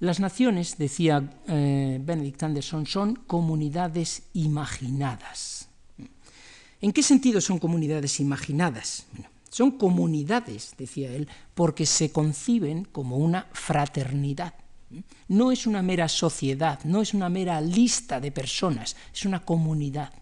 Las 0.00 0.18
naciones, 0.18 0.78
decía 0.78 1.40
eh, 1.46 2.00
Benedict 2.02 2.42
Anderson, 2.42 2.86
son 2.86 3.14
comunidades 3.14 4.24
imaginadas. 4.32 5.68
¿En 6.80 6.90
qué 6.90 7.04
sentido 7.04 7.40
son 7.40 7.60
comunidades 7.60 8.18
imaginadas? 8.18 9.06
Son 9.50 9.72
comunidades, 9.72 10.74
decía 10.78 11.12
él, 11.12 11.28
porque 11.54 11.84
se 11.84 12.12
conciben 12.12 12.84
como 12.84 13.16
una 13.16 13.48
fraternidad. 13.52 14.54
No 15.28 15.52
es 15.52 15.66
una 15.66 15.82
mera 15.82 16.08
sociedad, 16.08 16.80
no 16.84 17.02
es 17.02 17.14
una 17.14 17.28
mera 17.28 17.60
lista 17.60 18.20
de 18.20 18.32
personas, 18.32 18.96
es 19.12 19.24
una 19.24 19.44
comunidad. 19.44 20.12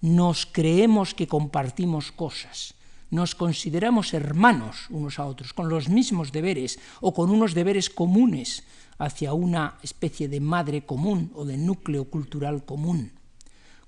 Nos 0.00 0.46
creemos 0.46 1.14
que 1.14 1.28
compartimos 1.28 2.10
cosas, 2.10 2.74
nos 3.10 3.34
consideramos 3.34 4.14
hermanos 4.14 4.86
unos 4.90 5.18
a 5.18 5.26
otros, 5.26 5.52
con 5.52 5.68
los 5.68 5.88
mismos 5.88 6.32
deberes 6.32 6.78
o 7.00 7.14
con 7.14 7.30
unos 7.30 7.54
deberes 7.54 7.90
comunes 7.90 8.64
hacia 8.98 9.32
una 9.32 9.78
especie 9.82 10.28
de 10.28 10.40
madre 10.40 10.86
común 10.86 11.30
o 11.34 11.44
de 11.44 11.56
núcleo 11.56 12.06
cultural 12.06 12.64
común. 12.64 13.12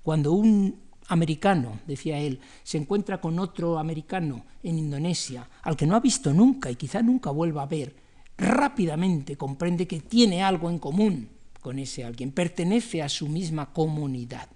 Cuando 0.03 0.33
un 0.33 0.84
americano, 1.07 1.79
decía 1.85 2.19
él, 2.19 2.39
se 2.63 2.77
encuentra 2.77 3.21
con 3.21 3.39
otro 3.39 3.77
americano 3.77 4.45
en 4.63 4.79
Indonesia, 4.79 5.47
al 5.63 5.75
que 5.75 5.85
no 5.85 5.95
ha 5.95 5.99
visto 5.99 6.33
nunca 6.33 6.71
y 6.71 6.75
quizá 6.75 7.01
nunca 7.01 7.29
vuelva 7.29 7.63
a 7.63 7.67
ver, 7.67 7.95
rápidamente 8.37 9.37
comprende 9.37 9.87
que 9.87 9.99
tiene 10.01 10.43
algo 10.43 10.69
en 10.69 10.79
común 10.79 11.29
con 11.61 11.79
ese 11.79 12.03
alguien, 12.03 12.31
pertenece 12.31 13.01
a 13.01 13.09
su 13.09 13.27
misma 13.27 13.73
comunidad. 13.73 14.49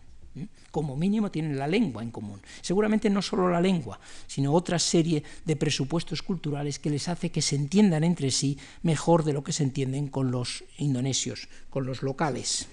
Como 0.72 0.96
mínimo 0.96 1.32
tienen 1.32 1.58
la 1.58 1.68
lengua 1.68 2.04
en 2.04 2.12
común. 2.12 2.40
Seguramente 2.62 3.10
no 3.10 3.22
solo 3.22 3.50
la 3.50 3.60
lengua, 3.60 4.00
sino 4.28 4.54
otra 4.54 4.78
serie 4.78 5.24
de 5.44 5.56
presupuestos 5.56 6.22
culturales 6.22 6.78
que 6.78 6.92
les 6.92 7.10
hace 7.10 7.32
que 7.32 7.42
se 7.42 7.56
entiendan 7.56 8.04
entre 8.04 8.30
sí 8.30 8.58
mejor 8.84 9.24
de 9.24 9.34
lo 9.34 9.44
que 9.44 9.52
se 9.52 9.64
entienden 9.64 10.08
con 10.08 10.30
los 10.30 10.64
indonesios, 10.78 11.50
con 11.72 11.88
los 11.88 12.04
locales. 12.04 12.68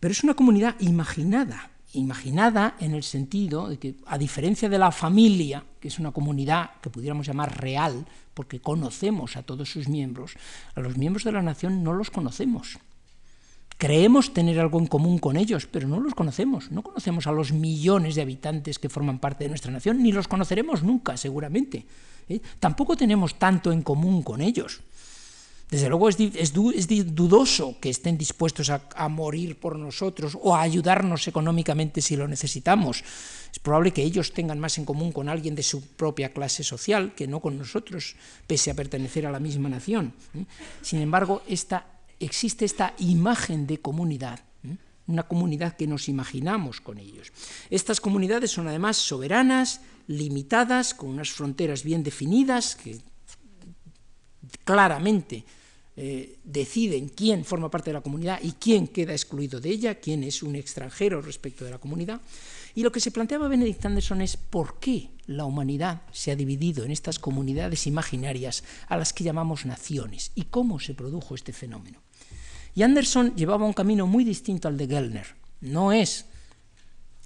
Pero 0.00 0.12
es 0.12 0.24
una 0.24 0.34
comunidad 0.34 0.74
imaginada, 0.80 1.70
imaginada 1.92 2.76
en 2.80 2.94
el 2.94 3.02
sentido 3.02 3.68
de 3.68 3.78
que, 3.78 3.94
a 4.06 4.18
diferencia 4.18 4.68
de 4.68 4.78
la 4.78 4.92
familia, 4.92 5.64
que 5.80 5.88
es 5.88 5.98
una 5.98 6.12
comunidad 6.12 6.70
que 6.82 6.90
pudiéramos 6.90 7.26
llamar 7.26 7.60
real, 7.60 8.06
porque 8.34 8.60
conocemos 8.60 9.36
a 9.36 9.42
todos 9.42 9.70
sus 9.70 9.88
miembros, 9.88 10.34
a 10.74 10.80
los 10.80 10.96
miembros 10.96 11.24
de 11.24 11.32
la 11.32 11.42
nación 11.42 11.82
no 11.82 11.92
los 11.92 12.10
conocemos. 12.10 12.78
Creemos 13.78 14.34
tener 14.34 14.58
algo 14.58 14.80
en 14.80 14.88
común 14.88 15.18
con 15.18 15.36
ellos, 15.36 15.68
pero 15.70 15.86
no 15.86 16.00
los 16.00 16.14
conocemos. 16.14 16.72
No 16.72 16.82
conocemos 16.82 17.28
a 17.28 17.32
los 17.32 17.52
millones 17.52 18.16
de 18.16 18.22
habitantes 18.22 18.78
que 18.78 18.88
forman 18.88 19.20
parte 19.20 19.44
de 19.44 19.50
nuestra 19.50 19.70
nación, 19.70 20.02
ni 20.02 20.10
los 20.10 20.26
conoceremos 20.26 20.82
nunca, 20.82 21.16
seguramente. 21.16 21.86
¿eh? 22.28 22.40
Tampoco 22.58 22.96
tenemos 22.96 23.38
tanto 23.38 23.70
en 23.70 23.82
común 23.82 24.22
con 24.24 24.40
ellos. 24.40 24.80
Desde 25.70 25.90
luego 25.90 26.08
es, 26.08 26.16
dudoso 27.14 27.76
que 27.78 27.90
estén 27.90 28.16
dispuestos 28.16 28.70
a, 28.70 29.08
morir 29.08 29.60
por 29.60 29.76
nosotros 29.76 30.32
o 30.40 30.56
a 30.56 30.62
ayudarnos 30.62 31.28
económicamente 31.28 32.00
si 32.00 32.16
lo 32.16 32.26
necesitamos. 32.26 33.04
Es 33.52 33.58
probable 33.58 33.92
que 33.92 34.02
ellos 34.02 34.32
tengan 34.32 34.58
más 34.58 34.78
en 34.78 34.86
común 34.86 35.12
con 35.12 35.28
alguien 35.28 35.54
de 35.54 35.62
su 35.62 35.82
propia 35.82 36.32
clase 36.32 36.64
social 36.64 37.14
que 37.14 37.26
no 37.26 37.40
con 37.40 37.58
nosotros, 37.58 38.16
pese 38.46 38.70
a 38.70 38.74
pertenecer 38.74 39.26
a 39.26 39.30
la 39.30 39.40
misma 39.40 39.68
nación. 39.68 40.14
¿eh? 40.34 40.46
Sin 40.80 41.02
embargo, 41.02 41.42
existe 42.18 42.64
esta 42.64 42.94
imagen 42.98 43.66
de 43.66 43.78
comunidad 43.80 44.40
¿eh? 44.64 44.76
una 45.06 45.24
comunidad 45.24 45.76
que 45.76 45.86
nos 45.86 46.08
imaginamos 46.08 46.80
con 46.80 46.96
ellos. 46.96 47.30
Estas 47.68 48.00
comunidades 48.00 48.50
son 48.50 48.68
además 48.68 48.96
soberanas, 48.96 49.82
limitadas, 50.06 50.94
con 50.94 51.10
unas 51.10 51.30
fronteras 51.30 51.82
bien 51.84 52.02
definidas, 52.02 52.74
que 52.74 53.00
claramente 54.64 55.44
eh, 56.00 56.38
deciden 56.44 57.08
quién 57.08 57.44
forma 57.44 57.72
parte 57.72 57.90
de 57.90 57.94
la 57.94 58.02
comunidad 58.02 58.38
y 58.40 58.52
quién 58.52 58.86
queda 58.86 59.10
excluido 59.10 59.58
de 59.58 59.70
ella, 59.70 59.96
quién 59.96 60.22
es 60.22 60.44
un 60.44 60.54
extranjero 60.54 61.20
respecto 61.20 61.64
de 61.64 61.72
la 61.72 61.78
comunidad. 61.78 62.20
Y 62.76 62.84
lo 62.84 62.92
que 62.92 63.00
se 63.00 63.10
planteaba 63.10 63.48
Benedict 63.48 63.84
Anderson 63.84 64.20
es 64.20 64.36
por 64.36 64.78
qué 64.78 65.10
la 65.26 65.44
humanidad 65.44 66.02
se 66.12 66.30
ha 66.30 66.36
dividido 66.36 66.84
en 66.84 66.92
estas 66.92 67.18
comunidades 67.18 67.88
imaginarias 67.88 68.62
a 68.86 68.96
las 68.96 69.12
que 69.12 69.24
llamamos 69.24 69.66
naciones 69.66 70.30
y 70.36 70.44
cómo 70.44 70.78
se 70.78 70.94
produjo 70.94 71.34
este 71.34 71.52
fenómeno. 71.52 71.98
Y 72.76 72.84
Anderson 72.84 73.34
llevaba 73.34 73.66
un 73.66 73.72
camino 73.72 74.06
muy 74.06 74.22
distinto 74.22 74.68
al 74.68 74.76
de 74.76 74.86
Gellner. 74.86 75.26
No 75.60 75.90
es 75.90 76.26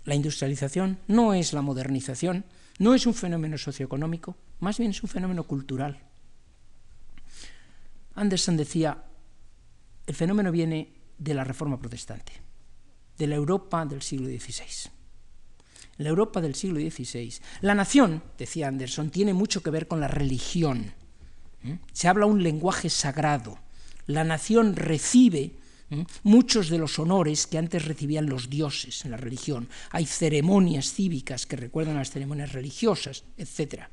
la 0.07 0.15
industrialización, 0.15 0.99
no 1.09 1.35
es 1.35 1.53
la 1.53 1.61
modernización, 1.61 2.47
no 2.79 2.95
es 2.95 3.05
un 3.05 3.13
fenómeno 3.13 3.59
socioeconómico, 3.59 4.35
más 4.61 4.79
bien 4.79 4.93
es 4.93 5.03
un 5.03 5.11
fenómeno 5.11 5.45
cultural. 5.45 6.01
Anderson 8.15 8.57
decía, 8.57 9.05
el 10.07 10.15
fenómeno 10.15 10.53
viene 10.53 10.93
de 11.19 11.35
la 11.35 11.45
reforma 11.45 11.79
protestante, 11.79 12.33
de 13.17 13.27
la 13.27 13.37
Europa 13.37 13.85
del 13.87 14.03
siglo 14.03 14.27
XVI. 14.27 14.91
La 15.99 16.09
Europa 16.09 16.41
del 16.41 16.55
siglo 16.55 16.81
XVI, 16.81 17.35
la 17.61 17.75
nación, 17.75 18.23
decía 18.39 18.69
Anderson, 18.69 19.11
tiene 19.11 19.35
mucho 19.35 19.63
que 19.63 19.71
ver 19.71 19.87
con 19.87 20.01
la 20.01 20.09
religión. 20.09 20.95
Se 21.93 22.09
habla 22.09 22.27
un 22.27 22.43
lenguaje 22.43 22.91
sagrado. 22.91 23.59
La 24.07 24.25
nación 24.25 24.75
recibe 24.75 25.53
muchos 26.23 26.71
de 26.71 26.79
los 26.79 26.99
honores 26.99 27.47
que 27.47 27.59
antes 27.59 27.85
recibían 27.85 28.27
los 28.27 28.49
dioses 28.49 29.05
en 29.05 29.11
la 29.11 29.17
religión. 29.17 29.69
Hay 29.91 30.07
ceremonias 30.07 30.93
cívicas 30.93 31.47
que 31.47 31.57
recuerdan 31.57 31.97
a 31.97 32.01
las 32.01 32.11
ceremonias 32.11 32.53
religiosas, 32.53 33.25
etc. 33.37 33.85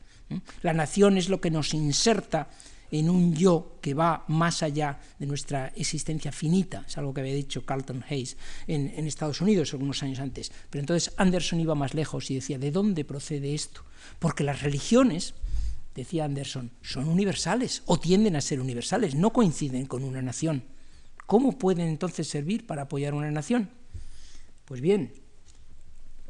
La 0.61 0.73
nación 0.73 1.17
es 1.17 1.29
lo 1.29 1.41
que 1.41 1.51
nos 1.51 1.73
inserta 1.73 2.49
en 2.91 3.09
un 3.09 3.35
yo 3.35 3.77
que 3.81 3.93
va 3.93 4.25
más 4.27 4.63
allá 4.63 4.99
de 5.19 5.25
nuestra 5.25 5.67
existencia 5.75 6.31
finita, 6.31 6.85
es 6.87 6.97
algo 6.97 7.13
que 7.13 7.21
había 7.21 7.33
dicho 7.33 7.65
Carlton 7.65 8.03
Hayes 8.09 8.37
en, 8.67 8.91
en, 8.95 9.07
Estados 9.07 9.41
Unidos 9.41 9.73
algunos 9.73 10.01
años 10.03 10.19
antes. 10.19 10.51
Pero 10.69 10.81
entonces 10.81 11.13
Anderson 11.17 11.59
iba 11.59 11.75
más 11.75 11.93
lejos 11.93 12.29
y 12.31 12.35
decía, 12.35 12.57
¿de 12.57 12.71
dónde 12.71 13.05
procede 13.05 13.53
esto? 13.53 13.83
Porque 14.19 14.43
las 14.43 14.61
religiones, 14.61 15.33
decía 15.95 16.25
Anderson, 16.25 16.71
son 16.81 17.07
universales 17.07 17.83
o 17.85 17.99
tienden 17.99 18.35
a 18.35 18.41
ser 18.41 18.59
universales, 18.59 19.15
no 19.15 19.31
coinciden 19.31 19.85
con 19.85 20.03
una 20.03 20.21
nación. 20.21 20.63
¿Cómo 21.25 21.59
pueden 21.59 21.87
entonces 21.87 22.27
servir 22.27 22.65
para 22.65 22.83
apoyar 22.83 23.13
una 23.13 23.29
nación? 23.29 23.69
Pues 24.65 24.81
bien, 24.81 25.13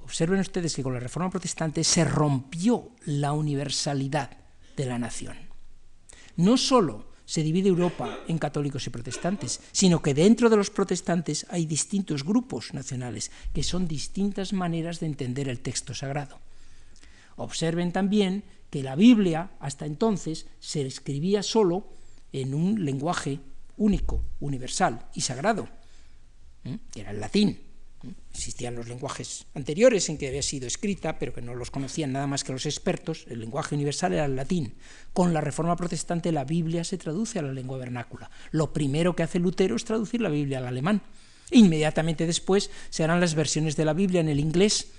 observen 0.04 0.40
ustedes 0.40 0.76
que 0.76 0.84
con 0.84 0.94
la 0.94 1.00
Reforma 1.00 1.30
Protestante 1.30 1.84
se 1.84 2.04
rompió 2.04 2.90
la 3.06 3.32
universalidad 3.32 4.32
de 4.76 4.86
la 4.86 5.00
nación. 5.00 5.49
No 6.40 6.56
solo 6.56 7.04
se 7.26 7.44
divide 7.44 7.68
Europa 7.68 8.20
en 8.30 8.38
católicos 8.38 8.88
y 8.88 8.90
protestantes, 8.90 9.60
sino 9.74 10.02
que 10.02 10.14
dentro 10.14 10.50
de 10.50 10.56
los 10.56 10.70
protestantes 10.70 11.46
hay 11.50 11.66
distintos 11.66 12.24
grupos 12.24 12.74
nacionales, 12.74 13.30
que 13.54 13.62
son 13.62 13.90
distintas 13.90 14.54
maneras 14.54 15.02
de 15.02 15.08
entender 15.08 15.50
el 15.50 15.60
texto 15.60 15.94
sagrado. 15.94 16.40
Observen 17.36 17.92
también 17.92 18.46
que 18.70 18.84
la 18.84 18.96
Biblia 18.96 19.52
hasta 19.60 19.86
entonces 19.86 20.48
se 20.62 20.86
escribía 20.86 21.44
solo 21.44 21.88
en 22.32 22.54
un 22.54 22.86
lenguaje 22.86 23.42
único, 23.76 24.24
universal 24.40 25.10
y 25.14 25.20
sagrado, 25.20 25.68
que 26.64 27.02
era 27.02 27.12
el 27.12 27.20
latín. 27.20 27.69
Existían 28.34 28.76
los 28.76 28.88
lenguajes 28.88 29.48
anteriores 29.54 30.08
en 30.10 30.18
que 30.18 30.28
había 30.28 30.42
sido 30.42 30.68
escrita, 30.68 31.18
pero 31.18 31.34
que 31.34 31.42
no 31.42 31.56
los 31.56 31.72
conocían 31.72 32.12
nada 32.12 32.28
más 32.28 32.44
que 32.44 32.52
los 32.52 32.66
expertos. 32.66 33.26
El 33.28 33.40
lenguaje 33.40 33.76
universal 33.76 34.14
era 34.14 34.26
el 34.26 34.36
latín. 34.36 34.76
Con 35.14 35.34
la 35.34 35.42
Reforma 35.42 35.76
Protestante 35.76 36.32
la 36.32 36.46
Biblia 36.46 36.84
se 36.84 36.98
traduce 36.98 37.40
a 37.40 37.42
la 37.42 37.54
lengua 37.54 37.78
vernácula. 37.78 38.30
Lo 38.52 38.72
primero 38.72 39.16
que 39.16 39.24
hace 39.24 39.40
Lutero 39.40 39.76
es 39.76 39.86
traducir 39.86 40.22
la 40.22 40.30
Biblia 40.30 40.60
al 40.60 40.68
alemán. 40.68 41.02
Inmediatamente 41.52 42.28
después 42.28 42.70
se 42.90 43.04
harán 43.04 43.20
las 43.20 43.36
versiones 43.36 43.76
de 43.76 43.86
la 43.86 43.94
Biblia 43.94 44.22
en 44.22 44.30
el 44.30 44.40
inglés, 44.40 44.92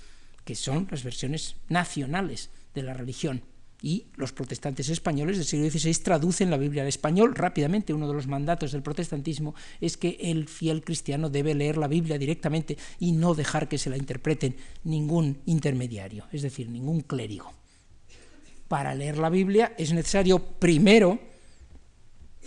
que 0.43 0.55
son 0.55 0.87
las 0.91 1.03
versiones 1.03 1.55
nacionales 1.69 2.49
de 2.73 2.83
la 2.83 2.93
religión 2.93 3.43
y 3.81 4.05
los 4.15 4.31
protestantes 4.31 4.89
españoles 4.89 5.37
del 5.37 5.45
siglo 5.45 5.69
XVI 5.69 5.93
traducen 6.03 6.51
la 6.51 6.57
Biblia 6.57 6.83
al 6.83 6.87
español 6.87 7.33
rápidamente. 7.33 7.93
Uno 7.93 8.07
de 8.07 8.13
los 8.13 8.27
mandatos 8.27 8.71
del 8.71 8.83
protestantismo 8.83 9.55
es 9.79 9.97
que 9.97 10.17
el 10.21 10.47
fiel 10.47 10.83
cristiano 10.83 11.29
debe 11.29 11.55
leer 11.55 11.77
la 11.77 11.87
Biblia 11.87 12.19
directamente 12.19 12.77
y 12.99 13.11
no 13.11 13.33
dejar 13.33 13.67
que 13.67 13.79
se 13.79 13.89
la 13.89 13.97
interpreten 13.97 14.55
ningún 14.83 15.41
intermediario, 15.45 16.25
es 16.31 16.43
decir, 16.43 16.69
ningún 16.69 17.01
clérigo. 17.01 17.51
Para 18.67 18.93
leer 18.93 19.17
la 19.17 19.29
Biblia 19.29 19.73
es 19.77 19.91
necesario 19.91 20.39
primero 20.39 21.19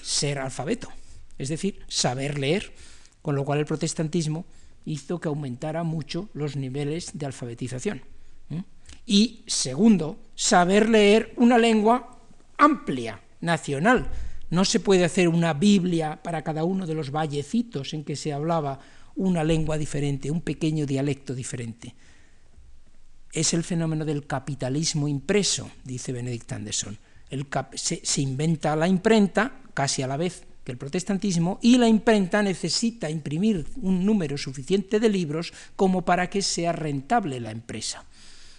ser 0.00 0.38
alfabeto, 0.38 0.88
es 1.36 1.48
decir, 1.48 1.80
saber 1.88 2.38
leer, 2.38 2.72
con 3.22 3.34
lo 3.34 3.44
cual 3.44 3.58
el 3.58 3.66
protestantismo 3.66 4.46
hizo 4.84 5.18
que 5.18 5.28
aumentara 5.28 5.82
mucho 5.82 6.28
los 6.32 6.56
niveles 6.56 7.10
de 7.14 7.26
alfabetización. 7.26 8.02
Y 9.06 9.44
segundo, 9.46 10.18
saber 10.34 10.88
leer 10.88 11.32
una 11.36 11.58
lengua 11.58 12.18
amplia, 12.56 13.20
nacional. 13.40 14.08
No 14.50 14.64
se 14.64 14.80
puede 14.80 15.04
hacer 15.04 15.28
una 15.28 15.54
Biblia 15.54 16.20
para 16.22 16.42
cada 16.42 16.64
uno 16.64 16.86
de 16.86 16.94
los 16.94 17.10
vallecitos 17.10 17.94
en 17.94 18.04
que 18.04 18.16
se 18.16 18.32
hablaba 18.32 18.78
una 19.16 19.44
lengua 19.44 19.78
diferente, 19.78 20.30
un 20.30 20.40
pequeño 20.40 20.86
dialecto 20.86 21.34
diferente. 21.34 21.94
Es 23.32 23.52
el 23.52 23.64
fenómeno 23.64 24.04
del 24.04 24.26
capitalismo 24.26 25.08
impreso, 25.08 25.70
dice 25.84 26.12
Benedict 26.12 26.52
Anderson. 26.52 26.98
se, 27.74 28.20
inventa 28.20 28.76
la 28.76 28.88
imprenta 28.88 29.60
casi 29.74 30.02
a 30.02 30.06
la 30.06 30.16
vez 30.16 30.44
que 30.62 30.72
el 30.72 30.78
protestantismo 30.78 31.58
y 31.60 31.76
la 31.76 31.88
imprenta 31.88 32.42
necesita 32.42 33.10
imprimir 33.10 33.66
un 33.82 34.06
número 34.06 34.38
suficiente 34.38 34.98
de 34.98 35.08
libros 35.08 35.52
como 35.76 36.04
para 36.04 36.30
que 36.30 36.42
sea 36.42 36.72
rentable 36.72 37.40
la 37.40 37.50
empresa. 37.50 38.04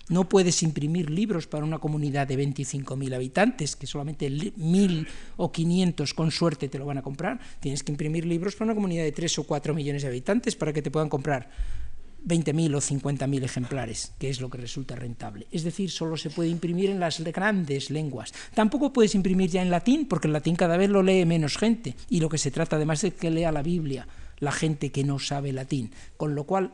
No 0.10 0.30
puedes 0.30 0.62
imprimir 0.62 1.10
libros 1.10 1.48
para 1.48 1.66
una 1.66 1.80
comunidad 1.80 2.28
de 2.28 2.38
25.000 2.38 3.16
habitantes, 3.16 3.76
que 3.76 3.88
solamente 3.88 4.30
1.000 4.30 5.08
o 5.38 5.52
500 5.52 6.14
con 6.14 6.32
suerte 6.32 6.70
te 6.70 6.78
lo 6.78 6.86
van 6.86 7.00
a 7.00 7.02
comprar. 7.02 7.40
Tienes 7.60 7.84
que 7.84 7.92
imprimir 7.92 8.26
libros 8.26 8.56
para 8.56 8.66
una 8.66 8.76
comunidad 8.76 9.04
de 9.04 9.12
3 9.12 9.40
o 9.40 9.44
4 9.46 9.74
millones 9.74 10.04
de 10.04 10.10
habitantes 10.10 10.56
para 10.56 10.74
que 10.74 10.84
te 10.84 10.92
puedan 10.92 11.10
comprar 11.10 11.50
20.000 12.28 12.76
o 12.76 12.82
50.000 12.82 13.44
ejemplares, 13.44 14.14
que 14.20 14.30
es 14.30 14.42
lo 14.42 14.50
que 14.50 14.58
resulta 14.58 14.96
rentable. 14.96 15.48
Es 15.52 15.64
decir, 15.64 15.92
solo 15.92 16.18
se 16.18 16.30
puede 16.30 16.50
imprimir 16.50 16.90
en 16.90 17.00
las 17.00 17.20
grandes 17.20 17.90
lenguas. 17.90 18.34
Tampoco 18.54 18.94
puedes 18.94 19.16
imprimir 19.16 19.50
ya 19.50 19.62
en 19.62 19.70
latín, 19.70 20.08
porque 20.08 20.28
el 20.28 20.34
latín 20.34 20.56
cada 20.56 20.78
vez 20.78 20.90
lo 20.90 21.04
lee 21.04 21.26
menos 21.26 21.58
gente, 21.58 21.96
y 22.10 22.20
lo 22.20 22.30
que 22.30 22.38
se 22.38 22.52
trata 22.52 22.76
además 22.76 23.04
es 23.04 23.14
que 23.14 23.30
lea 23.30 23.52
la 23.52 23.62
Biblia 23.62 24.08
la 24.40 24.52
gente 24.52 24.92
que 24.92 25.04
no 25.04 25.20
sabe 25.20 25.54
latín, 25.54 25.92
con 26.18 26.36
lo 26.36 26.44
cual 26.44 26.74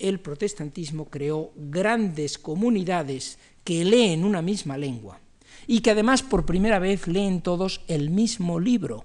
el 0.00 0.20
protestantismo 0.20 1.10
creó 1.10 1.52
grandes 1.56 2.38
comunidades 2.38 3.38
que 3.64 3.84
leen 3.84 4.24
una 4.24 4.42
misma 4.42 4.76
lengua 4.76 5.20
y 5.66 5.80
que 5.80 5.90
además 5.90 6.22
por 6.22 6.46
primera 6.46 6.78
vez 6.78 7.06
leen 7.06 7.42
todos 7.42 7.82
el 7.86 8.10
mismo 8.10 8.58
libro, 8.58 9.04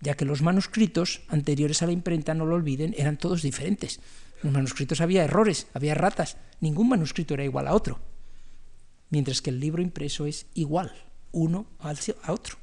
ya 0.00 0.14
que 0.14 0.24
los 0.24 0.42
manuscritos 0.42 1.22
anteriores 1.28 1.82
a 1.82 1.86
la 1.86 1.92
imprenta, 1.92 2.34
no 2.34 2.46
lo 2.46 2.54
olviden, 2.54 2.94
eran 2.96 3.16
todos 3.16 3.42
diferentes. 3.42 3.98
En 4.36 4.44
los 4.44 4.52
manuscritos 4.52 5.00
había 5.00 5.24
errores, 5.24 5.66
había 5.74 5.94
ratas, 5.94 6.36
ningún 6.60 6.88
manuscrito 6.88 7.34
era 7.34 7.44
igual 7.44 7.66
a 7.66 7.74
otro, 7.74 7.98
mientras 9.08 9.42
que 9.42 9.50
el 9.50 9.58
libro 9.58 9.82
impreso 9.82 10.26
es 10.26 10.46
igual 10.54 10.92
uno 11.32 11.66
a 11.80 12.32
otro 12.32 12.58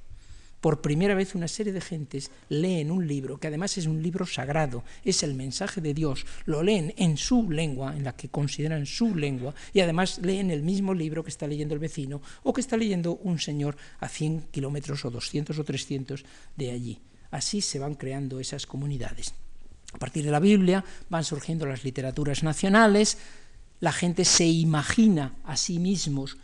por 0.62 0.82
primera 0.82 1.16
vez 1.16 1.36
una 1.36 1.48
serie 1.48 1.74
de 1.74 1.82
gentes 1.82 2.32
leen 2.50 2.92
un 2.92 3.08
libro, 3.08 3.40
que 3.40 3.48
además 3.48 3.78
es 3.78 3.86
un 3.86 4.02
libro 4.02 4.26
sagrado, 4.26 4.84
es 5.04 5.24
el 5.24 5.34
mensaje 5.34 5.82
de 5.82 5.94
Dios, 5.94 6.26
lo 6.46 6.64
leen 6.64 6.94
en 6.98 7.18
su 7.18 7.50
lengua, 7.50 7.96
en 7.96 8.04
la 8.04 8.16
que 8.16 8.30
consideran 8.30 8.86
su 8.86 9.16
lengua, 9.16 9.54
y 9.74 9.82
además 9.82 10.20
leen 10.20 10.52
el 10.52 10.64
mismo 10.64 10.94
libro 10.94 11.24
que 11.24 11.30
está 11.30 11.48
leyendo 11.48 11.74
el 11.74 11.80
vecino 11.80 12.22
o 12.44 12.54
que 12.54 12.62
está 12.62 12.78
leyendo 12.78 13.16
un 13.18 13.40
señor 13.40 13.78
a 14.00 14.08
100 14.08 14.48
kilómetros 14.52 15.06
o 15.06 15.12
200 15.12 15.58
o 15.58 15.64
300 15.64 16.26
de 16.56 16.72
allí. 16.72 17.00
Así 17.32 17.62
se 17.62 17.80
van 17.80 17.96
creando 17.96 18.40
esas 18.40 18.66
comunidades. 18.66 19.34
A 19.94 20.00
partir 20.00 20.24
de 20.24 20.32
la 20.32 20.40
Biblia 20.40 20.84
van 21.10 21.24
surgiendo 21.24 21.66
las 21.66 21.84
literaturas 21.84 22.44
nacionales, 22.44 23.18
la 23.80 23.92
gente 23.92 24.26
se 24.26 24.46
imagina 24.46 25.36
a 25.44 25.56
sí 25.56 25.80
mismos 25.80 26.38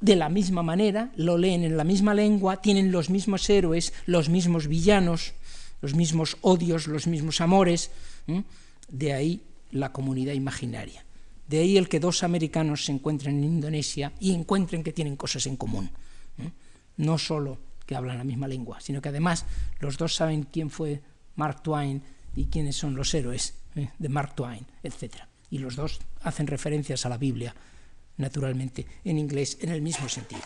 de 0.00 0.16
la 0.16 0.28
misma 0.28 0.62
manera, 0.62 1.12
lo 1.16 1.38
leen 1.38 1.64
en 1.64 1.76
la 1.76 1.84
misma 1.84 2.14
lengua, 2.14 2.60
tienen 2.60 2.92
los 2.92 3.08
mismos 3.10 3.48
héroes, 3.48 3.92
los 4.04 4.28
mismos 4.28 4.68
villanos, 4.68 5.34
los 5.80 5.94
mismos 5.94 6.36
odios, 6.42 6.86
los 6.86 7.06
mismos 7.06 7.40
amores. 7.40 7.90
De 8.88 9.12
ahí 9.12 9.42
la 9.72 9.92
comunidad 9.92 10.34
imaginaria. 10.34 11.04
De 11.48 11.60
ahí 11.60 11.76
el 11.76 11.88
que 11.88 12.00
dos 12.00 12.22
americanos 12.22 12.84
se 12.84 12.92
encuentren 12.92 13.38
en 13.38 13.44
Indonesia 13.44 14.12
y 14.20 14.34
encuentren 14.34 14.82
que 14.82 14.92
tienen 14.92 15.16
cosas 15.16 15.46
en 15.46 15.56
común. 15.56 15.90
No 16.96 17.18
solo 17.18 17.58
que 17.86 17.94
hablan 17.94 18.18
la 18.18 18.24
misma 18.24 18.48
lengua, 18.48 18.80
sino 18.80 19.00
que 19.00 19.10
además 19.10 19.44
los 19.78 19.96
dos 19.96 20.14
saben 20.14 20.42
quién 20.44 20.70
fue 20.70 21.00
Mark 21.36 21.62
Twain 21.62 22.02
y 22.34 22.46
quiénes 22.46 22.76
son 22.76 22.96
los 22.96 23.14
héroes 23.14 23.54
¿eh? 23.76 23.90
de 23.98 24.08
Mark 24.08 24.34
Twain, 24.34 24.66
etc. 24.82 25.14
Y 25.50 25.58
los 25.58 25.76
dos 25.76 26.00
hacen 26.22 26.48
referencias 26.48 27.06
a 27.06 27.08
la 27.08 27.16
Biblia 27.16 27.54
naturalmente, 28.18 28.86
en 29.04 29.18
inglés 29.18 29.58
en 29.60 29.70
el 29.70 29.82
mismo 29.82 30.08
sentido. 30.08 30.42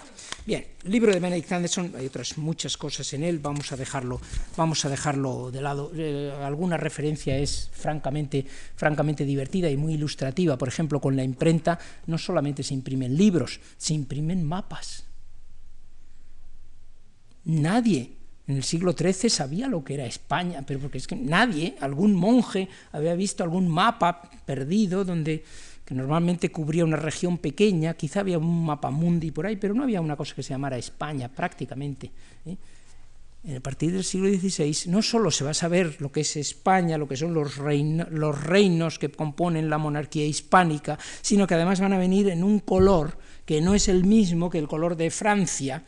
Bien, 0.47 0.67
libro 0.85 1.13
de 1.13 1.21
Benedict 1.21 1.53
Anderson, 1.53 1.93
hay 1.97 2.07
otras 2.07 2.37
muchas 2.39 2.77
cosas 2.77 3.13
en 3.13 3.23
él, 3.23 3.39
vamos 3.39 3.71
a 3.73 3.77
dejarlo, 3.77 4.21
vamos 4.57 4.85
a 4.85 4.89
dejarlo 4.89 5.51
de 5.51 5.61
lado. 5.61 5.93
Eh, 5.95 6.33
alguna 6.43 6.77
referencia 6.77 7.37
es 7.37 7.71
francamente, 7.73 8.45
francamente 8.75 9.25
divertida 9.25 9.71
y 9.71 9.77
muy 9.77 9.95
ilustrativa. 9.95 10.59
Por 10.59 10.69
ejemplo, 10.69 11.01
con 11.01 11.17
la 11.17 11.25
imprenta 11.25 11.79
no 12.07 12.19
solamente 12.19 12.63
se 12.63 12.75
imprimen 12.75 13.17
libros, 13.17 13.61
se 13.77 13.95
imprimen 13.95 14.45
mapas. 14.45 15.05
Nadie 17.45 18.21
en 18.51 18.57
el 18.57 18.65
siglo 18.65 18.95
XIII 18.99 19.31
sabía 19.31 19.69
lo 19.69 19.85
que 19.85 19.95
era 19.95 20.07
España, 20.07 20.65
pero 20.67 20.81
porque 20.81 20.99
es 20.99 21.07
que 21.07 21.15
nadie, 21.15 21.77
algún 21.81 22.15
monje, 22.15 22.69
había 22.91 23.15
visto 23.15 23.45
algún 23.45 23.69
mapa 23.69 24.29
perdido 24.45 25.05
donde 25.05 25.45
normalmente 25.95 26.51
cubría 26.51 26.85
una 26.85 26.97
región 26.97 27.39
pequeña, 27.39 27.95
quizá 27.95 28.21
había 28.21 28.39
un 28.39 28.65
mapa 28.65 28.91
mundi 28.91 29.31
por 29.31 29.47
ahí, 29.47 29.57
pero 29.57 29.75
no 29.75 29.83
había 29.83 30.01
una 30.01 30.17
cosa 30.17 30.35
que 30.35 30.43
se 30.43 30.51
llamara 30.51 30.79
España 30.79 31.29
prácticamente. 31.29 32.11
¿eh? 32.47 32.57
a 33.57 33.61
partir 33.61 33.93
del 33.93 34.05
siglo 34.05 34.29
XVI, 34.29 34.91
no 34.91 35.01
solo 35.01 35.31
se 35.31 35.45
va 35.45 35.51
a 35.51 35.55
saber 35.55 35.97
lo 36.01 36.13
que 36.13 36.21
es 36.21 36.37
España, 36.37 36.99
lo 36.99 37.09
que 37.09 37.17
son 37.17 37.33
los, 37.33 37.57
los 37.57 38.45
reinos 38.45 38.99
que 38.99 39.11
componen 39.11 39.71
la 39.71 39.79
monarquía 39.79 40.27
hispánica, 40.27 40.99
sino 41.23 41.47
que 41.47 41.55
además 41.55 41.81
van 41.81 41.95
a 41.95 41.99
venir 41.99 42.29
en 42.29 42.45
un 42.45 42.61
color 42.61 43.17
que 43.47 43.63
no 43.63 43.75
es 43.75 43.89
el 43.89 44.05
mismo 44.05 44.51
que 44.51 44.59
el 44.59 44.69
color 44.69 44.95
de 44.95 45.11
Francia, 45.11 45.83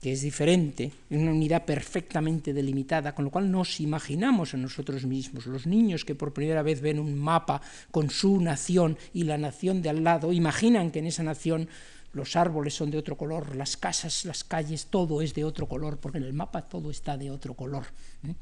que 0.00 0.12
es 0.12 0.22
diferente, 0.22 0.92
en 1.10 1.22
una 1.22 1.32
unidad 1.32 1.64
perfectamente 1.64 2.52
delimitada, 2.52 3.14
con 3.14 3.24
lo 3.24 3.30
cual 3.30 3.50
nos 3.50 3.80
imaginamos 3.80 4.54
a 4.54 4.56
nosotros 4.56 5.04
mismos, 5.04 5.46
los 5.46 5.66
niños 5.66 6.04
que 6.04 6.14
por 6.14 6.32
primera 6.32 6.62
vez 6.62 6.80
ven 6.80 7.00
un 7.00 7.18
mapa 7.18 7.60
con 7.90 8.08
su 8.08 8.40
nación 8.40 8.96
y 9.12 9.24
la 9.24 9.38
nación 9.38 9.82
de 9.82 9.88
al 9.88 10.04
lado, 10.04 10.32
imaginan 10.32 10.92
que 10.92 11.00
en 11.00 11.06
esa 11.06 11.24
nación 11.24 11.68
los 12.12 12.36
árboles 12.36 12.74
son 12.74 12.90
de 12.90 12.98
otro 12.98 13.16
color, 13.16 13.56
las 13.56 13.76
casas, 13.76 14.24
las 14.24 14.44
calles, 14.44 14.86
todo 14.86 15.20
es 15.20 15.34
de 15.34 15.44
otro 15.44 15.66
color, 15.66 15.98
porque 15.98 16.18
en 16.18 16.24
el 16.24 16.32
mapa 16.32 16.62
todo 16.62 16.90
está 16.90 17.16
de 17.16 17.30
otro 17.30 17.54
color. 17.54 17.86
¿eh? 18.24 18.34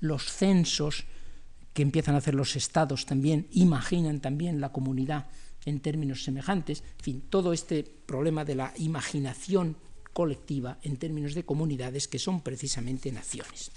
Los 0.00 0.32
censos 0.32 1.04
que 1.74 1.82
empiezan 1.82 2.14
a 2.14 2.18
hacer 2.18 2.34
los 2.34 2.54
estados 2.54 3.06
también 3.06 3.48
imaginan 3.52 4.20
también 4.20 4.60
la 4.60 4.70
comunidad 4.70 5.26
en 5.64 5.80
términos 5.80 6.22
semejantes. 6.22 6.82
En 6.98 7.04
fin, 7.04 7.22
todo 7.28 7.52
este 7.52 7.82
problema 7.84 8.44
de 8.44 8.54
la 8.54 8.72
imaginación 8.78 9.76
colectiva 10.12 10.78
en 10.82 10.96
términos 10.96 11.34
de 11.34 11.44
comunidades 11.44 12.08
que 12.08 12.18
son 12.18 12.40
precisamente 12.40 13.10
naciones. 13.12 13.70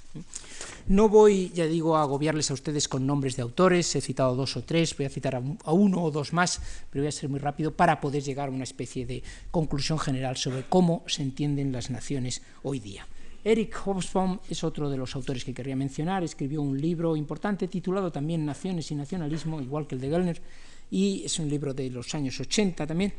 No 0.88 1.10
voy, 1.10 1.52
ya 1.54 1.66
digo, 1.66 1.96
a 1.96 2.02
agobiarles 2.02 2.52
a 2.52 2.54
ustedes 2.54 2.88
con 2.88 3.08
nombres 3.08 3.36
de 3.36 3.42
autores, 3.42 3.96
he 3.96 4.02
citado 4.02 4.36
dos 4.36 4.58
o 4.58 4.64
tres, 4.64 4.96
voy 4.98 5.06
a 5.06 5.10
citar 5.10 5.36
a 5.36 5.72
uno 5.72 6.04
o 6.04 6.12
dos 6.12 6.34
más, 6.34 6.62
pero 6.90 7.04
voy 7.04 7.10
a 7.10 7.12
ser 7.12 7.30
muy 7.30 7.40
rápido 7.40 7.76
para 7.76 8.00
poder 8.00 8.24
llegar 8.24 8.50
a 8.50 8.52
una 8.52 8.64
especie 8.64 9.06
de 9.06 9.24
conclusión 9.52 10.00
general 10.00 10.38
sobre 10.38 10.64
cómo 10.68 11.04
se 11.08 11.24
entienden 11.24 11.72
las 11.72 11.90
naciones 11.90 12.42
hoy 12.64 12.80
día. 12.80 13.08
Eric 13.44 13.76
Hobsbawm 13.86 14.40
es 14.50 14.64
otro 14.64 14.90
de 14.90 14.98
los 14.98 15.16
autores 15.16 15.46
que 15.46 15.54
querría 15.54 15.76
mencionar, 15.76 16.24
escribió 16.24 16.64
un 16.64 16.82
libro 16.82 17.16
importante 17.16 17.68
titulado 17.68 18.12
también 18.12 18.44
Naciones 18.44 18.90
y 18.90 18.96
Nacionalismo, 18.96 19.62
igual 19.62 19.86
que 19.86 19.94
el 19.94 20.02
de 20.02 20.10
Gellner, 20.10 20.42
y 20.90 21.24
es 21.24 21.38
un 21.38 21.48
libro 21.48 21.74
de 21.74 21.90
los 21.92 22.16
años 22.16 22.40
80 22.40 22.88
también, 22.88 23.14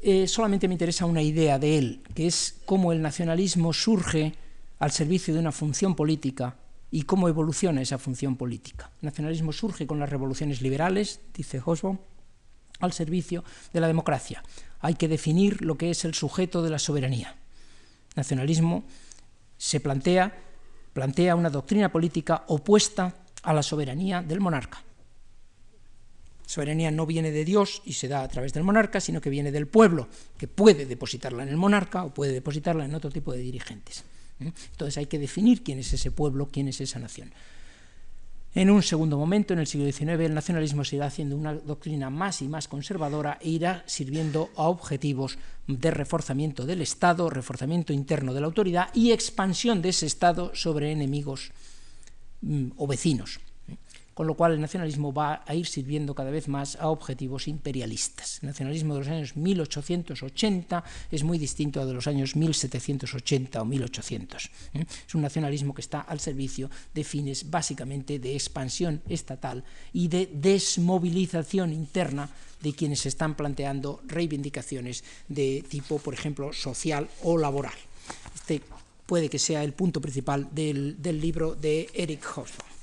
eh, 0.00 0.28
solamente 0.28 0.68
me 0.68 0.74
interesa 0.74 1.06
una 1.06 1.22
idea 1.22 1.58
de 1.58 1.78
él, 1.78 2.02
que 2.14 2.26
es 2.26 2.60
cómo 2.64 2.92
el 2.92 3.00
nacionalismo 3.00 3.72
surge 3.72 4.34
al 4.78 4.90
servicio 4.90 5.32
de 5.32 5.40
una 5.40 5.52
función 5.52 5.94
política 5.94 6.56
y 6.90 7.02
cómo 7.02 7.28
evoluciona 7.28 7.80
esa 7.80 7.98
función 7.98 8.36
política. 8.36 8.90
El 9.00 9.06
nacionalismo 9.06 9.52
surge 9.52 9.86
con 9.86 9.98
las 9.98 10.10
revoluciones 10.10 10.60
liberales, 10.60 11.20
dice 11.34 11.60
Hobsbawm, 11.60 11.98
al 12.80 12.92
servicio 12.92 13.42
de 13.72 13.80
la 13.80 13.86
democracia. 13.86 14.42
Hay 14.80 14.94
que 14.94 15.08
definir 15.08 15.62
lo 15.62 15.76
que 15.78 15.90
es 15.90 16.04
el 16.04 16.14
sujeto 16.14 16.62
de 16.62 16.70
la 16.70 16.78
soberanía. 16.78 17.30
El 18.10 18.16
nacionalismo 18.16 18.84
se 19.56 19.80
plantea, 19.80 20.36
plantea 20.92 21.36
una 21.36 21.50
doctrina 21.50 21.90
política 21.90 22.44
opuesta 22.48 23.14
a 23.42 23.54
la 23.54 23.62
soberanía 23.62 24.22
del 24.22 24.40
monarca 24.40 24.85
soberanía 26.46 26.90
no 26.90 27.04
viene 27.06 27.30
de 27.32 27.44
Dios 27.44 27.82
y 27.84 27.92
se 27.94 28.08
da 28.08 28.22
a 28.22 28.28
través 28.28 28.54
del 28.54 28.64
monarca, 28.64 29.00
sino 29.00 29.20
que 29.20 29.30
viene 29.30 29.52
del 29.52 29.66
pueblo, 29.66 30.08
que 30.38 30.48
puede 30.48 30.86
depositarla 30.86 31.42
en 31.42 31.50
el 31.50 31.56
monarca 31.56 32.04
o 32.04 32.14
puede 32.14 32.32
depositarla 32.32 32.84
en 32.84 32.94
otro 32.94 33.10
tipo 33.10 33.32
de 33.32 33.38
dirigentes. 33.40 34.04
¿eh? 34.40 34.52
Entonces 34.70 34.96
hay 34.96 35.06
que 35.06 35.18
definir 35.18 35.62
quién 35.62 35.80
es 35.80 35.92
ese 35.92 36.10
pueblo, 36.10 36.48
quién 36.50 36.68
es 36.68 36.80
esa 36.80 36.98
nación. 36.98 37.32
En 38.54 38.70
un 38.70 38.82
segundo 38.82 39.18
momento, 39.18 39.52
en 39.52 39.58
el 39.58 39.66
siglo 39.66 39.84
XIX, 39.92 40.20
el 40.20 40.32
nacionalismo 40.32 40.82
se 40.82 40.96
irá 40.96 41.06
haciendo 41.06 41.36
una 41.36 41.52
doctrina 41.52 42.08
más 42.08 42.40
y 42.40 42.48
más 42.48 42.68
conservadora 42.68 43.38
e 43.42 43.50
irá 43.50 43.84
sirviendo 43.86 44.48
a 44.56 44.62
objetivos 44.68 45.36
de 45.66 45.90
reforzamiento 45.90 46.64
del 46.64 46.80
Estado, 46.80 47.28
reforzamiento 47.28 47.92
interno 47.92 48.32
de 48.32 48.40
la 48.40 48.46
autoridad 48.46 48.88
y 48.94 49.12
expansión 49.12 49.82
de 49.82 49.90
ese 49.90 50.06
Estado 50.06 50.52
sobre 50.54 50.90
enemigos 50.90 51.52
mm, 52.40 52.68
o 52.78 52.86
vecinos 52.86 53.40
con 54.16 54.26
lo 54.26 54.32
cual 54.32 54.52
el 54.52 54.62
nacionalismo 54.62 55.12
va 55.12 55.44
a 55.46 55.54
ir 55.54 55.66
sirviendo 55.66 56.14
cada 56.14 56.30
vez 56.30 56.48
más 56.48 56.76
a 56.76 56.88
objetivos 56.88 57.48
imperialistas. 57.48 58.38
El 58.40 58.48
nacionalismo 58.48 58.94
de 58.94 59.00
los 59.00 59.08
años 59.08 59.36
1880 59.36 60.84
es 61.10 61.22
muy 61.22 61.36
distinto 61.36 61.82
al 61.82 61.88
de 61.88 61.92
los 61.92 62.06
años 62.06 62.34
1780 62.34 63.60
o 63.60 63.64
1800. 63.66 64.50
¿eh? 64.72 64.86
Es 65.06 65.14
un 65.14 65.20
nacionalismo 65.20 65.74
que 65.74 65.82
está 65.82 66.00
al 66.00 66.18
servicio 66.18 66.70
de 66.94 67.04
fines 67.04 67.50
básicamente 67.50 68.18
de 68.18 68.32
expansión 68.32 69.02
estatal 69.06 69.62
y 69.92 70.08
de 70.08 70.30
desmovilización 70.32 71.74
interna 71.74 72.30
de 72.62 72.72
quienes 72.72 73.04
están 73.04 73.34
planteando 73.34 74.00
reivindicaciones 74.06 75.04
de 75.28 75.62
tipo, 75.68 75.98
por 75.98 76.14
ejemplo, 76.14 76.54
social 76.54 77.06
o 77.22 77.36
laboral. 77.36 77.76
Este 78.34 78.62
puede 79.04 79.28
que 79.28 79.38
sea 79.38 79.62
el 79.62 79.74
punto 79.74 80.00
principal 80.00 80.48
del, 80.52 81.02
del 81.02 81.20
libro 81.20 81.54
de 81.54 81.90
Eric 81.92 82.24
Hobsbawm. 82.24 82.75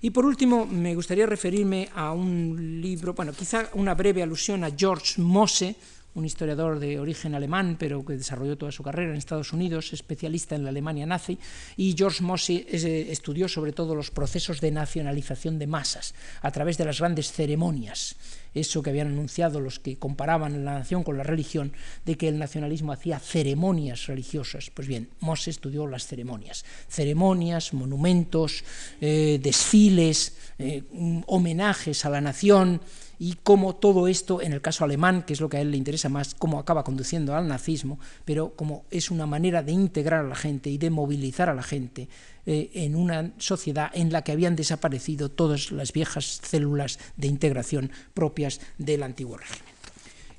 Y 0.00 0.10
por 0.10 0.24
último, 0.24 0.66
me 0.66 0.94
gustaría 0.94 1.26
referirme 1.26 1.88
a 1.94 2.12
un 2.12 2.80
libro, 2.80 3.14
bueno, 3.14 3.32
quizá 3.32 3.68
una 3.74 3.94
breve 3.94 4.22
alusión 4.22 4.62
a 4.62 4.70
George 4.76 5.20
Mosse, 5.20 5.74
un 6.18 6.24
historiador 6.24 6.78
de 6.78 6.98
origen 6.98 7.34
alemán, 7.34 7.76
pero 7.78 8.04
que 8.04 8.14
desarrolló 8.14 8.58
toda 8.58 8.72
su 8.72 8.82
carrera 8.82 9.10
en 9.10 9.16
Estados 9.16 9.52
Unidos, 9.52 9.92
especialista 9.92 10.54
en 10.54 10.64
la 10.64 10.70
Alemania 10.70 11.06
nazi, 11.06 11.38
y 11.76 11.94
George 11.96 12.22
Mosse 12.22 12.66
eh, 12.68 13.06
estudió 13.10 13.48
sobre 13.48 13.72
todo 13.72 13.94
los 13.94 14.10
procesos 14.10 14.60
de 14.60 14.70
nacionalización 14.70 15.58
de 15.58 15.66
masas 15.66 16.14
a 16.42 16.50
través 16.50 16.76
de 16.76 16.84
las 16.84 16.98
grandes 16.98 17.32
ceremonias 17.32 18.16
eso 18.54 18.82
que 18.82 18.90
habían 18.90 19.08
anunciado 19.08 19.60
los 19.60 19.78
que 19.78 19.96
comparaban 19.96 20.64
la 20.64 20.74
nación 20.74 21.02
con 21.02 21.16
la 21.16 21.22
religión, 21.22 21.72
de 22.04 22.16
que 22.16 22.28
el 22.28 22.38
nacionalismo 22.38 22.92
hacía 22.92 23.18
ceremonias 23.18 24.06
religiosas. 24.06 24.70
Pues 24.70 24.88
bien, 24.88 25.08
Mose 25.20 25.50
estudió 25.50 25.86
las 25.86 26.06
ceremonias, 26.06 26.64
ceremonias, 26.88 27.72
monumentos, 27.72 28.64
eh, 29.00 29.38
desfiles, 29.42 30.36
eh, 30.58 30.82
homenajes 31.26 32.04
a 32.04 32.10
la 32.10 32.20
nación, 32.20 32.80
y 33.18 33.36
cómo 33.42 33.74
todo 33.74 34.06
esto, 34.06 34.40
en 34.40 34.52
el 34.52 34.60
caso 34.60 34.84
alemán, 34.84 35.22
que 35.22 35.32
es 35.32 35.40
lo 35.40 35.48
que 35.48 35.56
a 35.56 35.60
él 35.60 35.70
le 35.70 35.76
interesa 35.76 36.08
más, 36.08 36.34
cómo 36.34 36.58
acaba 36.58 36.84
conduciendo 36.84 37.34
al 37.34 37.48
nazismo, 37.48 37.98
pero 38.24 38.54
como 38.54 38.84
es 38.90 39.10
una 39.10 39.26
manera 39.26 39.62
de 39.62 39.72
integrar 39.72 40.24
a 40.24 40.28
la 40.28 40.36
gente 40.36 40.70
y 40.70 40.78
de 40.78 40.90
movilizar 40.90 41.48
a 41.48 41.54
la 41.54 41.62
gente 41.62 42.08
eh, 42.46 42.70
en 42.74 42.94
una 42.94 43.32
sociedad 43.38 43.90
en 43.92 44.12
la 44.12 44.22
que 44.22 44.32
habían 44.32 44.56
desaparecido 44.56 45.30
todas 45.30 45.72
las 45.72 45.92
viejas 45.92 46.40
células 46.42 46.98
de 47.16 47.26
integración 47.26 47.90
propias 48.14 48.60
del 48.78 49.02
antiguo 49.02 49.36
régimen. 49.36 49.74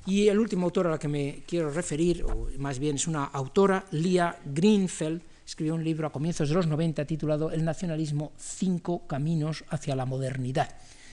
Y 0.06 0.28
el 0.28 0.38
último 0.38 0.64
autor 0.64 0.86
a 0.86 0.90
la 0.92 0.98
que 0.98 1.08
me 1.08 1.42
quiero 1.46 1.70
referir, 1.70 2.24
o 2.24 2.48
más 2.58 2.78
bien 2.78 2.96
es 2.96 3.06
una 3.06 3.24
autora, 3.24 3.84
Lia 3.90 4.38
Greenfeld, 4.46 5.20
escribió 5.46 5.74
un 5.74 5.84
libro 5.84 6.06
a 6.06 6.12
comienzos 6.12 6.48
de 6.48 6.54
los 6.54 6.66
90 6.66 7.04
titulado 7.04 7.50
El 7.50 7.64
nacionalismo, 7.64 8.32
cinco 8.38 9.06
caminos 9.06 9.64
hacia 9.68 9.94
la 9.94 10.06
modernidad 10.06 10.70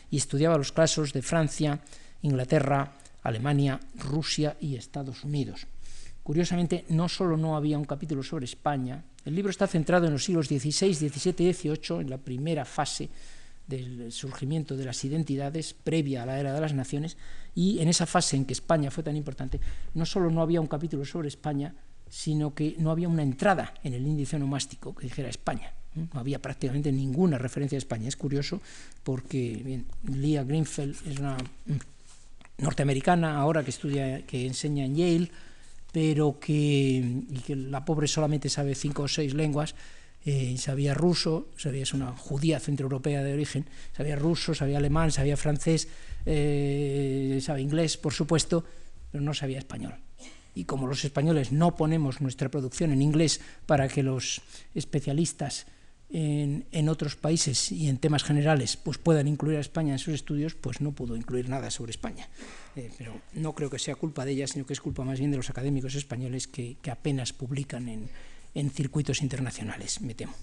y 0.10 0.18
estudiaba 0.18 0.58
los 0.58 0.72
casos 0.72 1.14
de 1.14 1.22
Francia, 1.22 1.80
Inglaterra, 2.22 2.94
Alemania, 3.24 3.80
Rusia 3.96 4.56
y 4.60 4.76
Estados 4.76 5.24
Unidos. 5.24 5.68
Curiosamente, 6.24 6.86
no 6.90 7.08
solo 7.08 7.38
no 7.38 7.56
había 7.56 7.78
un 7.78 7.86
capítulo 7.86 8.24
sobre 8.24 8.46
España, 8.46 9.04
el 9.26 9.36
libro 9.36 9.50
está 9.50 9.68
centrado 9.68 10.08
en 10.08 10.14
los 10.14 10.24
siglos 10.24 10.48
XVI, 10.48 10.94
XVII 10.94 11.50
y 11.50 11.54
XVIII, 11.54 12.02
en 12.02 12.10
la 12.10 12.18
primera 12.18 12.66
fase 12.66 13.10
del 13.68 14.12
surgimiento 14.12 14.78
de 14.78 14.86
las 14.86 15.04
identidades 15.04 15.74
previa 15.74 16.24
a 16.24 16.26
la 16.26 16.40
era 16.40 16.54
de 16.54 16.62
las 16.62 16.74
naciones, 16.74 17.18
y 17.54 17.80
en 17.80 17.90
esa 17.90 18.06
fase 18.06 18.38
en 18.38 18.46
que 18.46 18.54
España 18.54 18.92
fue 18.92 19.04
tan 19.04 19.18
importante, 19.18 19.60
no 19.94 20.06
solo 20.06 20.32
no 20.32 20.42
había 20.42 20.62
un 20.62 20.68
capítulo 20.68 21.04
sobre 21.06 21.28
España, 21.28 21.76
sino 22.10 22.54
que 22.54 22.76
no 22.78 22.92
había 22.92 23.10
una 23.10 23.24
entrada 23.24 23.74
en 23.84 23.94
el 23.94 24.08
índice 24.08 24.38
onomástico 24.38 24.96
que 24.96 25.04
dijera 25.08 25.30
España. 25.30 25.74
No 25.98 26.20
había 26.20 26.42
prácticamente 26.42 26.92
ninguna 26.92 27.38
referencia 27.38 27.78
a 27.78 27.80
España. 27.80 28.08
Es 28.08 28.16
curioso 28.16 28.62
porque 29.04 29.62
bien, 29.64 29.86
Leah 30.14 30.44
Greenfeld 30.44 30.96
es 31.08 31.20
una 31.20 31.36
mm, 31.38 32.64
norteamericana 32.64 33.38
ahora 33.38 33.64
que 33.64 33.72
estudia, 33.72 34.26
que 34.26 34.46
enseña 34.46 34.86
en 34.86 34.96
Yale, 34.96 35.32
pero 35.92 36.40
que, 36.40 37.24
que 37.46 37.56
la 37.56 37.84
pobre 37.84 38.08
solamente 38.08 38.50
sabe 38.50 38.76
cinco 38.76 39.04
o 39.04 39.08
seis 39.08 39.34
lenguas. 39.34 39.76
Eh, 40.26 40.58
sabía 40.58 40.94
ruso, 40.94 41.48
sabía, 41.56 41.84
es 41.84 41.94
una 41.94 42.12
judía 42.12 42.60
centroeuropea 42.60 43.24
de 43.24 43.34
origen, 43.34 43.66
sabía 43.96 44.18
ruso, 44.18 44.54
sabía 44.54 44.78
alemán, 44.78 45.12
sabía 45.12 45.38
francés, 45.38 45.88
eh, 46.26 47.40
sabía 47.42 47.64
inglés, 47.64 47.96
por 47.96 48.14
supuesto, 48.14 48.66
pero 49.10 49.24
no 49.24 49.34
sabía 49.34 49.60
español 49.60 49.96
y 50.58 50.66
como 50.66 50.88
los 50.88 51.06
españoles 51.06 51.52
no 51.52 51.76
ponemos 51.76 52.20
nuestra 52.20 52.50
producción 52.50 52.92
en 52.92 53.04
inglés 53.04 53.42
para 53.68 53.88
que 53.88 54.02
los 54.02 54.42
especialistas 54.74 55.68
en, 56.10 56.90
otros 56.90 57.16
países 57.16 57.72
y 57.72 57.90
en 57.90 57.98
temas 57.98 58.24
generales 58.24 58.78
pues 58.78 58.98
puedan 58.98 59.28
incluir 59.28 59.58
a 59.58 59.62
España 59.62 59.94
en 59.94 60.00
sus 60.00 60.14
estudios, 60.14 60.56
pues 60.56 60.82
no 60.82 60.92
pudo 60.94 61.16
incluir 61.16 61.50
nada 61.50 61.70
sobre 61.70 61.92
España. 61.92 62.30
Eh, 62.76 62.92
pero 62.98 63.14
no 63.34 63.54
creo 63.54 63.70
que 63.70 63.80
sea 63.80 63.96
culpa 63.96 64.24
de 64.24 64.32
ella, 64.32 64.48
sino 64.48 64.66
que 64.66 64.74
es 64.74 64.82
culpa 64.82 65.04
más 65.04 65.20
bien 65.20 65.32
de 65.32 65.38
los 65.38 65.50
académicos 65.50 65.96
españoles 65.96 66.48
que, 66.48 66.78
apenas 66.90 67.34
publican 67.34 67.90
en, 67.90 68.10
circuitos 68.72 69.22
internacionales, 69.22 70.02
me 70.02 70.16
temo. 70.16 70.34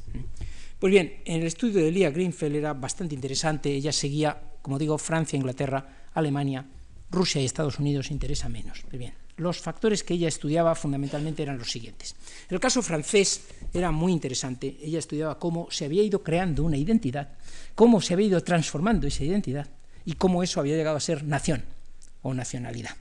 Pues 0.78 0.92
bien, 0.92 1.14
en 1.24 1.40
el 1.40 1.46
estudio 1.46 1.82
de 1.82 1.90
Lia 1.90 2.10
Greenfeld 2.10 2.54
era 2.54 2.72
bastante 2.72 3.14
interesante, 3.14 3.72
ella 3.72 3.90
seguía, 3.90 4.40
como 4.62 4.78
digo, 4.78 4.98
Francia, 4.98 5.36
Inglaterra, 5.36 6.04
Alemania, 6.14 6.64
Rusia 7.10 7.40
y 7.40 7.44
Estados 7.44 7.80
Unidos 7.80 8.12
interesa 8.12 8.48
menos. 8.48 8.82
Pues 8.82 8.98
bien, 8.98 9.14
los 9.37 9.59
factores 9.59 10.05
que 10.05 10.14
ella 10.14 10.28
estudiaba 10.28 10.74
fundamentalmente 10.74 11.43
eran 11.43 11.59
los 11.59 11.70
siguientes. 11.70 12.14
El 12.49 12.61
caso 12.61 12.82
francés 12.82 13.43
era 13.72 13.91
muy 13.91 14.12
interesante. 14.12 14.76
Ella 14.82 14.99
estudiaba 14.99 15.39
cómo 15.39 15.68
se 15.70 15.85
había 15.85 16.03
ido 16.03 16.22
creando 16.22 16.64
una 16.64 16.76
identidad, 16.76 17.30
cómo 17.74 18.01
se 18.01 18.14
había 18.14 18.28
ido 18.28 18.41
transformando 18.43 19.07
esa 19.07 19.24
identidad 19.24 19.68
y 20.05 20.14
cómo 20.14 20.43
eso 20.43 20.61
había 20.61 20.76
llegado 20.76 20.97
a 20.97 21.01
ser 21.01 21.24
nación 21.24 21.64
o 22.22 22.35
nacionalidad. 22.35 22.97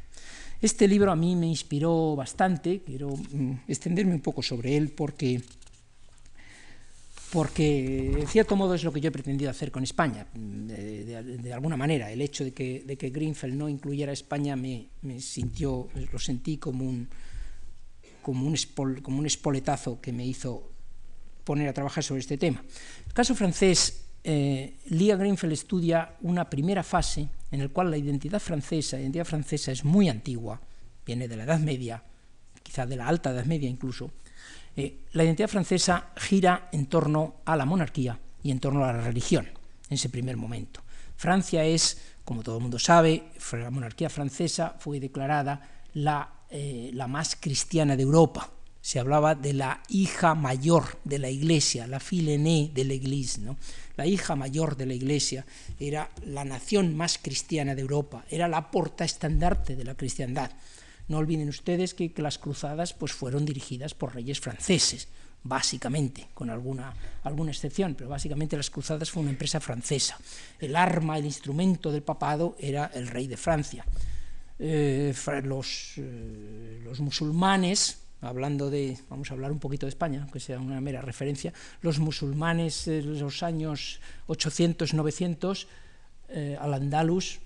Este 0.62 0.88
libro 0.88 1.12
a 1.12 1.16
mí 1.16 1.36
me 1.36 1.48
inspiró 1.48 2.16
bastante, 2.16 2.82
quiero 2.86 3.10
mm, 3.10 3.64
extenderme 3.68 4.14
un 4.14 4.22
poco 4.22 4.42
sobre 4.42 4.78
él 4.78 4.90
porque 4.90 5.42
porque 7.34 8.12
en 8.20 8.28
cierto 8.28 8.56
modo 8.56 8.76
es 8.76 8.84
lo 8.84 8.94
que 8.94 9.02
yo 9.02 9.08
he 9.08 9.12
pretendido 9.12 9.50
hacer 9.50 9.72
con 9.72 9.82
España, 9.82 10.28
de, 10.36 11.52
alguna 11.52 11.76
manera. 11.76 12.12
El 12.12 12.22
hecho 12.22 12.44
de 12.44 12.54
que, 12.54 12.84
de 12.86 12.96
que, 12.96 13.10
Greenfeld 13.10 13.56
no 13.56 13.68
incluyera 13.68 14.12
a 14.12 14.14
España 14.14 14.56
me, 14.56 14.92
sintió, 15.20 15.88
lo 16.12 16.20
sentí 16.20 16.58
como 16.58 16.86
un, 16.86 17.10
como, 18.22 18.46
un 18.46 18.56
como 19.02 19.18
un 19.18 19.26
espoletazo 19.26 20.00
que 20.00 20.14
me 20.14 20.24
hizo 20.24 20.70
poner 21.44 21.68
a 21.68 21.74
trabajar 21.74 22.04
sobre 22.04 22.20
este 22.20 22.38
tema. 22.38 22.64
El 23.08 23.14
caso 23.14 23.34
francés, 23.34 24.04
eh, 24.24 24.76
Lia 24.90 25.16
Greenfeld 25.16 25.54
estudia 25.54 26.16
una 26.22 26.48
primera 26.48 26.84
fase 26.84 27.28
en 27.50 27.62
la 27.62 27.70
cual 27.70 27.90
la 27.90 27.98
identidad 27.98 28.40
francesa, 28.40 28.98
la 28.98 29.02
identidad 29.02 29.26
francesa 29.26 29.72
es 29.72 29.84
muy 29.84 30.08
antigua, 30.08 30.62
viene 31.04 31.28
de 31.28 31.36
la 31.36 31.46
Edad 31.46 31.60
Media, 31.60 32.04
quizá 32.62 32.86
de 32.86 32.96
la 32.96 33.08
Alta 33.08 33.32
Edad 33.32 33.46
Media 33.46 33.68
incluso, 33.68 34.12
eh, 34.76 34.98
la 35.12 35.24
identidad 35.24 35.50
francesa 35.50 36.12
gira 36.16 36.70
en 36.72 36.88
torno 36.88 37.36
a 37.46 37.56
la 37.56 37.66
monarquía 37.66 38.20
y 38.42 38.52
en 38.52 38.60
torno 38.60 38.84
a 38.84 38.94
la 38.94 39.02
religión 39.02 39.46
en 39.46 39.96
ese 39.96 40.10
primer 40.10 40.38
momento. 40.38 40.82
Francia 41.16 41.64
es, 41.64 41.98
como 42.26 42.44
todo 42.44 42.58
el 42.58 42.62
mundo 42.62 42.80
sabe, 42.80 43.32
la 43.52 43.70
monarquía 43.70 44.10
francesa 44.10 44.76
fue 44.80 45.00
declarada 45.00 45.62
la, 45.94 46.30
eh, 46.50 46.90
la 46.94 47.08
más 47.08 47.36
cristiana 47.36 47.96
de 47.96 48.04
Europa. 48.04 48.50
Se 48.82 49.00
hablaba 49.00 49.36
de 49.36 49.54
la 49.54 49.82
hija 49.88 50.36
mayor 50.36 51.00
de 51.06 51.20
la 51.20 51.30
iglesia, 51.30 51.88
la 51.88 52.02
fille 52.02 52.38
de 52.74 52.84
la 52.84 52.94
iglesia. 52.94 53.44
¿no? 53.44 53.58
La 53.96 54.06
hija 54.06 54.36
mayor 54.36 54.76
de 54.76 54.88
la 54.88 54.94
iglesia 54.94 55.46
era 55.80 56.10
la 56.26 56.44
nación 56.44 56.98
más 56.98 57.18
cristiana 57.18 57.76
de 57.76 57.82
Europa, 57.82 58.26
era 58.30 58.48
la 58.48 58.72
porta 58.72 59.06
estandarte 59.06 59.76
de 59.76 59.86
la 59.86 59.96
cristiandad. 59.96 60.52
No 61.08 61.18
olviden 61.18 61.50
ustedes 61.50 61.94
que, 61.94 62.12
las 62.18 62.38
cruzadas 62.38 62.94
pues, 62.94 63.12
fueron 63.12 63.46
dirigidas 63.46 63.94
por 63.94 64.16
reyes 64.16 64.40
franceses, 64.40 65.08
básicamente, 65.44 66.28
con 66.34 66.50
alguna, 66.50 66.94
alguna 67.24 67.52
excepción, 67.52 67.96
pero 67.96 68.10
básicamente 68.10 68.56
las 68.56 68.70
cruzadas 68.70 69.12
fue 69.12 69.22
una 69.22 69.32
empresa 69.32 69.60
francesa. 69.60 70.18
El 70.60 70.76
arma, 70.76 71.18
el 71.18 71.26
instrumento 71.26 71.92
del 71.92 72.04
papado 72.04 72.56
era 72.60 72.92
el 72.94 73.08
rey 73.08 73.28
de 73.28 73.38
Francia. 73.38 73.86
Eh, 74.60 75.14
los, 75.44 75.94
eh, 75.98 76.80
los 76.84 77.00
musulmanes, 77.02 78.00
hablando 78.22 78.70
de, 78.70 78.98
vamos 79.10 79.30
a 79.30 79.34
hablar 79.34 79.52
un 79.52 79.60
poquito 79.60 79.86
de 79.86 79.90
España, 79.90 80.22
aunque 80.22 80.40
sea 80.40 80.60
una 80.60 80.80
mera 80.80 81.02
referencia, 81.02 81.52
los 81.82 82.00
musulmanes 82.00 82.88
en 82.88 83.20
los 83.20 83.44
años 83.44 84.00
800-900, 84.28 85.68
eh, 86.30 86.58
al 86.60 86.74
andalus 86.74 87.40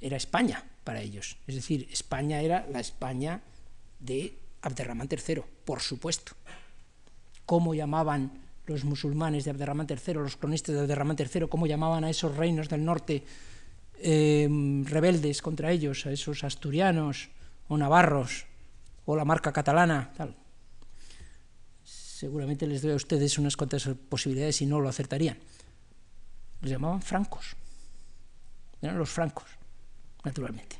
era 0.00 0.16
España, 0.16 0.64
para 0.86 1.02
ellos. 1.02 1.36
Es 1.48 1.56
decir, 1.56 1.88
España 1.90 2.40
era 2.40 2.64
la 2.72 2.78
España 2.78 3.42
de 3.98 4.38
Abderramán 4.62 5.08
III, 5.10 5.42
por 5.64 5.80
supuesto. 5.80 6.32
¿Cómo 7.44 7.74
llamaban 7.74 8.30
los 8.66 8.84
musulmanes 8.84 9.44
de 9.44 9.50
Abderramán 9.50 9.88
III, 9.90 10.14
los 10.14 10.36
cronistas 10.36 10.76
de 10.76 10.80
Abderramán 10.82 11.16
III, 11.18 11.48
cómo 11.48 11.66
llamaban 11.66 12.04
a 12.04 12.10
esos 12.10 12.36
reinos 12.36 12.68
del 12.68 12.84
norte 12.84 13.24
eh, 13.98 14.48
rebeldes 14.84 15.42
contra 15.42 15.72
ellos, 15.72 16.06
a 16.06 16.12
esos 16.12 16.44
asturianos 16.44 17.30
o 17.66 17.76
navarros 17.76 18.46
o 19.06 19.16
la 19.16 19.24
marca 19.24 19.52
catalana? 19.52 20.12
Tal. 20.16 20.36
Seguramente 21.82 22.66
les 22.66 22.80
doy 22.80 22.92
a 22.92 22.96
ustedes 22.96 23.38
unas 23.38 23.56
cuantas 23.56 23.90
posibilidades 24.08 24.62
y 24.62 24.66
no 24.66 24.80
lo 24.80 24.88
acertarían. 24.88 25.36
Los 26.62 26.70
llamaban 26.70 27.02
francos. 27.02 27.56
Eran 28.80 28.98
los 28.98 29.10
francos 29.10 29.56
naturalmente. 30.26 30.76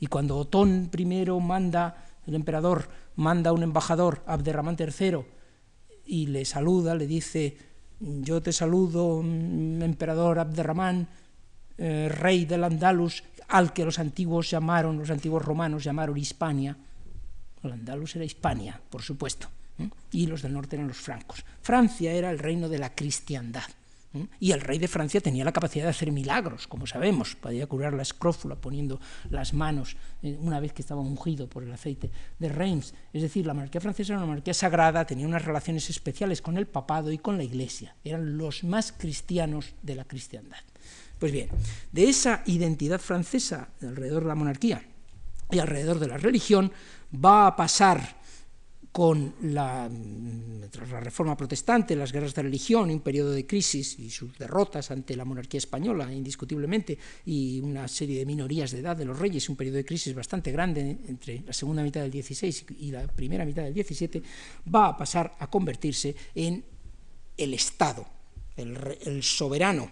Y 0.00 0.06
cuando 0.08 0.36
Otón 0.36 0.90
I 0.96 1.04
manda, 1.40 2.04
el 2.26 2.34
emperador 2.34 2.88
manda 3.16 3.50
a 3.50 3.52
un 3.52 3.62
embajador, 3.62 4.22
Abderramán 4.26 4.76
III, 4.78 5.18
y 6.06 6.26
le 6.26 6.44
saluda, 6.44 6.94
le 6.94 7.06
dice, 7.06 7.56
yo 8.00 8.42
te 8.42 8.52
saludo, 8.52 9.22
mm, 9.22 9.82
emperador 9.82 10.38
Abderramán, 10.38 11.08
eh, 11.78 12.08
rey 12.08 12.44
del 12.46 12.64
Andalus, 12.64 13.22
al 13.48 13.72
que 13.72 13.84
los 13.84 13.98
antiguos 13.98 14.50
llamaron, 14.50 14.98
los 14.98 15.10
antiguos 15.10 15.44
romanos 15.44 15.84
llamaron 15.84 16.16
Hispania. 16.16 16.76
El 17.62 17.72
Andalus 17.72 18.16
era 18.16 18.24
Hispania, 18.24 18.80
por 18.90 19.02
supuesto, 19.02 19.48
y 20.12 20.26
los 20.26 20.42
del 20.42 20.54
norte 20.54 20.76
eran 20.76 20.88
los 20.88 20.96
francos. 20.96 21.44
Francia 21.60 22.12
era 22.12 22.30
el 22.30 22.38
reino 22.38 22.68
de 22.68 22.78
la 22.78 22.94
cristiandad. 22.94 23.68
Y 24.40 24.52
el 24.52 24.60
rey 24.60 24.78
de 24.78 24.88
Francia 24.88 25.20
tenía 25.20 25.44
la 25.44 25.52
capacidad 25.52 25.84
de 25.84 25.90
hacer 25.90 26.12
milagros, 26.12 26.66
como 26.66 26.86
sabemos, 26.86 27.36
podía 27.36 27.66
curar 27.66 27.92
la 27.94 28.02
escrófula 28.02 28.56
poniendo 28.56 29.00
las 29.30 29.54
manos 29.54 29.96
eh, 30.22 30.36
una 30.40 30.60
vez 30.60 30.72
que 30.72 30.82
estaba 30.82 31.00
ungido 31.00 31.48
por 31.48 31.62
el 31.62 31.72
aceite 31.72 32.10
de 32.38 32.48
Reims. 32.48 32.94
Es 33.12 33.22
decir, 33.22 33.46
la 33.46 33.54
monarquía 33.54 33.80
francesa 33.80 34.12
era 34.12 34.18
una 34.18 34.26
monarquía 34.26 34.54
sagrada, 34.54 35.06
tenía 35.06 35.26
unas 35.26 35.44
relaciones 35.44 35.88
especiales 35.90 36.42
con 36.42 36.56
el 36.56 36.66
papado 36.66 37.12
y 37.12 37.18
con 37.18 37.36
la 37.36 37.44
iglesia. 37.44 37.96
Eran 38.04 38.36
los 38.36 38.64
más 38.64 38.92
cristianos 38.92 39.74
de 39.82 39.94
la 39.94 40.04
cristiandad. 40.04 40.58
Pues 41.18 41.32
bien, 41.32 41.48
de 41.92 42.08
esa 42.08 42.42
identidad 42.46 43.00
francesa 43.00 43.70
alrededor 43.80 44.22
de 44.24 44.28
la 44.28 44.34
monarquía 44.34 44.82
y 45.50 45.58
alrededor 45.58 45.98
de 45.98 46.08
la 46.08 46.18
religión 46.18 46.72
va 47.12 47.46
a 47.46 47.56
pasar 47.56 48.16
con 48.96 49.34
la, 49.42 49.90
la, 49.90 51.00
reforma 51.00 51.36
protestante, 51.36 51.94
las 51.94 52.12
guerras 52.12 52.32
de 52.32 52.40
religión, 52.40 52.88
un 52.88 53.00
periodo 53.00 53.30
de 53.32 53.46
crisis 53.46 53.98
y 53.98 54.08
sus 54.08 54.38
derrotas 54.38 54.90
ante 54.90 55.14
la 55.14 55.26
monarquía 55.26 55.58
española, 55.58 56.10
indiscutiblemente, 56.10 56.96
y 57.26 57.60
una 57.60 57.88
serie 57.88 58.18
de 58.18 58.24
minorías 58.24 58.70
de 58.70 58.78
edad 58.78 58.96
de 58.96 59.04
los 59.04 59.18
reyes, 59.18 59.50
un 59.50 59.56
periodo 59.56 59.76
de 59.76 59.84
crisis 59.84 60.14
bastante 60.14 60.50
grande 60.50 60.96
entre 61.08 61.42
la 61.42 61.52
segunda 61.52 61.82
mitad 61.82 62.00
del 62.00 62.10
16 62.10 62.64
y 62.78 62.90
la 62.90 63.06
primera 63.06 63.44
mitad 63.44 63.64
del 63.64 63.74
17, 63.74 64.22
va 64.74 64.86
a 64.86 64.96
pasar 64.96 65.36
a 65.40 65.50
convertirse 65.50 66.16
en 66.34 66.64
el 67.36 67.52
Estado, 67.52 68.06
el, 68.56 68.78
el 69.02 69.22
soberano, 69.22 69.90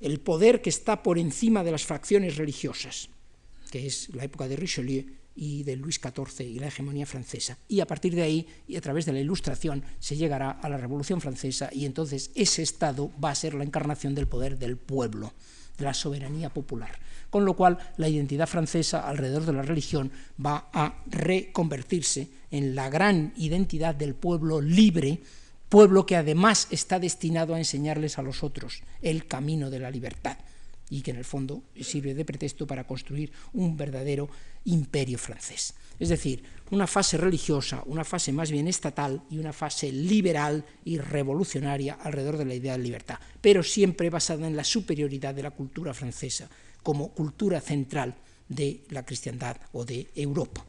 el 0.00 0.18
poder 0.18 0.60
que 0.60 0.70
está 0.70 1.04
por 1.04 1.20
encima 1.20 1.62
de 1.62 1.70
las 1.70 1.84
fracciones 1.84 2.36
religiosas, 2.36 3.10
que 3.70 3.86
es 3.86 4.12
la 4.12 4.24
época 4.24 4.48
de 4.48 4.56
Richelieu 4.56 5.21
y 5.34 5.62
de 5.62 5.76
Luis 5.76 6.00
XIV 6.02 6.46
y 6.46 6.58
la 6.58 6.68
hegemonía 6.68 7.06
francesa. 7.06 7.58
Y 7.68 7.80
a 7.80 7.86
partir 7.86 8.14
de 8.14 8.22
ahí, 8.22 8.46
y 8.66 8.76
a 8.76 8.80
través 8.80 9.06
de 9.06 9.12
la 9.12 9.20
Ilustración, 9.20 9.84
se 9.98 10.16
llegará 10.16 10.50
a 10.50 10.68
la 10.68 10.76
Revolución 10.76 11.20
Francesa 11.20 11.70
y 11.72 11.86
entonces 11.86 12.30
ese 12.34 12.62
Estado 12.62 13.10
va 13.22 13.30
a 13.30 13.34
ser 13.34 13.54
la 13.54 13.64
encarnación 13.64 14.14
del 14.14 14.28
poder 14.28 14.58
del 14.58 14.76
pueblo, 14.76 15.32
de 15.78 15.84
la 15.84 15.94
soberanía 15.94 16.50
popular. 16.50 16.98
Con 17.30 17.44
lo 17.44 17.54
cual, 17.56 17.78
la 17.96 18.08
identidad 18.08 18.46
francesa 18.46 19.08
alrededor 19.08 19.46
de 19.46 19.54
la 19.54 19.62
religión 19.62 20.12
va 20.44 20.68
a 20.72 21.02
reconvertirse 21.06 22.28
en 22.50 22.74
la 22.74 22.90
gran 22.90 23.32
identidad 23.36 23.94
del 23.94 24.14
pueblo 24.14 24.60
libre, 24.60 25.22
pueblo 25.70 26.04
que 26.04 26.16
además 26.16 26.68
está 26.70 26.98
destinado 26.98 27.54
a 27.54 27.58
enseñarles 27.58 28.18
a 28.18 28.22
los 28.22 28.42
otros 28.42 28.82
el 29.00 29.26
camino 29.26 29.70
de 29.70 29.78
la 29.78 29.90
libertad 29.90 30.36
y 30.92 31.00
que 31.00 31.10
en 31.10 31.16
el 31.16 31.24
fondo 31.24 31.62
sirve 31.80 32.12
de 32.12 32.22
pretexto 32.22 32.66
para 32.66 32.86
construir 32.86 33.32
un 33.54 33.78
verdadero 33.78 34.28
imperio 34.66 35.16
francés. 35.16 35.72
Es 35.98 36.10
decir, 36.10 36.44
una 36.70 36.86
fase 36.86 37.16
religiosa, 37.16 37.82
una 37.86 38.04
fase 38.04 38.30
más 38.30 38.50
bien 38.50 38.68
estatal 38.68 39.22
y 39.30 39.38
una 39.38 39.54
fase 39.54 39.90
liberal 39.90 40.62
y 40.84 40.98
revolucionaria 40.98 41.94
alrededor 41.94 42.36
de 42.36 42.44
la 42.44 42.54
idea 42.54 42.76
de 42.76 42.84
libertad, 42.84 43.18
pero 43.40 43.62
siempre 43.62 44.10
basada 44.10 44.46
en 44.46 44.54
la 44.54 44.64
superioridad 44.64 45.34
de 45.34 45.42
la 45.42 45.52
cultura 45.52 45.94
francesa 45.94 46.50
como 46.82 47.08
cultura 47.08 47.62
central 47.62 48.14
de 48.46 48.84
la 48.90 49.02
cristiandad 49.02 49.56
o 49.72 49.86
de 49.86 50.10
Europa. 50.14 50.62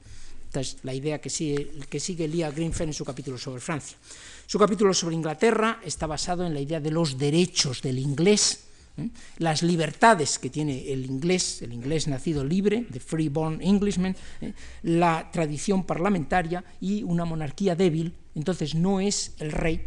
Esta 0.47 0.61
es 0.61 0.77
la 0.83 0.93
idea 0.93 1.19
que 1.19 1.29
sigue, 1.29 1.67
que 1.89 1.99
sigue 1.99 2.29
Lia 2.29 2.49
Greenfeld 2.49 2.91
en 2.91 2.93
su 2.93 3.03
capítulo 3.03 3.37
sobre 3.37 3.59
Francia. 3.59 3.97
Su 4.45 4.57
capítulo 4.57 4.93
sobre 4.93 5.15
Inglaterra 5.15 5.81
está 5.83 6.07
basado 6.07 6.45
en 6.45 6.53
la 6.53 6.61
idea 6.61 6.79
de 6.79 6.91
los 6.91 7.17
derechos 7.17 7.81
del 7.81 7.99
inglés, 7.99 8.67
¿eh? 8.97 9.09
las 9.37 9.63
libertades 9.63 10.39
que 10.39 10.49
tiene 10.49 10.91
el 10.91 11.05
inglés, 11.05 11.61
el 11.61 11.73
inglés 11.73 12.07
nacido 12.07 12.43
libre, 12.43 12.85
the 12.91 12.99
free 12.99 13.29
born 13.29 13.61
Englishman, 13.61 14.15
¿eh? 14.41 14.53
la 14.83 15.29
tradición 15.31 15.83
parlamentaria 15.83 16.63
y 16.81 17.03
una 17.03 17.25
monarquía 17.25 17.75
débil, 17.75 18.13
entonces 18.35 18.75
no 18.75 18.99
es 18.99 19.33
el 19.39 19.51
rey, 19.51 19.85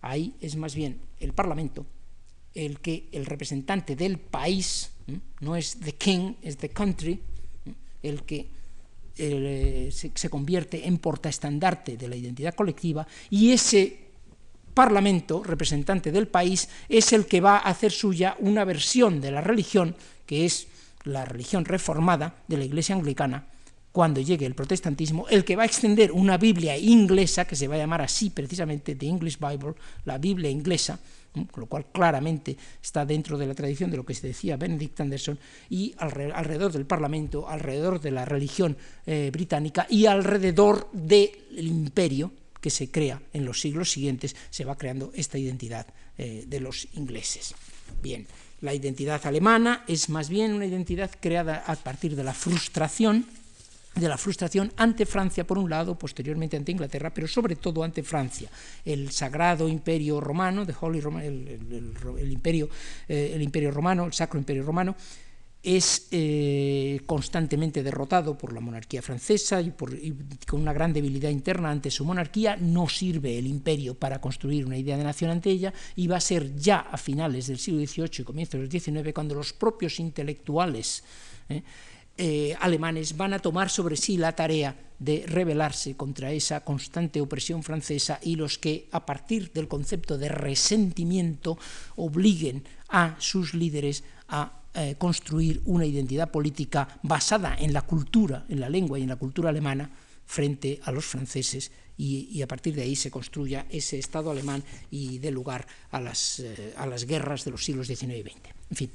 ahí 0.00 0.34
es 0.40 0.56
más 0.56 0.74
bien 0.74 1.00
el 1.20 1.32
parlamento 1.32 1.86
el 2.54 2.80
que 2.80 3.08
el 3.12 3.24
representante 3.24 3.96
del 3.96 4.18
país, 4.18 4.90
¿eh? 5.06 5.18
no 5.40 5.56
es 5.56 5.78
the 5.80 5.92
king, 5.92 6.34
es 6.42 6.58
the 6.58 6.68
country, 6.68 7.18
el 8.02 8.24
que 8.24 8.46
se 9.14 10.30
convierte 10.30 10.86
en 10.86 10.98
portaestandarte 10.98 11.96
de 11.96 12.08
la 12.08 12.16
identidad 12.16 12.54
colectiva 12.54 13.06
y 13.30 13.52
ese 13.52 14.11
Parlamento, 14.74 15.42
representante 15.42 16.12
del 16.12 16.28
país, 16.28 16.68
es 16.88 17.12
el 17.12 17.26
que 17.26 17.40
va 17.40 17.56
a 17.56 17.70
hacer 17.70 17.92
suya 17.92 18.36
una 18.40 18.64
versión 18.64 19.20
de 19.20 19.30
la 19.30 19.40
religión, 19.40 19.94
que 20.26 20.44
es 20.44 20.68
la 21.04 21.24
religión 21.24 21.64
reformada 21.64 22.36
de 22.48 22.56
la 22.56 22.64
Iglesia 22.64 22.94
anglicana, 22.94 23.46
cuando 23.92 24.22
llegue 24.22 24.46
el 24.46 24.54
protestantismo, 24.54 25.28
el 25.28 25.44
que 25.44 25.54
va 25.54 25.64
a 25.64 25.66
extender 25.66 26.12
una 26.12 26.38
Biblia 26.38 26.76
inglesa, 26.78 27.44
que 27.44 27.56
se 27.56 27.68
va 27.68 27.74
a 27.74 27.78
llamar 27.78 28.00
así 28.00 28.30
precisamente, 28.30 28.94
The 28.94 29.06
English 29.06 29.38
Bible, 29.38 29.74
la 30.06 30.16
Biblia 30.16 30.50
inglesa, 30.50 30.98
lo 31.56 31.66
cual 31.66 31.86
claramente 31.92 32.56
está 32.82 33.04
dentro 33.04 33.36
de 33.36 33.46
la 33.46 33.54
tradición 33.54 33.90
de 33.90 33.98
lo 33.98 34.04
que 34.04 34.14
se 34.14 34.26
decía 34.26 34.56
Benedict 34.56 35.00
Anderson, 35.00 35.38
y 35.68 35.94
alrededor 35.98 36.72
del 36.72 36.86
Parlamento, 36.86 37.46
alrededor 37.48 38.00
de 38.00 38.10
la 38.10 38.24
religión 38.24 38.76
eh, 39.06 39.30
británica 39.30 39.86
y 39.90 40.06
alrededor 40.06 40.88
del 40.92 41.30
imperio 41.58 42.32
que 42.62 42.70
se 42.70 42.90
crea 42.90 43.20
en 43.34 43.44
los 43.44 43.60
siglos 43.60 43.90
siguientes, 43.90 44.34
se 44.48 44.64
va 44.64 44.78
creando 44.78 45.12
esta 45.14 45.36
identidad 45.36 45.86
eh, 46.16 46.44
de 46.46 46.60
los 46.60 46.88
ingleses. 46.94 47.54
Bien, 48.02 48.26
la 48.62 48.72
identidad 48.72 49.20
alemana 49.26 49.84
es 49.88 50.08
más 50.08 50.30
bien 50.30 50.54
una 50.54 50.64
identidad 50.64 51.10
creada 51.20 51.64
a 51.66 51.74
partir 51.76 52.16
de 52.16 52.24
la 52.24 52.32
frustración 52.32 53.26
de 53.94 54.08
la 54.08 54.16
frustración 54.16 54.72
ante 54.76 55.04
Francia 55.04 55.46
por 55.46 55.58
un 55.58 55.68
lado, 55.68 55.98
posteriormente 55.98 56.56
ante 56.56 56.72
Inglaterra, 56.72 57.12
pero 57.12 57.28
sobre 57.28 57.56
todo 57.56 57.84
ante 57.84 58.02
Francia. 58.02 58.48
El 58.86 59.10
sagrado 59.10 59.68
imperio 59.68 60.18
romano, 60.18 60.64
Holy 60.80 61.02
el, 61.22 62.32
imperio, 62.32 62.70
eh, 63.06 63.32
el 63.34 63.42
imperio 63.42 63.70
romano, 63.70 64.06
el 64.06 64.14
sacro 64.14 64.38
imperio 64.38 64.62
romano, 64.62 64.96
es 65.62 66.08
eh, 66.10 67.00
constantemente 67.06 67.84
derrotado 67.84 68.36
por 68.36 68.52
la 68.52 68.60
monarquía 68.60 69.00
francesa 69.00 69.60
y, 69.60 69.72
con 70.46 70.60
una 70.60 70.72
gran 70.72 70.92
debilidad 70.92 71.30
interna 71.30 71.70
ante 71.70 71.90
su 71.90 72.04
monarquía, 72.04 72.56
no 72.56 72.88
sirve 72.88 73.38
el 73.38 73.46
imperio 73.46 73.94
para 73.94 74.20
construir 74.20 74.66
una 74.66 74.76
idea 74.76 74.96
de 74.96 75.04
nación 75.04 75.30
ante 75.30 75.50
ella 75.50 75.72
y 75.94 76.08
va 76.08 76.16
a 76.16 76.20
ser 76.20 76.56
ya 76.56 76.80
a 76.80 76.96
finales 76.96 77.46
del 77.46 77.58
siglo 77.58 77.86
XVIII 77.86 78.10
y 78.18 78.24
comienzos 78.24 78.60
del 78.60 78.70
XIX 78.70 79.12
cuando 79.14 79.36
los 79.36 79.52
propios 79.52 80.00
intelectuales 80.00 81.04
eh, 81.48 81.62
eh, 82.18 82.56
alemanes 82.60 83.16
van 83.16 83.32
a 83.32 83.38
tomar 83.38 83.70
sobre 83.70 83.96
sí 83.96 84.16
la 84.16 84.34
tarea 84.34 84.76
de 84.98 85.24
rebelarse 85.26 85.96
contra 85.96 86.32
esa 86.32 86.62
constante 86.62 87.20
opresión 87.20 87.62
francesa 87.62 88.18
y 88.22 88.36
los 88.36 88.58
que, 88.58 88.88
a 88.92 89.06
partir 89.06 89.52
del 89.52 89.68
concepto 89.68 90.18
de 90.18 90.28
resentimiento, 90.28 91.58
obliguen 91.96 92.64
a 92.88 93.16
sus 93.18 93.54
líderes 93.54 94.04
a 94.28 94.61
eh, 94.74 94.94
construir 94.96 95.60
una 95.64 95.84
identidad 95.84 96.30
política 96.30 96.88
basada 97.02 97.56
en 97.58 97.72
la 97.72 97.82
cultura, 97.82 98.46
en 98.48 98.60
la 98.60 98.68
lengua 98.68 98.98
y 98.98 99.02
en 99.02 99.10
la 99.10 99.16
cultura 99.16 99.50
alemana 99.50 99.90
frente 100.24 100.80
a 100.84 100.92
los 100.92 101.04
franceses 101.04 101.70
y, 101.98 102.40
a 102.40 102.48
partir 102.48 102.74
de 102.74 102.82
ahí 102.82 102.96
se 102.96 103.10
construya 103.10 103.66
ese 103.70 103.98
Estado 103.98 104.30
alemán 104.30 104.64
y 104.90 105.18
dé 105.18 105.30
lugar 105.30 105.66
a 105.90 106.00
las, 106.00 106.40
eh, 106.40 106.74
a 106.76 106.86
las 106.86 107.04
guerras 107.04 107.44
de 107.44 107.50
los 107.50 107.64
siglos 107.64 107.86
XIX 107.86 108.14
y 108.14 108.22
XX. 108.22 108.50
En 108.70 108.76
fin, 108.76 108.90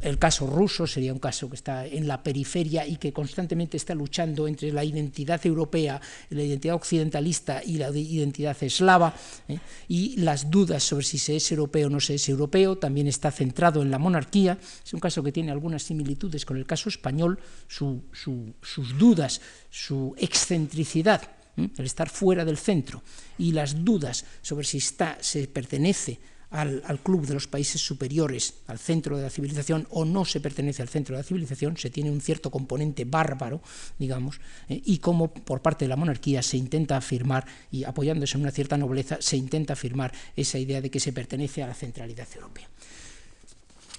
el 0.00 0.18
caso 0.18 0.46
ruso 0.46 0.86
sería 0.86 1.12
un 1.12 1.18
caso 1.18 1.48
que 1.48 1.56
está 1.56 1.86
en 1.86 2.08
la 2.08 2.22
periferia 2.22 2.86
y 2.86 2.96
que 2.96 3.12
constantemente 3.12 3.76
está 3.76 3.94
luchando 3.94 4.48
entre 4.48 4.72
la 4.72 4.84
identidad 4.84 5.44
europea, 5.44 6.00
la 6.30 6.42
identidad 6.42 6.76
occidentalista 6.76 7.62
y 7.64 7.76
la 7.76 7.90
identidad 7.90 8.56
eslava, 8.60 9.14
¿eh? 9.48 9.58
y 9.88 10.16
las 10.16 10.50
dudas 10.50 10.82
sobre 10.82 11.04
si 11.04 11.18
se 11.18 11.36
es 11.36 11.52
europeo 11.52 11.88
o 11.88 11.90
no 11.90 12.00
se 12.00 12.14
es 12.14 12.28
europeo, 12.28 12.78
también 12.78 13.06
está 13.06 13.30
centrado 13.30 13.82
en 13.82 13.90
la 13.90 13.98
monarquía, 13.98 14.58
es 14.84 14.94
un 14.94 15.00
caso 15.00 15.22
que 15.22 15.32
tiene 15.32 15.50
algunas 15.50 15.82
similitudes 15.82 16.44
con 16.44 16.56
el 16.56 16.66
caso 16.66 16.88
español, 16.88 17.38
sus 17.68 18.98
dudas, 18.98 19.40
su 19.70 20.14
excentricidad, 20.16 21.22
¿eh? 21.56 21.68
el 21.76 21.84
estar 21.84 22.08
fuera 22.08 22.44
del 22.44 22.56
centro, 22.56 23.02
y 23.38 23.52
las 23.52 23.84
dudas 23.84 24.24
sobre 24.40 24.64
si 24.64 24.78
está, 24.78 25.18
se 25.20 25.46
pertenece 25.46 26.18
al, 26.50 27.00
club 27.02 27.26
de 27.26 27.34
los 27.34 27.46
países 27.46 27.80
superiores, 27.80 28.54
al 28.66 28.78
centro 28.78 29.16
de 29.16 29.22
la 29.22 29.30
civilización, 29.30 29.86
o 29.90 30.04
no 30.04 30.24
se 30.24 30.40
pertenece 30.40 30.82
al 30.82 30.88
centro 30.88 31.14
de 31.14 31.22
la 31.22 31.26
civilización, 31.26 31.76
se 31.76 31.90
tiene 31.90 32.10
un 32.10 32.20
cierto 32.20 32.50
componente 32.50 33.04
bárbaro, 33.04 33.62
digamos, 33.98 34.40
eh, 34.68 34.80
y 34.84 34.98
como 34.98 35.32
por 35.32 35.62
parte 35.62 35.84
de 35.84 35.88
la 35.88 35.96
monarquía 35.96 36.42
se 36.42 36.56
intenta 36.56 36.96
afirmar, 36.96 37.46
y 37.70 37.84
apoyándose 37.84 38.36
en 38.36 38.42
una 38.42 38.50
cierta 38.50 38.76
nobleza, 38.76 39.18
se 39.20 39.36
intenta 39.36 39.74
afirmar 39.74 40.12
esa 40.36 40.58
idea 40.58 40.80
de 40.80 40.90
que 40.90 41.00
se 41.00 41.12
pertenece 41.12 41.62
a 41.62 41.68
la 41.68 41.74
centralidad 41.74 42.26
europea. 42.34 42.68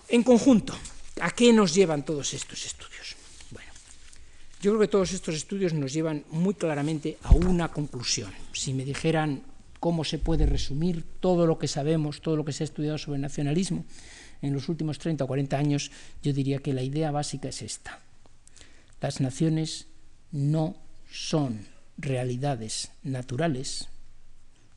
En 0.09 0.23
conjunto, 0.23 0.77
¿a 1.21 1.31
qué 1.31 1.53
nos 1.53 1.73
llevan 1.73 2.03
todos 2.03 2.33
estos 2.33 2.65
estudios? 2.65 3.15
Bueno, 3.51 3.71
yo 4.61 4.71
creo 4.71 4.81
que 4.81 4.87
todos 4.89 5.13
estos 5.13 5.35
estudios 5.35 5.73
nos 5.73 5.93
llevan 5.93 6.25
muy 6.31 6.53
claramente 6.53 7.17
a 7.23 7.31
una 7.31 7.69
conclusión. 7.69 8.33
Si 8.51 8.73
me 8.73 8.83
dijeran 8.83 9.41
cómo 9.81 10.03
se 10.03 10.19
puede 10.19 10.45
resumir 10.45 11.03
todo 11.19 11.47
lo 11.47 11.57
que 11.57 11.67
sabemos, 11.67 12.21
todo 12.21 12.35
lo 12.35 12.45
que 12.45 12.53
se 12.53 12.63
ha 12.63 12.69
estudiado 12.69 12.99
sobre 12.99 13.17
nacionalismo 13.17 13.83
en 14.43 14.53
los 14.53 14.69
últimos 14.69 14.99
30 14.99 15.23
o 15.23 15.27
40 15.27 15.57
años, 15.57 15.91
yo 16.21 16.33
diría 16.33 16.59
que 16.59 16.71
la 16.71 16.83
idea 16.83 17.09
básica 17.09 17.49
es 17.49 17.63
esta. 17.63 17.99
Las 19.01 19.19
naciones 19.21 19.87
no 20.31 20.77
son 21.11 21.65
realidades 21.97 22.91
naturales 23.01 23.89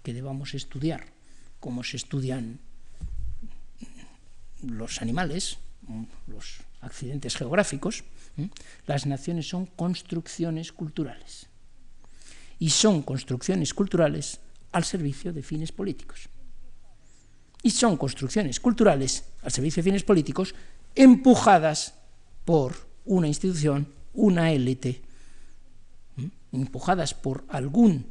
que 0.02 0.14
debamos 0.14 0.54
estudiar, 0.54 1.04
como 1.60 1.84
se 1.84 1.98
estudian 1.98 2.58
los 4.62 5.02
animales, 5.02 5.58
los 6.26 6.60
accidentes 6.80 7.36
geográficos. 7.36 8.04
Las 8.86 9.04
naciones 9.04 9.48
son 9.48 9.66
construcciones 9.66 10.72
culturales. 10.72 11.46
Y 12.58 12.70
son 12.70 13.02
construcciones 13.02 13.74
culturales 13.74 14.40
al 14.74 14.84
servicio 14.84 15.32
de 15.32 15.42
fines 15.42 15.70
políticos. 15.70 16.28
Y 17.62 17.70
son 17.70 17.96
construcciones 17.96 18.58
culturales 18.58 19.24
al 19.42 19.52
servicio 19.52 19.82
de 19.82 19.90
fines 19.90 20.02
políticos 20.02 20.54
empujadas 20.94 21.94
por 22.44 22.74
una 23.06 23.28
institución, 23.28 23.86
una 24.14 24.52
élite, 24.52 25.00
empujadas 26.52 27.14
por 27.14 27.44
algún 27.48 28.04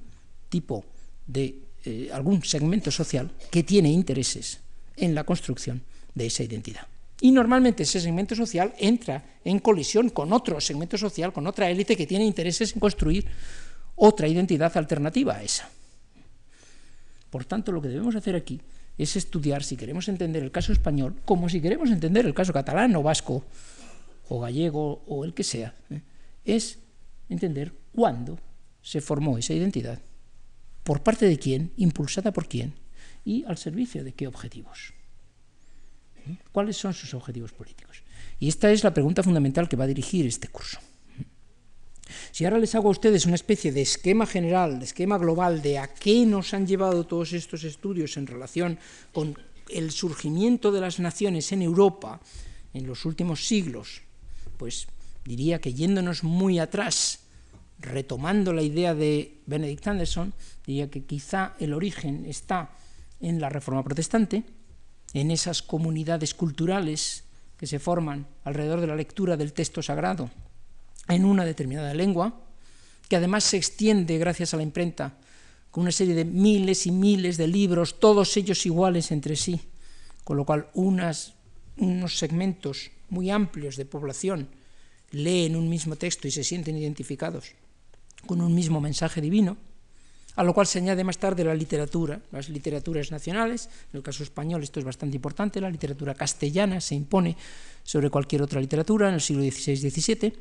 tipo 0.49 0.85
de 1.27 1.59
eh, 1.85 2.09
algún 2.13 2.43
segmento 2.43 2.91
social 2.91 3.29
que 3.51 3.63
tiene 3.63 3.91
intereses 3.91 4.59
en 4.95 5.13
la 5.13 5.25
construcción 5.25 5.83
de 6.15 6.27
esa 6.27 6.43
identidad. 6.43 6.87
Y 7.19 7.31
normalmente 7.31 7.83
ese 7.83 7.99
segmento 7.99 8.35
social 8.35 8.73
entra 8.79 9.39
en 9.43 9.59
colisión 9.59 10.09
con 10.09 10.31
otro 10.31 10.61
segmento 10.61 10.97
social, 10.97 11.33
con 11.33 11.45
otra 11.45 11.69
élite 11.69 11.97
que 11.97 12.07
tiene 12.07 12.25
intereses 12.25 12.73
en 12.73 12.79
construir 12.79 13.27
otra 13.95 14.27
identidad 14.27 14.75
alternativa 14.77 15.35
a 15.35 15.43
esa. 15.43 15.69
Por 17.33 17.45
tanto, 17.45 17.71
lo 17.71 17.81
que 17.81 17.87
debemos 17.87 18.15
hacer 18.15 18.35
aquí 18.35 18.61
es 18.95 19.15
estudiar, 19.15 19.63
si 19.63 19.75
queremos 19.75 20.07
entender 20.07 20.43
el 20.43 20.51
caso 20.51 20.71
español, 20.71 21.15
como 21.25 21.49
si 21.49 21.61
queremos 21.61 21.89
entender 21.89 22.27
el 22.27 22.35
caso 22.35 22.53
catalán 22.53 22.95
o 22.95 23.01
vasco 23.01 23.43
o 24.29 24.39
gallego 24.39 25.01
o 25.07 25.25
el 25.25 25.33
que 25.33 25.43
sea, 25.43 25.73
¿eh? 25.89 26.03
es 26.45 26.77
entender 27.29 27.73
cuándo 27.91 28.37
se 28.83 29.01
formó 29.01 29.39
esa 29.39 29.55
identidad, 29.55 29.97
por 30.83 31.01
parte 31.01 31.25
de 31.25 31.39
quién, 31.39 31.71
impulsada 31.75 32.31
por 32.31 32.47
quién 32.47 32.75
y 33.25 33.43
al 33.45 33.57
servicio 33.57 34.03
de 34.03 34.13
qué 34.13 34.27
objetivos. 34.27 34.93
¿Eh? 36.27 36.37
¿Cuáles 36.51 36.77
son 36.77 36.93
sus 36.93 37.15
objetivos 37.15 37.51
políticos? 37.51 38.03
Y 38.39 38.47
esta 38.47 38.71
es 38.71 38.83
la 38.83 38.93
pregunta 38.93 39.23
fundamental 39.23 39.67
que 39.67 39.75
va 39.75 39.85
a 39.85 39.87
dirigir 39.87 40.27
este 40.27 40.49
curso. 40.49 40.77
Si 42.31 42.45
ahora 42.45 42.59
les 42.59 42.75
hago 42.75 42.87
a 42.87 42.91
ustedes 42.91 43.25
una 43.25 43.35
especie 43.35 43.71
de 43.71 43.81
esquema 43.81 44.25
general, 44.25 44.79
de 44.79 44.85
esquema 44.85 45.17
global 45.17 45.61
de 45.61 45.79
a 45.79 45.87
qué 45.87 46.25
nos 46.25 46.53
han 46.53 46.67
llevado 46.67 47.05
todos 47.05 47.33
estos 47.33 47.63
estudios 47.63 48.17
en 48.17 48.27
relación 48.27 48.79
con 49.11 49.37
el 49.69 49.91
surgimiento 49.91 50.71
de 50.71 50.81
las 50.81 50.99
naciones 50.99 51.51
en 51.51 51.61
Europa 51.61 52.19
en 52.73 52.87
los 52.87 53.05
últimos 53.05 53.45
siglos, 53.45 54.01
pues 54.57 54.87
diría 55.25 55.59
que 55.59 55.73
yéndonos 55.73 56.23
muy 56.23 56.59
atrás, 56.59 57.19
retomando 57.79 58.53
la 58.53 58.61
idea 58.61 58.95
de 58.95 59.41
Benedict 59.45 59.87
Anderson, 59.87 60.33
diría 60.65 60.89
que 60.89 61.03
quizá 61.05 61.55
el 61.59 61.73
origen 61.73 62.25
está 62.25 62.71
en 63.19 63.39
la 63.39 63.49
Reforma 63.49 63.83
Protestante, 63.83 64.43
en 65.13 65.31
esas 65.31 65.61
comunidades 65.61 66.33
culturales 66.33 67.23
que 67.57 67.67
se 67.67 67.79
forman 67.79 68.27
alrededor 68.43 68.81
de 68.81 68.87
la 68.87 68.95
lectura 68.95 69.37
del 69.37 69.53
texto 69.53 69.81
sagrado 69.81 70.31
en 71.07 71.25
una 71.25 71.45
determinada 71.45 71.93
lengua, 71.93 72.41
que 73.09 73.15
además 73.15 73.43
se 73.43 73.57
extiende 73.57 74.17
gracias 74.17 74.53
a 74.53 74.57
la 74.57 74.63
imprenta 74.63 75.17
con 75.71 75.81
una 75.81 75.91
serie 75.91 76.13
de 76.13 76.25
miles 76.25 76.85
y 76.85 76.91
miles 76.91 77.37
de 77.37 77.47
libros, 77.47 77.99
todos 77.99 78.37
ellos 78.37 78.65
iguales 78.65 79.11
entre 79.11 79.35
sí, 79.35 79.59
con 80.23 80.37
lo 80.37 80.45
cual 80.45 80.69
unos 80.73 81.33
segmentos 82.07 82.91
muy 83.09 83.31
amplios 83.31 83.75
de 83.75 83.85
población 83.85 84.49
leen 85.11 85.55
un 85.55 85.69
mismo 85.69 85.95
texto 85.95 86.27
y 86.27 86.31
se 86.31 86.43
sienten 86.43 86.77
identificados 86.77 87.53
con 88.25 88.41
un 88.41 88.53
mismo 88.53 88.81
mensaje 88.81 89.21
divino, 89.21 89.57
a 90.35 90.43
lo 90.43 90.53
cual 90.53 90.65
se 90.65 90.79
añade 90.79 91.03
más 91.03 91.17
tarde 91.17 91.43
la 91.43 91.53
literatura, 91.53 92.21
las 92.31 92.49
literaturas 92.49 93.11
nacionales, 93.11 93.69
en 93.91 93.97
el 93.97 94.03
caso 94.03 94.23
español 94.23 94.63
esto 94.63 94.79
es 94.79 94.85
bastante 94.85 95.15
importante, 95.15 95.61
la 95.61 95.69
literatura 95.69 96.15
castellana 96.15 96.81
se 96.81 96.95
impone 96.95 97.37
sobre 97.83 98.09
cualquier 98.09 98.41
otra 98.41 98.59
literatura 98.59 99.09
en 99.09 99.15
el 99.15 99.21
siglo 99.21 99.43
XVI-XVII, 99.43 100.33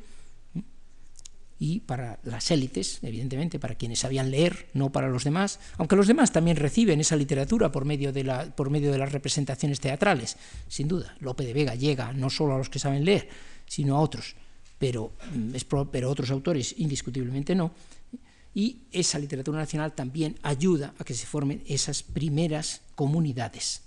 y 1.63 1.79
para 1.79 2.19
las 2.23 2.51
élites, 2.51 2.99
evidentemente, 3.03 3.57
para 3.57 3.75
quienes 3.75 3.99
sabían 3.99 4.29
leer, 4.31 4.67
no 4.73 4.91
para 4.91 5.07
los 5.07 5.23
demás, 5.23 5.61
aunque 5.77 5.95
los 5.95 6.07
demás 6.07 6.33
también 6.33 6.57
reciben 6.57 6.99
esa 6.99 7.15
literatura 7.15 7.71
por 7.71 7.85
medio 7.85 8.11
de, 8.11 8.25
la, 8.25 8.53
por 8.53 8.69
medio 8.69 8.91
de 8.91 8.97
las 8.97 9.13
representaciones 9.13 9.79
teatrales, 9.79 10.35
sin 10.67 10.89
duda. 10.89 11.15
Lope 11.21 11.45
de 11.45 11.53
Vega 11.53 11.73
llega 11.73 12.11
no 12.11 12.29
solo 12.29 12.55
a 12.55 12.57
los 12.57 12.69
que 12.69 12.79
saben 12.79 13.05
leer, 13.05 13.29
sino 13.65 13.95
a 13.95 14.01
otros. 14.01 14.35
pero, 14.77 15.13
mm, 15.33 15.55
pero 15.89 16.09
otros 16.09 16.31
autores 16.31 16.75
indiscutiblemente 16.79 17.55
no. 17.55 17.71
Y 18.53 18.79
esa 18.91 19.17
literatura 19.17 19.57
nacional 19.57 19.93
también 19.93 20.37
ayuda 20.43 20.93
a 20.99 21.05
que 21.05 21.13
se 21.13 21.25
formen 21.25 21.63
esas 21.65 22.03
primeras 22.03 22.81
comunidades. 22.95 23.83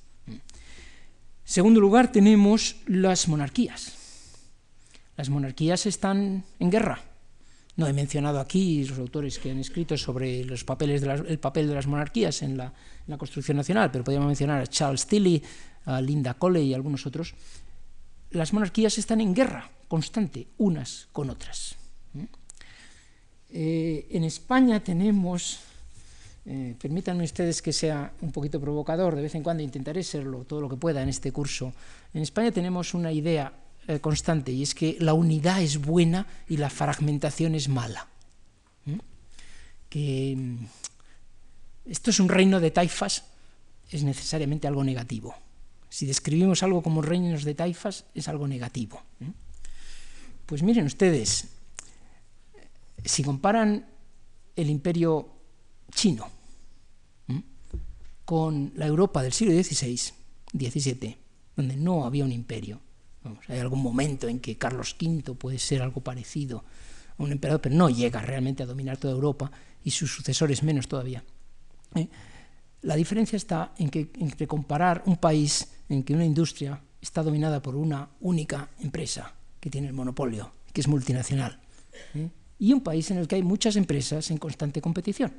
Segundo 1.45 1.79
lugar, 1.79 2.11
tenemos 2.11 2.77
las 2.87 3.29
monarquías. 3.29 3.93
Las 5.19 5.29
monarquías 5.29 5.85
están 5.85 6.43
en 6.59 6.71
guerra. 6.71 7.16
No 7.77 7.87
he 7.87 7.93
mencionado 7.93 8.41
aquí 8.41 8.85
los 8.85 8.99
autores 8.99 9.39
que 9.39 9.51
han 9.51 9.59
escrito 9.59 9.99
sobre 9.99 10.45
los 10.45 10.65
papeles 10.65 11.03
el 11.03 11.39
papel 11.39 11.69
de 11.69 11.75
las 11.75 11.87
monarquías 11.87 12.43
en 12.43 12.57
la, 12.57 12.73
construcción 13.19 13.59
nacional, 13.59 13.91
pero 13.91 14.03
podríamos 14.03 14.29
mencionar 14.29 14.63
a 14.63 14.67
Charles 14.67 15.07
Tilly, 15.07 15.43
a 15.85 16.01
Linda 16.01 16.35
Coley 16.35 16.69
y 16.69 16.75
algunos 16.75 17.05
otros. 17.05 17.35
Las 18.31 18.53
monarquías 18.55 18.97
están 18.97 19.21
en 19.21 19.35
guerra 19.35 19.71
constante 19.89 20.49
unas 20.57 21.09
con 21.13 21.29
otras. 21.29 21.77
Eh, 23.51 24.09
en 24.11 24.25
España 24.25 24.83
tenemos, 24.83 25.61
eh, 26.47 26.75
permítanme 26.81 27.25
ustedes 27.25 27.61
que 27.61 27.73
sea 27.73 28.13
un 28.23 28.33
poquito 28.33 28.59
provocador, 28.59 29.15
de 29.15 29.23
vez 29.23 29.35
en 29.35 29.43
cuando 29.43 29.63
intentaré 29.63 30.03
serlo 30.03 30.45
todo 30.45 30.63
lo 30.63 30.69
que 30.69 30.77
pueda 30.77 31.03
en 31.03 31.11
este 31.11 31.31
curso. 31.31 31.73
En 32.15 32.23
España 32.23 32.51
tenemos 32.51 32.95
una 32.95 33.13
idea 33.13 33.53
eh, 33.89 34.01
constante 34.01 34.51
y 34.53 34.63
es 34.63 34.75
que 34.75 34.97
la 35.01 35.15
unidad 35.15 35.63
es 35.63 35.79
buena 35.79 36.27
y 36.49 36.57
la 36.57 36.71
fragmentación 36.71 37.55
es 37.55 37.69
mala. 37.69 38.09
Que 39.89 40.35
mm, 40.37 40.67
esto 41.87 42.11
es 42.11 42.19
un 42.19 42.29
reino 42.29 42.59
de 42.59 42.73
taifas, 42.73 43.25
es 43.91 44.03
necesariamente 44.03 44.67
algo 44.67 44.83
negativo. 44.83 45.35
Si 45.89 46.05
describimos 46.05 46.63
algo 46.63 46.83
como 46.83 47.01
reinos 47.01 47.45
de 47.45 47.55
taifas, 47.55 48.05
es 48.15 48.27
algo 48.29 48.49
negativo. 48.49 49.03
Pues 50.45 50.63
miren 50.63 50.87
ustedes, 50.87 51.49
si 53.05 53.23
comparan 53.23 53.87
el 54.57 54.69
imperio 54.69 55.29
chino 55.95 56.29
con 58.25 58.73
la 58.75 58.87
Europa 58.87 59.23
del 59.23 59.33
siglo 59.33 59.55
XVI, 59.55 59.97
XVII, 60.53 61.17
donde 61.55 61.77
no 61.77 62.05
había 62.05 62.25
un 62.25 62.33
imperio, 62.33 62.81
hay 63.49 63.59
algún 63.59 63.83
momento 63.83 64.29
en 64.29 64.41
que 64.41 64.57
Carlos 64.57 64.97
V 65.01 65.35
puede 65.35 65.59
ser 65.59 65.83
algo 65.83 66.01
parecido 66.01 66.65
a 67.19 67.23
un 67.23 67.33
emperador, 67.33 67.61
pero 67.61 67.75
no 67.75 67.91
llega 67.91 68.21
realmente 68.21 68.63
a 68.63 68.67
dominar 68.67 68.97
toda 68.97 69.15
Europa 69.15 69.51
y 69.85 69.91
sus 69.91 70.13
sucesores 70.13 70.63
menos 70.63 70.89
todavía. 70.89 71.25
¿eh? 71.95 72.09
La 72.83 72.97
diferencia 72.97 73.37
está 73.37 73.73
en 73.79 73.91
que 73.91 74.11
entre 74.19 74.47
comparar 74.47 75.03
un 75.07 75.17
país 75.17 75.69
en 75.89 76.03
que 76.03 76.15
una 76.15 76.25
industria 76.25 76.81
está 77.01 77.23
dominada 77.23 77.63
por 77.63 77.77
una 77.77 78.09
única 78.21 78.69
empresa 78.81 79.33
que 79.61 79.71
tiene 79.71 79.89
el 79.89 79.93
monopolio, 79.93 80.53
que 80.73 80.81
es 80.81 80.89
multinacional, 80.89 81.61
¿eh? 82.15 82.29
y 82.59 82.73
un 82.73 82.81
país 82.81 83.11
en 83.11 83.19
el 83.19 83.29
que 83.29 83.37
hay 83.37 83.43
muchas 83.43 83.77
empresas 83.77 84.31
en 84.31 84.39
constante 84.39 84.81
competición. 84.81 85.33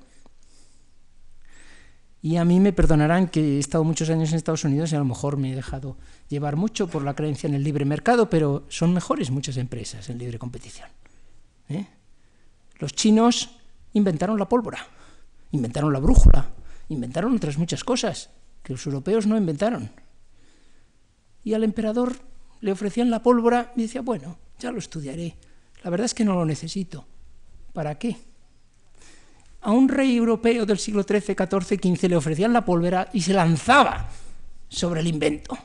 Y 2.27 2.35
a 2.35 2.43
mí 2.43 2.59
me 2.59 2.73
perdonarán 2.73 3.29
que 3.29 3.55
he 3.55 3.59
estado 3.59 3.85
muchos 3.85 4.09
años 4.09 4.31
en 4.31 4.35
Estados 4.35 4.65
Unidos 4.65 4.91
y 4.91 4.95
a 4.97 4.99
lo 4.99 5.05
mejor 5.05 5.37
me 5.37 5.53
he 5.53 5.55
dejado 5.55 5.95
llevar 6.27 6.57
mucho 6.57 6.89
por 6.89 7.01
la 7.01 7.15
creencia 7.15 7.47
en 7.47 7.53
el 7.53 7.63
libre 7.63 7.85
mercado, 7.85 8.29
pero 8.29 8.65
son 8.67 8.93
mejores 8.93 9.31
muchas 9.31 9.55
empresas 9.55 10.09
en 10.09 10.17
libre 10.17 10.37
competición. 10.37 10.89
¿eh? 11.69 11.87
Los 12.79 12.91
chinos 12.91 13.51
inventaron 13.93 14.37
la 14.37 14.49
pólvora, 14.49 14.85
inventaron 15.53 15.93
la 15.93 15.99
brújula, 15.99 16.49
inventaron 16.89 17.33
otras 17.33 17.57
muchas 17.57 17.85
cosas 17.85 18.29
que 18.61 18.73
los 18.73 18.85
europeos 18.85 19.25
no 19.25 19.37
inventaron. 19.37 19.89
Y 21.45 21.53
al 21.53 21.63
emperador 21.63 22.13
le 22.59 22.73
ofrecían 22.73 23.09
la 23.09 23.23
pólvora 23.23 23.71
y 23.77 23.83
decía, 23.83 24.01
bueno, 24.01 24.37
ya 24.59 24.73
lo 24.73 24.79
estudiaré. 24.79 25.37
La 25.81 25.89
verdad 25.89 26.03
es 26.03 26.13
que 26.13 26.25
no 26.25 26.35
lo 26.35 26.45
necesito. 26.45 27.05
¿Para 27.71 27.97
qué? 27.97 28.17
A 29.61 29.71
un 29.71 29.89
rey 29.89 30.15
europeo 30.15 30.65
del 30.65 30.77
siglo 30.77 31.03
XIII, 31.03 31.35
XIV, 31.35 31.79
XV 31.81 32.09
le 32.09 32.15
ofrecían 32.15 32.53
la 32.53 32.63
pólvora 32.63 33.09
y 33.13 33.21
se 33.21 33.33
lanzaba 33.33 34.09
sobre 34.69 35.01
el 35.01 35.07
invento 35.07 35.57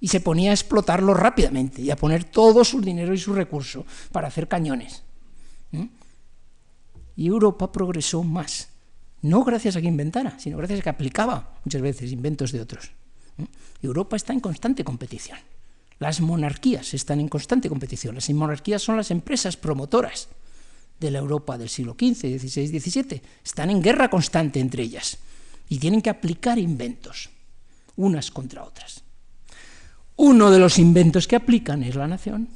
y 0.00 0.08
se 0.08 0.20
ponía 0.20 0.50
a 0.50 0.54
explotarlo 0.54 1.14
rápidamente 1.14 1.82
y 1.82 1.90
a 1.90 1.96
poner 1.96 2.24
todo 2.24 2.64
su 2.64 2.80
dinero 2.80 3.14
y 3.14 3.18
su 3.18 3.32
recurso 3.32 3.84
para 4.12 4.28
hacer 4.28 4.48
cañones. 4.48 5.02
Y 7.16 7.26
Europa 7.26 7.72
progresó 7.72 8.22
más, 8.22 8.68
no 9.22 9.42
gracias 9.44 9.76
a 9.76 9.80
que 9.80 9.88
inventara, 9.88 10.38
sino 10.38 10.56
gracias 10.56 10.80
a 10.80 10.82
que 10.82 10.90
aplicaba 10.90 11.58
muchas 11.64 11.82
veces 11.82 12.12
inventos 12.12 12.52
de 12.52 12.60
otros. 12.60 12.92
Europa 13.82 14.16
está 14.16 14.32
en 14.32 14.40
constante 14.40 14.84
competición. 14.84 15.38
Las 15.98 16.20
monarquías 16.20 16.94
están 16.94 17.18
en 17.18 17.28
constante 17.28 17.68
competición. 17.68 18.14
Las 18.14 18.30
monarquías 18.30 18.82
son 18.82 18.96
las 18.96 19.10
empresas 19.10 19.56
promotoras 19.56 20.28
de 20.98 21.10
la 21.10 21.18
Europa 21.18 21.56
del 21.56 21.68
siglo 21.68 21.96
XV, 21.98 22.38
XVI, 22.38 22.80
XVII. 22.80 23.22
Están 23.44 23.70
en 23.70 23.82
guerra 23.82 24.10
constante 24.10 24.60
entre 24.60 24.82
ellas 24.82 25.18
y 25.68 25.78
tienen 25.78 26.02
que 26.02 26.10
aplicar 26.10 26.58
inventos, 26.58 27.30
unas 27.96 28.30
contra 28.30 28.64
otras. 28.64 29.02
Uno 30.16 30.50
de 30.50 30.58
los 30.58 30.78
inventos 30.78 31.28
que 31.28 31.36
aplican 31.36 31.82
es 31.82 31.94
la 31.94 32.08
nación. 32.08 32.48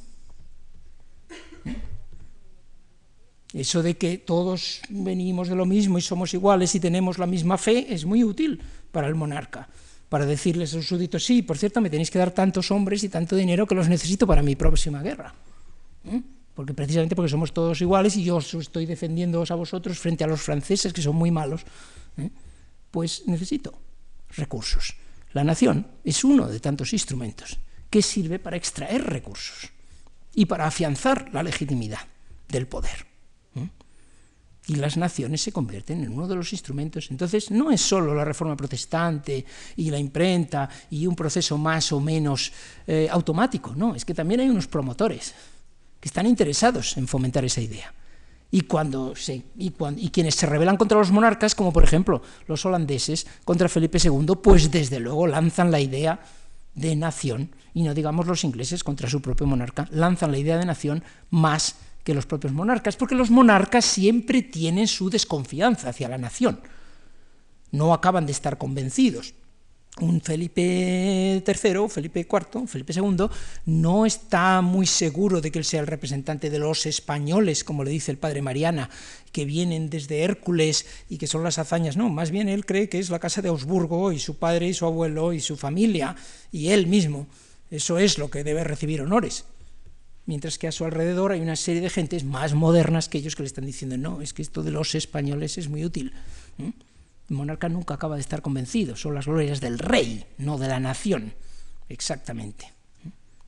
Eso 3.53 3.83
de 3.83 3.97
que 3.97 4.17
todos 4.17 4.81
venimos 4.89 5.47
de 5.47 5.55
lo 5.55 5.65
mismo 5.65 5.97
y 5.97 6.01
somos 6.01 6.33
iguales 6.33 6.73
y 6.73 6.79
tenemos 6.79 7.19
la 7.19 7.27
misma 7.27 7.57
fe 7.57 7.93
es 7.93 8.03
muy 8.03 8.23
útil 8.23 8.59
para 8.91 9.07
el 9.07 9.15
monarca 9.15 9.69
para 10.13 10.27
decirles 10.27 10.69
a 10.69 10.73
sus 10.73 10.89
súbditos, 10.89 11.25
sí, 11.25 11.41
por 11.41 11.57
cierto, 11.57 11.81
me 11.81 11.89
tenéis 11.89 12.11
que 12.11 12.19
dar 12.19 12.29
tantos 12.29 12.69
hombres 12.69 13.03
y 13.03 13.09
tanto 13.09 13.35
dinero 13.35 13.65
que 13.65 13.73
los 13.73 13.89
necesito 13.89 14.27
para 14.27 14.43
mi 14.43 14.55
próxima 14.55 15.01
guerra. 15.01 15.33
¿eh? 16.05 16.21
Porque 16.53 16.73
precisamente 16.73 17.15
porque 17.15 17.29
somos 17.31 17.53
todos 17.53 17.81
iguales 17.81 18.15
y 18.15 18.23
yo 18.23 18.37
estoy 18.37 18.85
defendiéndoos 18.85 19.49
a 19.51 19.55
vosotros 19.55 19.97
frente 19.97 20.23
a 20.23 20.27
los 20.27 20.41
franceses, 20.41 20.93
que 20.93 21.01
son 21.01 21.15
muy 21.15 21.31
malos, 21.31 21.61
¿eh? 22.17 22.29
pues 22.91 23.23
necesito 23.25 23.73
recursos. 24.37 24.95
La 25.33 25.43
nación 25.43 25.87
es 26.03 26.23
uno 26.23 26.47
de 26.47 26.59
tantos 26.59 26.93
instrumentos 26.93 27.57
que 27.89 28.01
sirve 28.01 28.37
para 28.37 28.57
extraer 28.57 29.03
recursos 29.03 29.71
y 30.35 30.45
para 30.45 30.67
afianzar 30.67 31.33
la 31.33 31.41
legitimidad 31.41 32.01
del 32.47 32.67
poder 32.67 33.13
y 34.67 34.75
las 34.75 34.97
naciones 34.97 35.41
se 35.41 35.51
convierten 35.51 36.03
en 36.03 36.13
uno 36.13 36.27
de 36.27 36.35
los 36.35 36.53
instrumentos. 36.53 37.11
Entonces, 37.11 37.51
no 37.51 37.71
es 37.71 37.81
solo 37.81 38.15
la 38.15 38.23
reforma 38.23 38.55
protestante 38.55 39.45
y 39.75 39.89
la 39.89 39.99
imprenta 39.99 40.69
y 40.89 41.05
un 41.05 41.15
proceso 41.15 41.57
más 41.57 41.91
o 41.91 41.99
menos 41.99 42.51
eh, 42.87 43.07
automático, 43.11 43.73
no, 43.75 43.95
es 43.95 44.05
que 44.05 44.13
también 44.13 44.39
hay 44.39 44.49
unos 44.49 44.67
promotores 44.67 45.33
que 46.03 46.09
están 46.09 46.27
interesados 46.27 46.97
en 46.97 47.07
fomentar 47.07 47.45
esa 47.45 47.61
idea. 47.61 47.93
Y, 48.51 48.67
cuando 48.67 49.13
y 49.55 50.09
quienes 50.09 50.35
se 50.35 50.45
rebelan 50.45 50.75
contra 50.75 50.97
los 50.97 51.11
monarcas, 51.11 51.55
como 51.55 51.71
por 51.71 51.85
ejemplo 51.85 52.21
los 52.45 52.65
holandeses 52.65 53.25
contra 53.45 53.69
Felipe 53.69 53.99
II, 54.03 54.35
pues 54.43 54.69
desde 54.69 54.99
luego 54.99 55.27
lanzan 55.27 55.71
la 55.71 55.79
idea 55.79 56.19
de 56.75 56.97
nación, 56.97 57.55
y 57.73 57.83
no 57.83 57.93
digamos 57.93 58.27
los 58.27 58.43
ingleses 58.43 58.83
contra 58.83 59.09
su 59.09 59.21
propio 59.21 59.47
monarca, 59.47 59.87
lanzan 59.91 60.33
la 60.33 60.39
idea 60.39 60.57
de 60.57 60.65
nación 60.65 61.05
más 61.29 61.77
que 62.03 62.13
los 62.13 62.25
propios 62.25 62.51
monarcas, 62.51 62.97
porque 62.97 63.15
los 63.15 63.31
monarcas 63.31 63.85
siempre 63.85 64.41
tienen 64.41 64.89
su 64.89 65.09
desconfianza 65.09 65.87
hacia 65.87 66.09
la 66.09 66.17
nación. 66.17 66.59
No 67.71 67.93
acaban 67.93 68.25
de 68.25 68.33
estar 68.33 68.57
convencidos. 68.57 69.35
Un 70.01 70.21
Felipe 70.21 71.43
III, 71.45 71.87
Felipe 71.87 72.21
IV, 72.21 72.67
Felipe 72.67 72.93
II, 72.93 73.27
no 73.67 74.07
está 74.07 74.61
muy 74.61 74.87
seguro 74.87 75.39
de 75.39 75.51
que 75.51 75.59
él 75.59 75.65
sea 75.65 75.81
el 75.81 75.87
representante 75.87 76.49
de 76.49 76.57
los 76.57 76.87
españoles, 76.87 77.63
como 77.63 77.83
le 77.83 77.91
dice 77.91 78.09
el 78.09 78.17
padre 78.17 78.41
Mariana, 78.41 78.89
que 79.31 79.45
vienen 79.45 79.91
desde 79.91 80.23
Hércules 80.23 80.87
y 81.09 81.19
que 81.19 81.27
son 81.27 81.43
las 81.43 81.59
hazañas. 81.59 81.95
No, 81.95 82.09
más 82.09 82.31
bien 82.31 82.49
él 82.49 82.65
cree 82.65 82.89
que 82.89 82.97
es 82.97 83.11
la 83.11 83.19
casa 83.19 83.43
de 83.43 83.49
Augsburgo 83.49 84.11
y 84.11 84.19
su 84.19 84.37
padre 84.37 84.67
y 84.67 84.73
su 84.73 84.85
abuelo 84.87 85.31
y 85.31 85.39
su 85.39 85.57
familia 85.57 86.15
y 86.51 86.69
él 86.69 86.87
mismo. 86.87 87.27
Eso 87.69 87.99
es 87.99 88.17
lo 88.17 88.31
que 88.31 88.43
debe 88.43 88.63
recibir 88.63 89.01
honores 89.01 89.45
mientras 90.25 90.57
que 90.57 90.67
a 90.67 90.71
su 90.71 90.85
alrededor 90.85 91.31
hay 91.31 91.41
una 91.41 91.55
serie 91.55 91.81
de 91.81 91.89
gentes 91.89 92.23
más 92.23 92.53
modernas 92.53 93.09
que 93.09 93.17
ellos 93.17 93.35
que 93.35 93.43
le 93.43 93.47
están 93.47 93.65
diciendo, 93.65 93.97
no, 93.97 94.21
es 94.21 94.33
que 94.33 94.41
esto 94.41 94.63
de 94.63 94.71
los 94.71 94.95
españoles 94.95 95.57
es 95.57 95.67
muy 95.67 95.83
útil. 95.83 96.13
El 97.33 97.37
monarca 97.37 97.67
nunca 97.67 97.95
acaba 97.95 98.13
de 98.13 98.21
estar 98.21 98.43
convencido, 98.43 98.95
son 98.95 99.15
las 99.15 99.25
glorias 99.25 99.59
del 99.59 99.79
rey, 99.79 100.23
no 100.37 100.59
de 100.59 100.67
la 100.67 100.79
nación, 100.79 101.33
exactamente. 101.89 102.71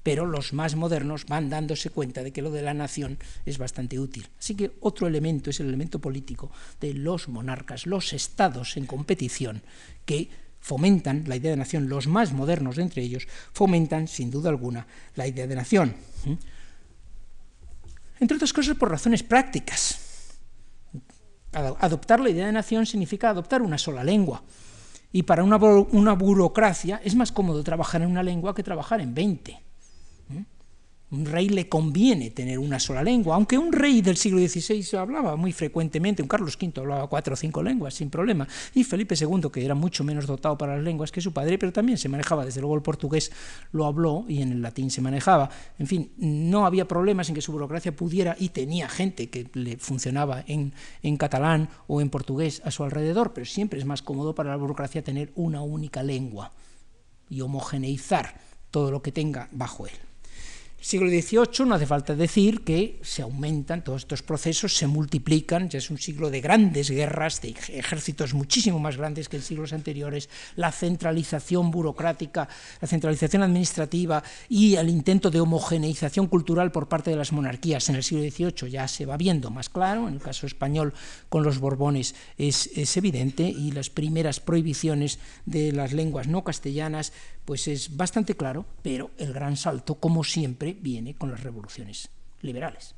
Pero 0.02 0.26
los 0.26 0.54
más 0.54 0.76
modernos 0.76 1.28
van 1.28 1.52
dándose 1.52 1.92
cuenta 1.92 2.24
de 2.24 2.34
que 2.34 2.42
lo 2.42 2.50
de 2.50 2.64
la 2.64 2.74
nación 2.74 3.20
es 3.46 3.60
bastante 3.60 4.00
útil. 4.00 4.28
Así 4.40 4.56
que 4.56 4.72
otro 4.82 5.06
elemento 5.06 5.52
es 5.52 5.60
el 5.60 5.68
elemento 5.68 6.00
político 6.00 6.50
de 6.82 6.96
los 6.96 7.30
monarcas, 7.30 7.86
los 7.86 8.12
estados 8.14 8.76
en 8.76 8.88
competición, 8.88 9.62
que 10.04 10.30
fomentan 10.62 11.26
la 11.28 11.36
idea 11.36 11.52
de 11.52 11.58
nación, 11.58 11.88
los 11.88 12.08
más 12.08 12.34
modernos 12.34 12.78
de 12.78 12.82
entre 12.82 13.04
ellos, 13.04 13.28
fomentan 13.54 14.08
sin 14.08 14.32
duda 14.32 14.50
alguna 14.50 14.88
la 15.14 15.28
idea 15.28 15.46
de 15.46 15.56
nación 15.56 15.94
entre 18.20 18.36
otras 18.36 18.54
cosas 18.54 18.78
por 18.78 18.90
razones 18.90 19.24
prácticas. 19.24 20.05
Adoptar 21.56 22.20
la 22.20 22.30
idea 22.30 22.46
de 22.46 22.52
nación 22.52 22.86
significa 22.86 23.30
adoptar 23.30 23.62
una 23.62 23.78
sola 23.78 24.04
lengua. 24.04 24.44
Y 25.12 25.24
para 25.24 25.44
una, 25.44 26.14
burocracia 26.14 27.00
es 27.04 27.16
más 27.16 27.32
cómodo 27.32 27.64
trabajar 27.64 28.02
en 28.02 28.12
una 28.12 28.22
lengua 28.22 28.54
que 28.54 28.64
trabajar 28.64 29.00
en 29.00 29.14
20. 29.14 29.65
Un 31.12 31.26
rey 31.28 31.50
le 31.50 31.70
conviene 31.70 32.32
tener 32.32 32.58
una 32.58 32.80
sola 32.80 33.04
lengua, 33.04 33.36
aunque 33.36 33.60
un 33.60 33.72
rey 33.72 34.02
del 34.02 34.18
siglo 34.18 34.40
XVI 34.40 34.98
hablaba 34.98 35.36
muy 35.36 35.54
frecuentemente, 35.54 36.24
un 36.24 36.28
Carlos 36.28 36.58
V 36.60 36.80
hablaba 36.80 37.08
cuatro 37.08 37.36
o 37.36 37.38
cinco 37.38 37.62
lenguas 37.62 37.94
sin 37.94 38.10
problema, 38.10 38.48
y 38.74 38.84
Felipe 38.84 39.14
II, 39.16 39.50
que 39.54 39.64
era 39.64 39.76
mucho 39.76 40.04
menos 40.04 40.26
dotado 40.26 40.58
para 40.58 40.76
las 40.76 40.84
lenguas 40.84 41.12
que 41.12 41.22
su 41.22 41.32
padre, 41.32 41.60
pero 41.60 41.72
también 41.72 42.00
se 42.00 42.10
manejaba, 42.10 42.44
desde 42.44 42.60
luego 42.60 42.76
el 42.76 42.82
portugués 42.82 43.32
lo 43.72 43.86
habló 43.86 44.26
y 44.28 44.42
en 44.42 44.52
el 44.52 44.62
latín 44.64 44.90
se 44.90 45.02
manejaba. 45.02 45.50
En 45.78 45.86
fin, 45.86 46.12
no 46.18 46.66
había 46.66 46.88
problemas 46.88 47.30
en 47.30 47.36
que 47.36 47.42
su 47.42 47.52
burocracia 47.52 47.96
pudiera, 47.96 48.36
y 48.40 48.50
tenía 48.50 48.90
gente 48.90 49.30
que 49.30 49.48
le 49.54 49.78
funcionaba 49.78 50.44
en, 50.48 50.74
en 51.04 51.18
catalán 51.18 51.70
o 51.86 52.02
en 52.02 52.10
portugués 52.10 52.64
a 52.66 52.72
su 52.72 52.84
alrededor, 52.84 53.32
pero 53.32 53.46
siempre 53.46 53.78
es 53.78 53.86
más 53.86 54.02
cómodo 54.02 54.34
para 54.34 54.50
la 54.50 54.58
burocracia 54.58 55.04
tener 55.04 55.32
una 55.36 55.62
única 55.62 56.02
lengua 56.02 56.52
y 57.30 57.42
homogeneizar 57.42 58.42
todo 58.72 58.90
lo 58.90 59.04
que 59.04 59.12
tenga 59.12 59.50
bajo 59.52 59.86
él 59.86 59.94
siglo 60.86 61.10
XVIII 61.10 61.66
no 61.66 61.74
hace 61.74 61.88
falta 61.88 62.14
decir 62.14 62.62
que 62.62 63.00
se 63.02 63.24
aumentan 63.24 63.84
todos 63.84 64.04
estos 64.04 64.22
procesos, 64.22 64.78
se 64.78 64.86
multiplican, 64.86 65.68
ya 65.68 65.80
es 65.80 65.90
un 65.90 65.98
siglo 65.98 66.30
de 66.30 66.42
grandes 66.42 66.92
guerras, 66.92 67.42
de 67.42 67.56
ejércitos 67.70 68.36
muchísimo 68.36 68.78
más 68.78 68.96
grandes 68.96 69.28
que 69.28 69.38
en 69.38 69.42
siglos 69.42 69.74
anteriores, 69.74 70.30
la 70.56 70.72
centralización 70.72 71.72
burocrática, 71.72 72.48
la 72.80 72.88
centralización 72.88 73.42
administrativa 73.42 74.22
y 74.48 74.76
el 74.76 74.90
intento 74.90 75.32
de 75.32 75.40
homogeneización 75.40 76.28
cultural 76.28 76.72
por 76.72 76.88
parte 76.88 77.10
de 77.10 77.18
las 77.18 77.32
monarquías 77.32 77.90
en 77.90 77.96
el 77.96 78.04
siglo 78.04 78.22
XVIII 78.22 78.70
ya 78.70 78.88
se 78.88 79.08
va 79.08 79.18
viendo 79.18 79.50
más 79.50 79.70
claro, 79.70 80.08
en 80.08 80.14
el 80.14 80.22
caso 80.22 80.46
español 80.46 80.94
con 81.30 81.42
los 81.42 81.58
Borbones 81.58 82.14
es, 82.38 82.70
es 82.76 82.96
evidente, 82.96 83.42
y 83.42 83.72
las 83.72 83.90
primeras 83.90 84.40
prohibiciones 84.40 85.18
de 85.48 85.72
las 85.72 85.94
lenguas 85.94 86.28
no 86.28 86.44
castellanas 86.44 87.12
pues 87.46 87.68
es 87.68 87.96
bastante 87.96 88.36
claro, 88.36 88.66
pero 88.82 89.12
el 89.18 89.32
gran 89.32 89.56
salto, 89.56 89.96
como 89.96 90.24
siempre, 90.24 90.76
viene 90.80 91.14
con 91.14 91.32
las 91.32 91.42
revoluciones 91.42 92.10
liberales. 92.42 92.96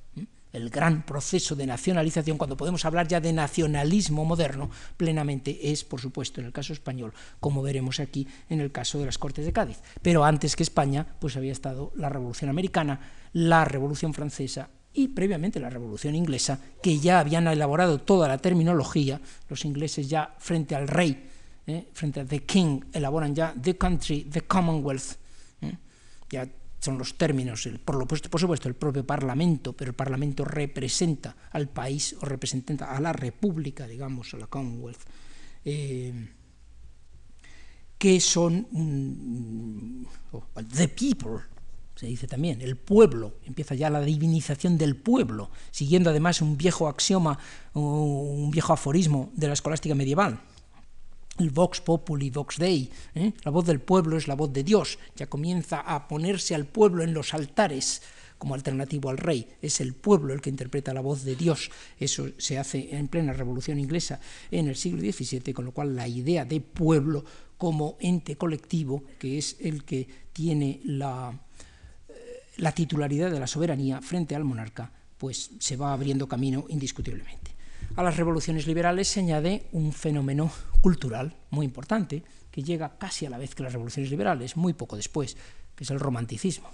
El 0.53 0.69
gran 0.69 1.05
proceso 1.05 1.55
de 1.55 1.67
nacionalización, 1.67 2.37
cuando 2.37 2.55
podemos 2.55 2.85
hablar 2.85 3.07
ya 3.07 3.19
de 3.19 3.33
nacionalismo 3.33 4.23
moderno, 4.23 4.71
plenamente 4.95 5.71
es, 5.71 5.83
por 5.83 5.99
supuesto, 5.99 6.39
en 6.39 6.47
el 6.47 6.53
caso 6.53 6.71
español, 6.71 7.13
como 7.39 7.61
veremos 7.61 7.99
aquí 7.99 8.27
en 8.49 8.61
el 8.61 8.71
caso 8.71 8.97
de 8.97 9.05
las 9.05 9.17
Cortes 9.17 9.45
de 9.45 9.53
Cádiz. 9.53 9.79
Pero 10.01 10.23
antes 10.23 10.55
que 10.55 10.63
España, 10.63 11.05
pues 11.19 11.35
había 11.35 11.51
estado 11.51 11.91
la 11.95 12.09
Revolución 12.09 12.49
Americana, 12.49 12.99
la 13.33 13.65
Revolución 13.65 14.13
Francesa 14.13 14.69
y 14.93 15.09
previamente 15.09 15.59
la 15.59 15.69
Revolución 15.69 16.15
Inglesa, 16.15 16.59
que 16.81 16.97
ya 16.97 17.19
habían 17.19 17.45
elaborado 17.47 17.99
toda 17.99 18.27
la 18.27 18.39
terminología, 18.39 19.19
los 19.49 19.65
ingleses 19.65 20.09
ya 20.09 20.33
frente 20.39 20.75
al 20.75 20.87
rey 20.87 21.27
¿eh? 21.67 21.89
frente 21.93 22.21
a 22.21 22.25
The 22.25 22.43
King, 22.43 22.81
elaboran 22.93 23.35
ya 23.35 23.53
The 23.53 23.77
Country, 23.77 24.23
The 24.31 24.41
Commonwealth, 24.41 25.17
¿eh? 25.61 25.77
ya 26.29 26.49
son 26.79 26.97
los 26.97 27.17
términos, 27.17 27.67
por, 27.83 27.95
lo, 27.95 28.07
por 28.07 28.39
supuesto 28.39 28.69
el 28.69 28.75
propio 28.75 29.05
Parlamento, 29.05 29.73
pero 29.73 29.91
el 29.91 29.95
Parlamento 29.95 30.45
representa 30.45 31.35
al 31.51 31.67
país 31.67 32.15
o 32.21 32.25
representa 32.25 32.95
a 32.95 32.99
la 33.01 33.13
República, 33.13 33.87
digamos, 33.87 34.33
a 34.33 34.37
la 34.37 34.47
Commonwealth, 34.47 35.01
eh, 35.65 36.29
que 37.97 38.19
son 38.21 38.67
the 40.75 40.87
people, 40.87 41.41
se 41.95 42.05
dice 42.05 42.27
también, 42.27 42.61
el 42.61 42.77
pueblo, 42.77 43.39
empieza 43.43 43.73
ya 43.73 43.89
la 43.89 44.01
divinización 44.01 44.77
del 44.77 44.95
pueblo, 44.95 45.49
siguiendo 45.71 46.11
además 46.11 46.43
un 46.43 46.57
viejo 46.57 46.87
axioma, 46.87 47.39
un 47.73 48.51
viejo 48.51 48.71
aforismo 48.71 49.31
de 49.33 49.47
la 49.47 49.53
escolástica 49.53 49.95
medieval, 49.95 50.39
el 51.39 51.49
Vox 51.51 51.81
Populi, 51.81 52.29
Vox 52.29 52.57
Dei, 52.57 52.89
¿eh? 53.15 53.33
la 53.43 53.51
voz 53.51 53.65
del 53.65 53.79
pueblo 53.79 54.17
es 54.17 54.27
la 54.27 54.35
voz 54.35 54.51
de 54.53 54.63
Dios, 54.63 54.99
ya 55.15 55.27
comienza 55.27 55.79
a 55.81 56.07
ponerse 56.07 56.55
al 56.55 56.65
pueblo 56.65 57.03
en 57.03 57.13
los 57.13 57.33
altares 57.33 58.01
como 58.37 58.53
alternativo 58.53 59.09
al 59.09 59.17
rey, 59.17 59.47
es 59.61 59.81
el 59.81 59.93
pueblo 59.93 60.33
el 60.33 60.41
que 60.41 60.49
interpreta 60.49 60.93
la 60.93 61.01
voz 61.01 61.23
de 61.23 61.35
Dios, 61.35 61.71
eso 61.99 62.27
se 62.37 62.57
hace 62.57 62.95
en 62.95 63.07
plena 63.07 63.33
revolución 63.33 63.79
inglesa 63.79 64.19
en 64.51 64.67
el 64.67 64.75
siglo 64.75 64.99
XVII, 64.99 65.53
con 65.53 65.65
lo 65.65 65.71
cual 65.71 65.95
la 65.95 66.07
idea 66.07 66.45
de 66.45 66.61
pueblo 66.61 67.23
como 67.57 67.97
ente 67.99 68.35
colectivo, 68.35 69.03
que 69.17 69.37
es 69.37 69.57
el 69.59 69.83
que 69.83 70.07
tiene 70.33 70.81
la, 70.83 71.39
eh, 72.09 72.13
la 72.57 72.71
titularidad 72.71 73.31
de 73.31 73.39
la 73.39 73.47
soberanía 73.47 74.01
frente 74.01 74.35
al 74.35 74.43
monarca, 74.43 74.91
pues 75.17 75.51
se 75.59 75.75
va 75.75 75.93
abriendo 75.93 76.27
camino 76.27 76.65
indiscutiblemente. 76.69 77.46
A 77.95 78.03
las 78.03 78.17
revoluciones 78.17 78.67
liberales 78.67 79.07
se 79.07 79.21
añade 79.21 79.67
un 79.71 79.91
fenómeno 79.91 80.51
cultural 80.81 81.35
muy 81.49 81.65
importante, 81.65 82.23
que 82.51 82.63
llega 82.63 82.97
casi 82.97 83.25
a 83.25 83.29
la 83.29 83.37
vez 83.37 83.55
que 83.55 83.63
las 83.63 83.73
revoluciones 83.73 84.11
liberales, 84.11 84.55
muy 84.55 84.73
poco 84.73 84.95
después, 84.95 85.37
que 85.75 85.83
es 85.83 85.89
el 85.89 85.99
romanticismo. 85.99 86.69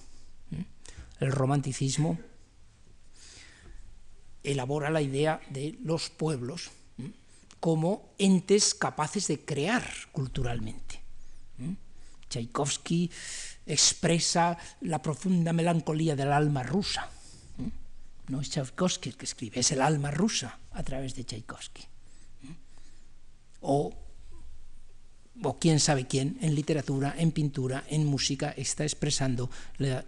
El 1.20 1.32
romanticismo 1.32 2.20
elabora 4.44 4.90
la 4.90 5.02
idea 5.02 5.40
de 5.50 5.78
los 5.84 6.10
pueblos 6.10 6.72
como 7.60 8.14
entes 8.18 8.74
capaces 8.74 9.28
de 9.28 9.40
crear 9.46 9.86
culturalmente. 10.12 11.02
Tchaikovsky 12.28 13.10
expresa 13.66 14.58
la 14.82 15.02
profunda 15.02 15.54
melancolía 15.54 16.16
del 16.16 16.34
alma 16.34 16.64
rusa 16.64 17.10
no 18.28 18.42
es 18.42 18.50
Tchaikovsky 18.50 19.10
el 19.10 19.18
que 19.18 19.26
escribe, 19.26 19.60
es 19.60 19.72
el 19.72 19.82
alma 19.82 20.12
rusa 20.12 20.60
a 20.74 20.84
través 20.84 21.16
de 21.16 21.24
Tchaikovsky. 21.24 21.84
O, 23.62 23.94
o 25.42 25.60
quién 25.60 25.80
sabe 25.80 26.06
quién, 26.06 26.38
en 26.42 26.54
literatura, 26.56 27.16
en 27.18 27.32
pintura, 27.32 27.84
en 27.88 28.06
música, 28.06 28.52
está 28.58 28.84
expresando 28.84 29.50
la, 29.78 30.04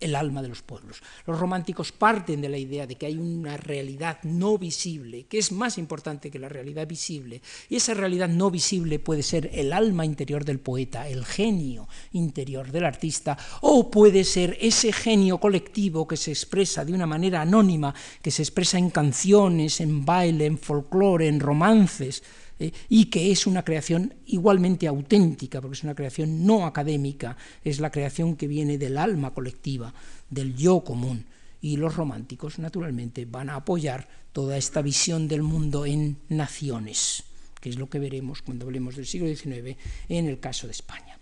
el 0.00 0.14
alma 0.16 0.42
de 0.42 0.48
los 0.48 0.62
pueblos. 0.62 1.02
Los 1.26 1.38
románticos 1.38 1.92
parten 1.92 2.40
de 2.40 2.48
la 2.48 2.58
idea 2.58 2.86
de 2.86 2.96
que 2.96 3.06
hay 3.06 3.16
una 3.16 3.56
realidad 3.56 4.18
no 4.22 4.58
visible, 4.58 5.26
que 5.26 5.38
es 5.38 5.52
más 5.52 5.78
importante 5.78 6.30
que 6.30 6.38
la 6.38 6.48
realidad 6.48 6.88
visible, 6.88 7.42
y 7.68 7.76
esa 7.76 7.94
realidad 7.94 8.28
no 8.28 8.50
visible 8.50 8.98
puede 8.98 9.22
ser 9.22 9.50
el 9.52 9.72
alma 9.72 10.04
interior 10.04 10.44
del 10.44 10.58
poeta, 10.58 11.08
el 11.08 11.24
genio 11.24 11.88
interior 12.12 12.72
del 12.72 12.84
artista, 12.84 13.36
o 13.60 13.90
puede 13.90 14.24
ser 14.24 14.56
ese 14.60 14.92
genio 14.92 15.38
colectivo 15.38 16.08
que 16.08 16.16
se 16.16 16.30
expresa 16.30 16.84
de 16.84 16.94
una 16.94 17.06
manera 17.06 17.42
anónima, 17.42 17.94
que 18.22 18.30
se 18.30 18.42
expresa 18.42 18.78
en 18.78 18.90
canciones, 18.90 19.80
en 19.80 20.04
baile, 20.04 20.46
en 20.46 20.58
folclore, 20.58 21.28
en 21.28 21.40
romances, 21.40 22.22
eh, 22.60 22.72
y 22.90 23.06
que 23.06 23.32
es 23.32 23.46
una 23.46 23.64
creación 23.64 24.14
igualmente 24.26 24.86
auténtica, 24.86 25.60
porque 25.60 25.78
es 25.78 25.82
una 25.82 25.94
creación 25.94 26.44
no 26.44 26.66
académica, 26.66 27.36
es 27.64 27.80
la 27.80 27.90
creación 27.90 28.36
que 28.36 28.46
viene 28.46 28.76
del 28.76 28.98
alma 28.98 29.32
colectiva, 29.32 29.92
del 30.28 30.54
yo 30.54 30.84
común. 30.84 31.24
Y 31.62 31.78
los 31.78 31.96
románticos, 31.96 32.58
naturalmente, 32.58 33.24
van 33.24 33.48
a 33.48 33.56
apoyar 33.56 34.06
toda 34.32 34.58
esta 34.58 34.82
visión 34.82 35.26
del 35.26 35.42
mundo 35.42 35.86
en 35.86 36.18
naciones, 36.28 37.24
que 37.60 37.70
es 37.70 37.78
lo 37.78 37.88
que 37.88 37.98
veremos 37.98 38.42
cuando 38.42 38.66
hablemos 38.66 38.94
del 38.96 39.06
siglo 39.06 39.34
XIX 39.34 39.76
en 40.08 40.26
el 40.26 40.38
caso 40.38 40.66
de 40.66 40.72
España. 40.72 41.18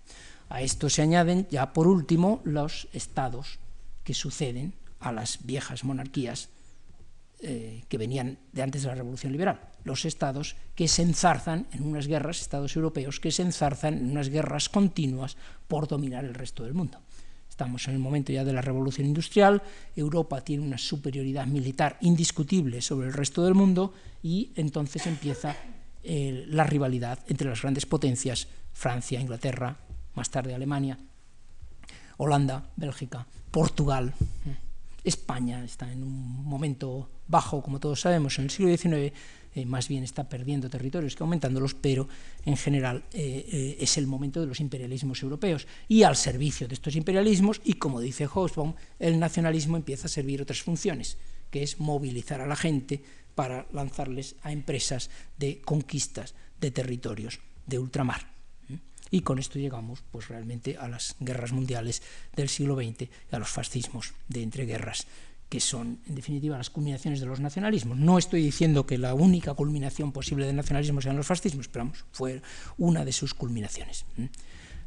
A 0.49 0.63
esto 0.63 0.91
se 0.91 1.03
añaden 1.03 1.47
ya 1.51 1.73
por 1.73 1.87
último 1.87 2.41
los 2.45 2.89
estados 2.93 3.59
que 4.03 4.15
suceden 4.15 4.75
a 4.99 5.13
las 5.13 5.45
viejas 5.47 5.85
monarquías 5.85 6.49
eh, 7.41 7.85
que 7.89 7.99
venían 7.99 8.39
de 8.53 8.63
antes 8.63 8.83
de 8.83 8.89
la 8.89 8.97
Revolución 8.97 9.31
Liberal, 9.31 9.61
los 9.89 10.05
estados 10.05 10.55
que 10.77 10.87
se 10.87 11.03
enzarzan 11.03 11.67
en 11.73 11.83
unas 11.83 12.07
guerras, 12.07 12.41
estados 12.41 12.77
europeos 12.77 13.19
que 13.19 13.33
se 13.33 13.43
enzarzan 13.43 13.95
en 13.95 14.11
unas 14.11 14.29
guerras 14.29 14.69
continuas 14.69 15.37
por 15.67 15.89
dominar 15.89 16.25
el 16.25 16.35
resto 16.35 16.63
del 16.63 16.75
mundo. 16.75 17.01
Estamos 17.49 17.89
en 17.89 17.95
el 17.95 17.99
momento 17.99 18.31
ya 18.31 18.45
de 18.45 18.53
la 18.53 18.63
revolución 18.63 19.07
industrial, 19.07 19.63
Europa 19.97 20.43
tiene 20.43 20.63
una 20.63 20.79
superioridad 20.79 21.47
militar 21.47 21.97
indiscutible 22.03 22.81
sobre 22.81 23.09
el 23.09 23.13
resto 23.13 23.43
del 23.43 23.55
mundo 23.55 23.93
y 24.23 24.53
entonces 24.55 25.07
empieza 25.09 25.57
eh, 26.05 26.45
la 26.49 26.63
rivalidad 26.63 27.19
entre 27.27 27.49
las 27.49 27.63
grandes 27.63 27.87
potencias, 27.87 28.47
Francia, 28.73 29.21
Inglaterra, 29.21 29.77
más 30.15 30.31
tarde 30.31 30.55
Alemania, 30.55 30.99
Holanda, 32.19 32.71
Bélgica, 32.77 33.27
Portugal. 33.51 34.15
España 35.03 35.65
está 35.65 35.91
en 35.91 36.03
un 36.03 36.45
momento 36.45 37.09
bajo, 37.27 37.63
como 37.63 37.81
todos 37.81 38.01
sabemos, 38.01 38.39
en 38.39 38.45
el 38.45 38.51
siglo 38.51 38.77
XIX, 38.77 39.13
eh, 39.59 39.67
más 39.67 39.89
bien 39.89 40.05
está 40.05 40.29
perdiendo 40.29 40.71
territorios 40.71 41.17
que 41.17 41.25
aumentándolos, 41.25 41.75
pero 41.75 42.07
en 42.47 42.57
general 42.57 43.03
eh, 43.13 43.45
eh, 43.51 43.77
es 43.81 43.99
el 43.99 44.07
momento 44.07 44.41
de 44.41 44.47
los 44.47 44.61
imperialismos 44.61 45.21
europeos. 45.23 45.67
Y 45.89 46.05
al 46.05 46.15
servicio 46.15 46.69
de 46.69 46.75
estos 46.75 46.95
imperialismos, 46.95 47.61
y 47.65 47.73
como 47.73 48.01
dice 48.01 48.29
Hobsbawm, 48.29 48.75
el 49.01 49.19
nacionalismo 49.19 49.77
empieza 49.77 50.07
a 50.07 50.11
servir 50.11 50.41
otras 50.41 50.63
funciones, 50.63 51.19
que 51.51 51.65
es 51.65 51.81
movilizar 51.81 52.41
a 52.41 52.47
la 52.47 52.55
gente 52.55 53.03
para 53.35 53.67
lanzarles 53.73 54.37
a 54.43 54.53
empresas 54.53 55.11
de 55.39 55.61
conquistas 55.61 56.35
de 56.61 56.71
territorios 56.71 57.41
de 57.67 57.81
ultramar. 57.81 58.39
Y 59.11 59.23
con 59.23 59.39
esto 59.39 59.59
llegamos 59.59 60.05
pues, 60.13 60.29
realmente 60.29 60.77
a 60.77 60.87
las 60.87 61.17
guerras 61.19 61.53
mundiales 61.53 62.03
del 62.37 62.49
siglo 62.49 62.77
XX 62.77 63.03
y 63.03 63.09
a 63.33 63.39
los 63.39 63.49
fascismos 63.49 64.13
de 64.29 64.43
entreguerras, 64.43 65.07
que 65.49 65.61
son, 65.61 65.99
en 66.07 66.15
definitiva, 66.15 66.59
las 66.59 66.71
culminaciones 66.71 67.21
de 67.21 67.27
los 67.27 67.41
nacionalismos. 67.41 67.97
No 67.97 68.19
estoy 68.19 68.43
diciendo 68.43 68.85
que 68.85 68.99
la 68.99 69.15
única 69.15 69.55
culminación 69.55 70.13
posible 70.13 70.47
del 70.47 70.57
nacionalismo 70.57 71.01
sean 71.01 71.17
los 71.17 71.27
fascismos, 71.27 71.69
pero 71.69 71.87
vamos, 71.87 72.05
fue 72.13 72.43
una 72.77 73.05
de 73.05 73.13
sus 73.13 73.35
culminaciones. 73.35 74.05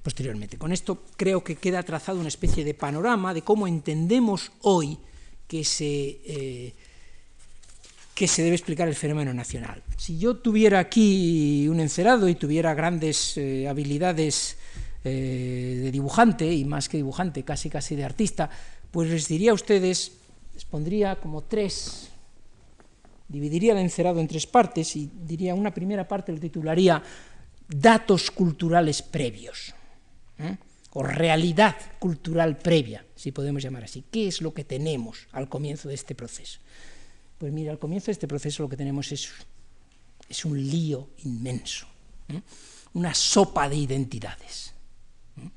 posteriormente. 0.04 0.58
Con 0.58 0.72
esto 0.72 1.04
creo 1.16 1.44
que 1.44 1.58
queda 1.58 1.84
trazado 1.84 2.20
una 2.20 2.28
especie 2.28 2.64
de 2.64 2.74
panorama 2.74 3.36
de 3.36 3.44
cómo 3.44 3.68
entendemos 3.68 4.52
hoy 4.62 4.98
que 5.48 5.64
se, 5.64 6.20
eh, 6.26 6.74
que 8.16 8.28
se 8.28 8.42
debe 8.42 8.56
explicar 8.56 8.88
el 8.88 8.96
fenómeno 8.96 9.34
nacional. 9.34 9.84
Si 9.98 10.18
yo 10.18 10.38
tuviera 10.38 10.80
aquí 10.80 11.68
un 11.68 11.80
encerado 11.80 12.30
y 12.30 12.36
tuviera 12.36 12.74
grandes 12.74 13.38
eh, 13.38 13.68
habilidades 13.68 14.58
eh, 15.04 15.80
de 15.84 15.92
dibujante, 15.92 16.52
y 16.52 16.66
más 16.66 16.88
que 16.90 16.98
dibujante, 16.98 17.44
casi 17.44 17.70
casi 17.70 17.96
de 17.96 18.04
artista, 18.04 18.50
pues 18.92 19.10
les 19.10 19.28
diría 19.28 19.52
a 19.52 19.56
ustedes, 19.56 20.21
les 20.62 20.70
pondría 20.70 21.16
como 21.16 21.42
tres, 21.42 22.10
dividiría 23.28 23.74
el 23.74 23.80
encerado 23.80 24.20
en 24.20 24.28
tres 24.28 24.46
partes 24.46 24.96
y 24.96 25.10
diría 25.26 25.56
una 25.56 25.74
primera 25.74 26.08
parte 26.08 26.32
lo 26.32 26.40
titularía 26.40 27.02
datos 27.68 28.30
culturales 28.30 29.02
previos, 29.02 29.74
¿eh? 30.38 30.58
o 30.94 31.02
realidad 31.02 31.76
cultural 31.98 32.60
previa, 32.60 33.04
si 33.16 33.32
podemos 33.32 33.64
llamar 33.64 33.86
así. 33.86 34.04
¿Qué 34.12 34.28
es 34.28 34.40
lo 34.40 34.54
que 34.54 34.64
tenemos 34.64 35.28
al 35.32 35.50
comienzo 35.50 35.90
de 35.90 35.96
este 35.96 36.14
proceso? 36.14 36.60
Pues 37.40 37.52
mira, 37.52 37.72
al 37.72 37.80
comienzo 37.80 38.08
de 38.08 38.12
este 38.12 38.28
proceso 38.28 38.62
lo 38.62 38.70
que 38.70 38.78
tenemos 38.78 39.12
es, 39.12 39.32
es 40.30 40.46
un 40.46 40.62
lío 40.62 41.10
inmenso, 41.24 41.88
¿eh? 42.30 42.40
una 42.94 43.16
sopa 43.16 43.68
de 43.68 43.78
identidades. 43.78 44.76
¿eh? 45.38 45.50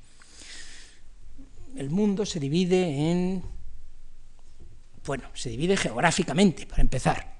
El 1.75 1.91
mundo 1.91 2.25
se 2.25 2.39
divide 2.39 3.11
en, 3.11 3.43
bueno, 5.05 5.29
se 5.33 5.49
divide 5.49 5.77
geográficamente, 5.77 6.65
para 6.65 6.81
empezar. 6.81 7.35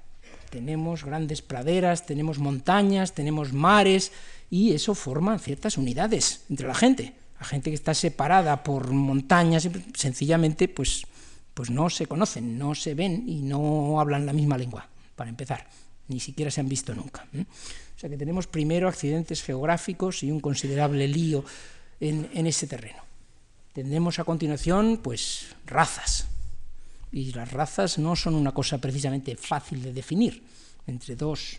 Tenemos 0.50 1.04
grandes 1.04 1.42
praderas, 1.42 2.06
tenemos 2.06 2.38
montañas, 2.38 3.12
tenemos 3.12 3.52
mares, 3.52 4.12
y 4.50 4.72
eso 4.72 4.94
forma 4.94 5.38
ciertas 5.38 5.76
unidades 5.76 6.44
entre 6.48 6.68
la 6.68 6.74
gente. 6.74 7.14
La 7.38 7.46
gente 7.46 7.70
que 7.70 7.74
está 7.74 7.92
separada 7.94 8.62
por 8.62 8.92
montañas, 8.92 9.68
sencillamente, 9.94 10.68
pues, 10.68 11.06
pues 11.52 11.70
no 11.70 11.90
se 11.90 12.06
conocen, 12.06 12.58
no 12.58 12.74
se 12.74 12.94
ven 12.94 13.24
y 13.28 13.42
no 13.42 14.00
hablan 14.00 14.24
la 14.24 14.32
misma 14.32 14.56
lengua, 14.56 14.88
para 15.16 15.28
empezar. 15.28 15.66
Ni 16.08 16.20
siquiera 16.20 16.50
se 16.50 16.60
han 16.60 16.68
visto 16.68 16.94
nunca. 16.94 17.26
O 17.34 17.98
sea 17.98 18.08
que 18.08 18.16
tenemos 18.16 18.46
primero 18.46 18.88
accidentes 18.88 19.42
geográficos 19.42 20.22
y 20.22 20.30
un 20.30 20.40
considerable 20.40 21.08
lío 21.08 21.44
en, 22.00 22.30
en 22.32 22.46
ese 22.46 22.66
terreno. 22.66 23.02
Tendremos 23.72 24.18
a 24.18 24.24
continuación, 24.24 25.00
pues, 25.02 25.48
razas. 25.66 26.28
Y 27.12 27.32
las 27.32 27.52
razas 27.52 27.98
no 27.98 28.16
son 28.16 28.34
una 28.34 28.52
cosa 28.52 28.78
precisamente 28.78 29.36
fácil 29.36 29.82
de 29.82 29.92
definir 29.92 30.42
entre 30.86 31.16
dos 31.16 31.58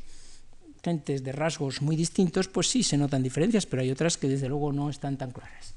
gentes 0.84 1.24
de 1.24 1.32
rasgos 1.32 1.82
muy 1.82 1.96
distintos, 1.96 2.48
pues 2.48 2.68
sí 2.68 2.84
se 2.84 2.98
notan 2.98 3.24
diferencias, 3.24 3.66
pero 3.66 3.82
hay 3.82 3.92
otras 3.92 4.18
que 4.18 4.30
desde 4.30 4.48
luego 4.48 4.72
no 4.72 4.90
están 4.90 5.18
tan 5.18 5.32
claras. 5.32 5.74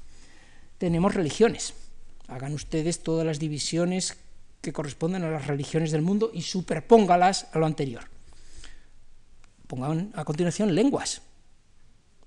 Tenemos 0.77 1.13
religiones. 1.13 1.73
Hagan 2.27 2.53
ustedes 2.53 3.03
todas 3.03 3.25
las 3.25 3.39
divisiones 3.39 4.17
que 4.61 4.71
corresponden 4.71 5.23
a 5.23 5.31
las 5.31 5.47
religiones 5.47 5.91
del 5.91 6.01
mundo 6.01 6.31
y 6.33 6.43
superpóngalas 6.43 7.47
a 7.51 7.59
lo 7.59 7.65
anterior. 7.65 8.05
Pongan 9.67 10.11
a 10.15 10.23
continuación 10.23 10.73
lenguas. 10.73 11.21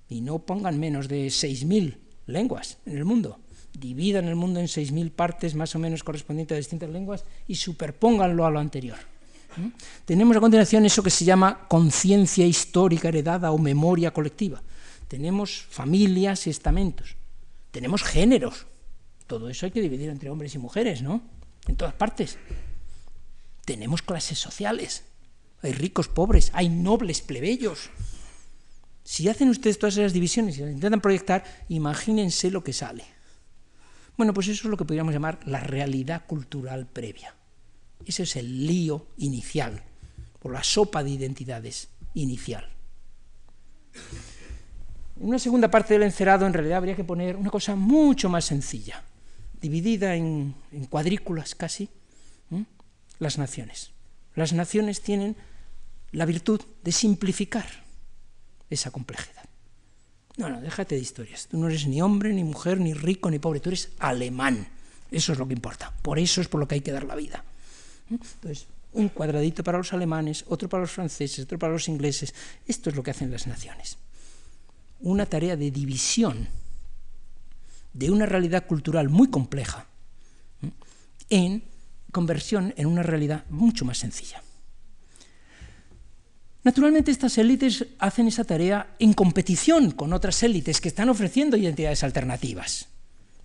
Y 0.08 0.20
no 0.20 0.40
pongan 0.40 0.78
menos 0.78 1.08
de 1.08 1.28
6.000 1.28 1.96
lenguas 2.26 2.78
en 2.84 2.98
el 2.98 3.04
mundo. 3.04 3.38
Dividan 3.78 4.26
el 4.26 4.36
mundo 4.36 4.60
en 4.60 4.66
6.000 4.66 5.10
partes 5.10 5.54
más 5.54 5.74
o 5.74 5.78
menos 5.78 6.02
correspondientes 6.02 6.54
a 6.54 6.58
distintas 6.58 6.90
lenguas 6.90 7.24
y 7.48 7.56
superpónganlo 7.56 8.46
a 8.46 8.50
lo 8.50 8.60
anterior. 8.60 8.98
Tenemos 10.04 10.36
a 10.36 10.40
continuación 10.40 10.86
eso 10.86 11.02
que 11.02 11.10
se 11.10 11.24
llama 11.24 11.66
conciencia 11.68 12.46
histórica 12.46 13.08
heredada 13.08 13.52
o 13.52 13.58
memoria 13.58 14.12
colectiva. 14.12 14.62
Tenemos 15.08 15.66
familias 15.70 16.46
y 16.46 16.50
estamentos. 16.50 17.16
Tenemos 17.70 18.02
géneros. 18.02 18.66
Todo 19.26 19.48
eso 19.48 19.66
hay 19.66 19.72
que 19.72 19.80
dividir 19.80 20.10
entre 20.10 20.30
hombres 20.30 20.54
y 20.54 20.58
mujeres, 20.58 21.02
¿no? 21.02 21.22
En 21.66 21.76
todas 21.76 21.94
partes. 21.94 22.38
Tenemos 23.64 24.02
clases 24.02 24.38
sociales. 24.38 25.04
Hay 25.62 25.72
ricos, 25.72 26.08
pobres, 26.08 26.50
hay 26.52 26.68
nobles, 26.68 27.22
plebeyos. 27.22 27.90
Si 29.02 29.28
hacen 29.28 29.48
ustedes 29.48 29.78
todas 29.78 29.96
esas 29.96 30.12
divisiones 30.12 30.58
y 30.58 30.60
las 30.60 30.72
intentan 30.72 31.00
proyectar, 31.00 31.44
imagínense 31.68 32.50
lo 32.50 32.62
que 32.62 32.72
sale. 32.72 33.13
Bueno, 34.16 34.32
pues 34.32 34.48
eso 34.48 34.68
es 34.68 34.70
lo 34.70 34.76
que 34.76 34.84
podríamos 34.84 35.12
llamar 35.12 35.40
la 35.46 35.60
realidad 35.60 36.26
cultural 36.26 36.86
previa. 36.86 37.34
Ese 38.06 38.24
es 38.24 38.36
el 38.36 38.66
lío 38.66 39.08
inicial, 39.16 39.82
o 40.42 40.50
la 40.50 40.62
sopa 40.62 41.02
de 41.02 41.10
identidades 41.10 41.88
inicial. 42.14 42.68
En 45.20 45.28
una 45.28 45.38
segunda 45.38 45.70
parte 45.70 45.94
del 45.94 46.02
encerado, 46.02 46.46
en 46.46 46.52
realidad, 46.52 46.78
habría 46.78 46.96
que 46.96 47.04
poner 47.04 47.36
una 47.36 47.50
cosa 47.50 47.76
mucho 47.76 48.28
más 48.28 48.44
sencilla, 48.44 49.02
dividida 49.60 50.14
en, 50.14 50.54
cuadrículas 50.90 51.54
casi, 51.54 51.88
las 53.18 53.38
naciones. 53.38 53.92
Las 54.34 54.52
naciones 54.52 55.00
tienen 55.00 55.36
la 56.10 56.26
virtud 56.26 56.60
de 56.82 56.92
simplificar 56.92 57.66
esa 58.68 58.90
complejidad. 58.90 59.44
No, 60.36 60.48
no, 60.48 60.60
déjate 60.60 60.96
de 60.96 61.00
historias. 61.00 61.46
Tú 61.46 61.58
no 61.58 61.68
eres 61.68 61.86
ni 61.86 62.02
hombre, 62.02 62.32
ni 62.32 62.42
mujer, 62.42 62.80
ni 62.80 62.92
rico, 62.92 63.30
ni 63.30 63.38
pobre. 63.38 63.60
Tú 63.60 63.70
eres 63.70 63.90
alemán. 63.98 64.66
Eso 65.10 65.32
es 65.32 65.38
lo 65.38 65.46
que 65.46 65.54
importa. 65.54 65.92
Por 66.02 66.18
eso 66.18 66.40
es 66.40 66.48
por 66.48 66.60
lo 66.60 66.66
que 66.66 66.74
hay 66.76 66.80
que 66.80 66.92
dar 66.92 67.04
la 67.04 67.14
vida. 67.14 67.44
Entonces, 68.10 68.66
un 68.92 69.08
cuadradito 69.08 69.62
para 69.62 69.78
los 69.78 69.92
alemanes, 69.92 70.44
otro 70.48 70.68
para 70.68 70.82
los 70.82 70.90
franceses, 70.90 71.44
otro 71.44 71.58
para 71.58 71.72
los 71.72 71.88
ingleses. 71.88 72.34
Esto 72.66 72.90
es 72.90 72.96
lo 72.96 73.02
que 73.02 73.12
hacen 73.12 73.30
las 73.30 73.46
naciones. 73.46 73.98
Una 75.00 75.26
tarea 75.26 75.56
de 75.56 75.70
división 75.70 76.48
de 77.92 78.10
una 78.10 78.26
realidad 78.26 78.66
cultural 78.66 79.08
muy 79.08 79.30
compleja 79.30 79.86
en 81.30 81.62
conversión 82.10 82.74
en 82.76 82.86
una 82.86 83.02
realidad 83.02 83.44
mucho 83.50 83.84
más 83.84 83.98
sencilla. 83.98 84.43
Naturalmente 86.64 87.10
estas 87.10 87.36
élites 87.38 87.86
hacen 87.98 88.26
esa 88.26 88.44
tarea 88.44 88.96
en 88.98 89.12
competición 89.12 89.90
con 89.90 90.12
otras 90.12 90.42
élites 90.42 90.80
que 90.80 90.88
están 90.88 91.08
ofreciendo 91.10 91.56
identidades 91.56 92.02
alternativas. 92.02 92.88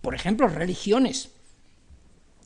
Por 0.01 0.15
ejemplo, 0.15 0.47
religiones 0.47 1.29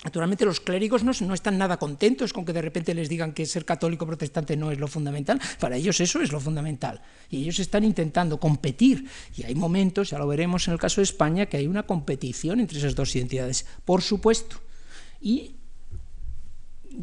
Naturalmente 0.03 0.43
los 0.43 0.59
clérigos 0.59 1.03
no, 1.03 1.33
están 1.33 1.57
nada 1.57 1.77
contentos 1.77 2.33
con 2.33 2.43
que 2.43 2.51
de 2.51 2.61
repente 2.61 2.93
les 2.93 3.07
digan 3.07 3.31
que 3.31 3.45
ser 3.45 3.63
católico 3.63 4.05
protestante 4.05 4.57
no 4.57 4.69
es 4.69 4.79
lo 4.79 4.87
fundamental. 4.87 5.39
Para 5.59 5.77
ellos 5.77 5.99
eso 6.01 6.21
es 6.21 6.31
lo 6.31 6.41
fundamental. 6.41 7.01
Y 7.29 7.43
ellos 7.43 7.59
están 7.59 7.85
intentando 7.85 8.37
competir. 8.37 9.07
Y 9.37 9.43
hay 9.43 9.55
momentos, 9.55 10.09
ya 10.09 10.19
lo 10.19 10.27
veremos 10.27 10.67
en 10.67 10.73
el 10.73 10.79
caso 10.79 10.99
de 10.99 11.03
España, 11.05 11.45
que 11.45 11.57
hay 11.57 11.67
una 11.67 11.83
competición 11.83 12.59
entre 12.59 12.79
esas 12.79 12.95
dos 12.95 13.15
identidades, 13.15 13.65
por 13.85 14.01
supuesto. 14.01 14.57
Y 15.21 15.55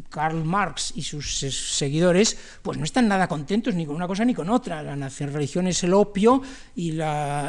Karl 0.09 0.43
Marx 0.43 0.93
y 0.95 1.01
sus 1.03 1.39
seguidores, 1.39 2.37
pues 2.61 2.77
no 2.77 2.83
están 2.83 3.07
nada 3.07 3.27
contentos 3.27 3.75
ni 3.75 3.85
con 3.85 3.95
una 3.95 4.07
cosa 4.07 4.25
ni 4.25 4.33
con 4.33 4.49
otra. 4.49 4.81
La 4.81 4.95
nación, 4.95 5.33
religión 5.33 5.67
es 5.67 5.83
el 5.83 5.93
opio 5.93 6.41
y, 6.75 6.91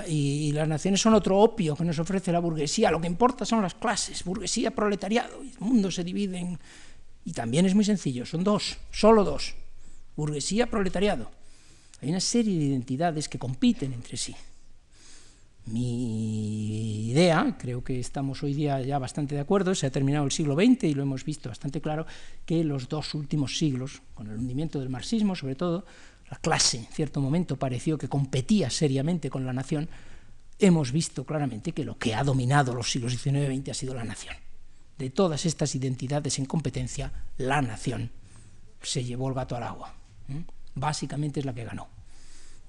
y, 0.09 0.53
las 0.53 0.69
naciones 0.69 1.01
son 1.01 1.15
otro 1.15 1.39
opio 1.39 1.77
que 1.77 1.85
nos 1.85 1.99
ofrece 1.99 2.33
la 2.33 2.41
burguesía. 2.41 2.91
Lo 2.91 3.01
que 3.01 3.07
importa 3.07 3.45
son 3.45 3.63
las 3.63 3.75
clases, 3.75 4.25
burguesía, 4.25 4.73
proletariado. 4.73 5.41
El 5.41 5.61
mundo 5.61 5.91
se 5.91 6.05
divide 6.05 6.39
en... 6.39 6.59
Y 7.25 7.33
también 7.33 7.67
es 7.67 7.75
muy 7.75 7.85
sencillo, 7.85 8.27
son 8.27 8.43
dos, 8.43 8.79
solo 8.91 9.23
dos. 9.23 9.55
Burguesía, 10.17 10.67
proletariado. 10.67 11.31
Hay 12.01 12.11
una 12.11 12.21
serie 12.21 12.59
de 12.59 12.65
identidades 12.65 13.29
que 13.29 13.39
compiten 13.39 13.93
entre 13.93 14.17
sí. 14.17 14.35
Mi 15.65 17.11
idea, 17.11 17.57
creo 17.59 17.85
que 17.85 18.01
estamos 18.01 18.43
hoy 18.43 18.53
día 18.53 18.81
ya 18.81 18.99
bastante 18.99 19.37
de 19.37 19.41
acuerdo, 19.41 19.75
se 19.75 19.87
ha 19.87 19.91
terminado 19.91 20.25
el 20.25 20.33
siglo 20.33 20.55
XX 20.55 20.85
y 20.85 20.95
lo 20.95 21.03
hemos 21.03 21.25
visto 21.25 21.49
bastante 21.49 21.81
claro, 21.81 22.07
que 22.45 22.65
los 22.65 22.89
dos 22.89 23.15
últimos 23.15 23.57
siglos, 23.57 24.03
con 24.15 24.29
el 24.29 24.39
hundimiento 24.39 24.81
del 24.81 24.89
marxismo 24.89 25.37
sobre 25.37 25.55
todo, 25.55 25.85
la 26.31 26.39
clase 26.39 26.79
en 26.79 26.87
cierto 26.87 27.21
momento 27.21 27.59
pareció 27.59 27.97
que 27.97 28.09
competía 28.09 28.71
seriamente 28.71 29.31
con 29.31 29.47
la 29.47 29.53
nación, 29.53 29.89
hemos 30.59 30.91
visto 30.91 31.25
claramente 31.25 31.73
que 31.73 31.85
lo 31.85 31.97
que 31.97 32.15
ha 32.15 32.25
dominado 32.25 32.75
los 32.75 32.91
siglos 32.91 33.13
XIX 33.13 33.51
y 33.53 33.59
XX 33.59 33.69
ha 33.69 33.75
sido 33.75 33.95
la 33.95 34.05
nación. 34.05 34.35
De 34.99 35.11
todas 35.11 35.47
estas 35.47 35.75
identidades 35.75 36.39
en 36.39 36.47
competencia, 36.47 37.13
la 37.37 37.63
nación 37.63 38.11
se 38.83 39.05
llevó 39.05 39.29
el 39.29 39.35
gato 39.35 39.57
al 39.57 39.63
agua. 39.63 39.95
Básicamente 40.75 41.41
es 41.41 41.47
la 41.47 41.55
que 41.55 41.65
ganó. 41.65 42.02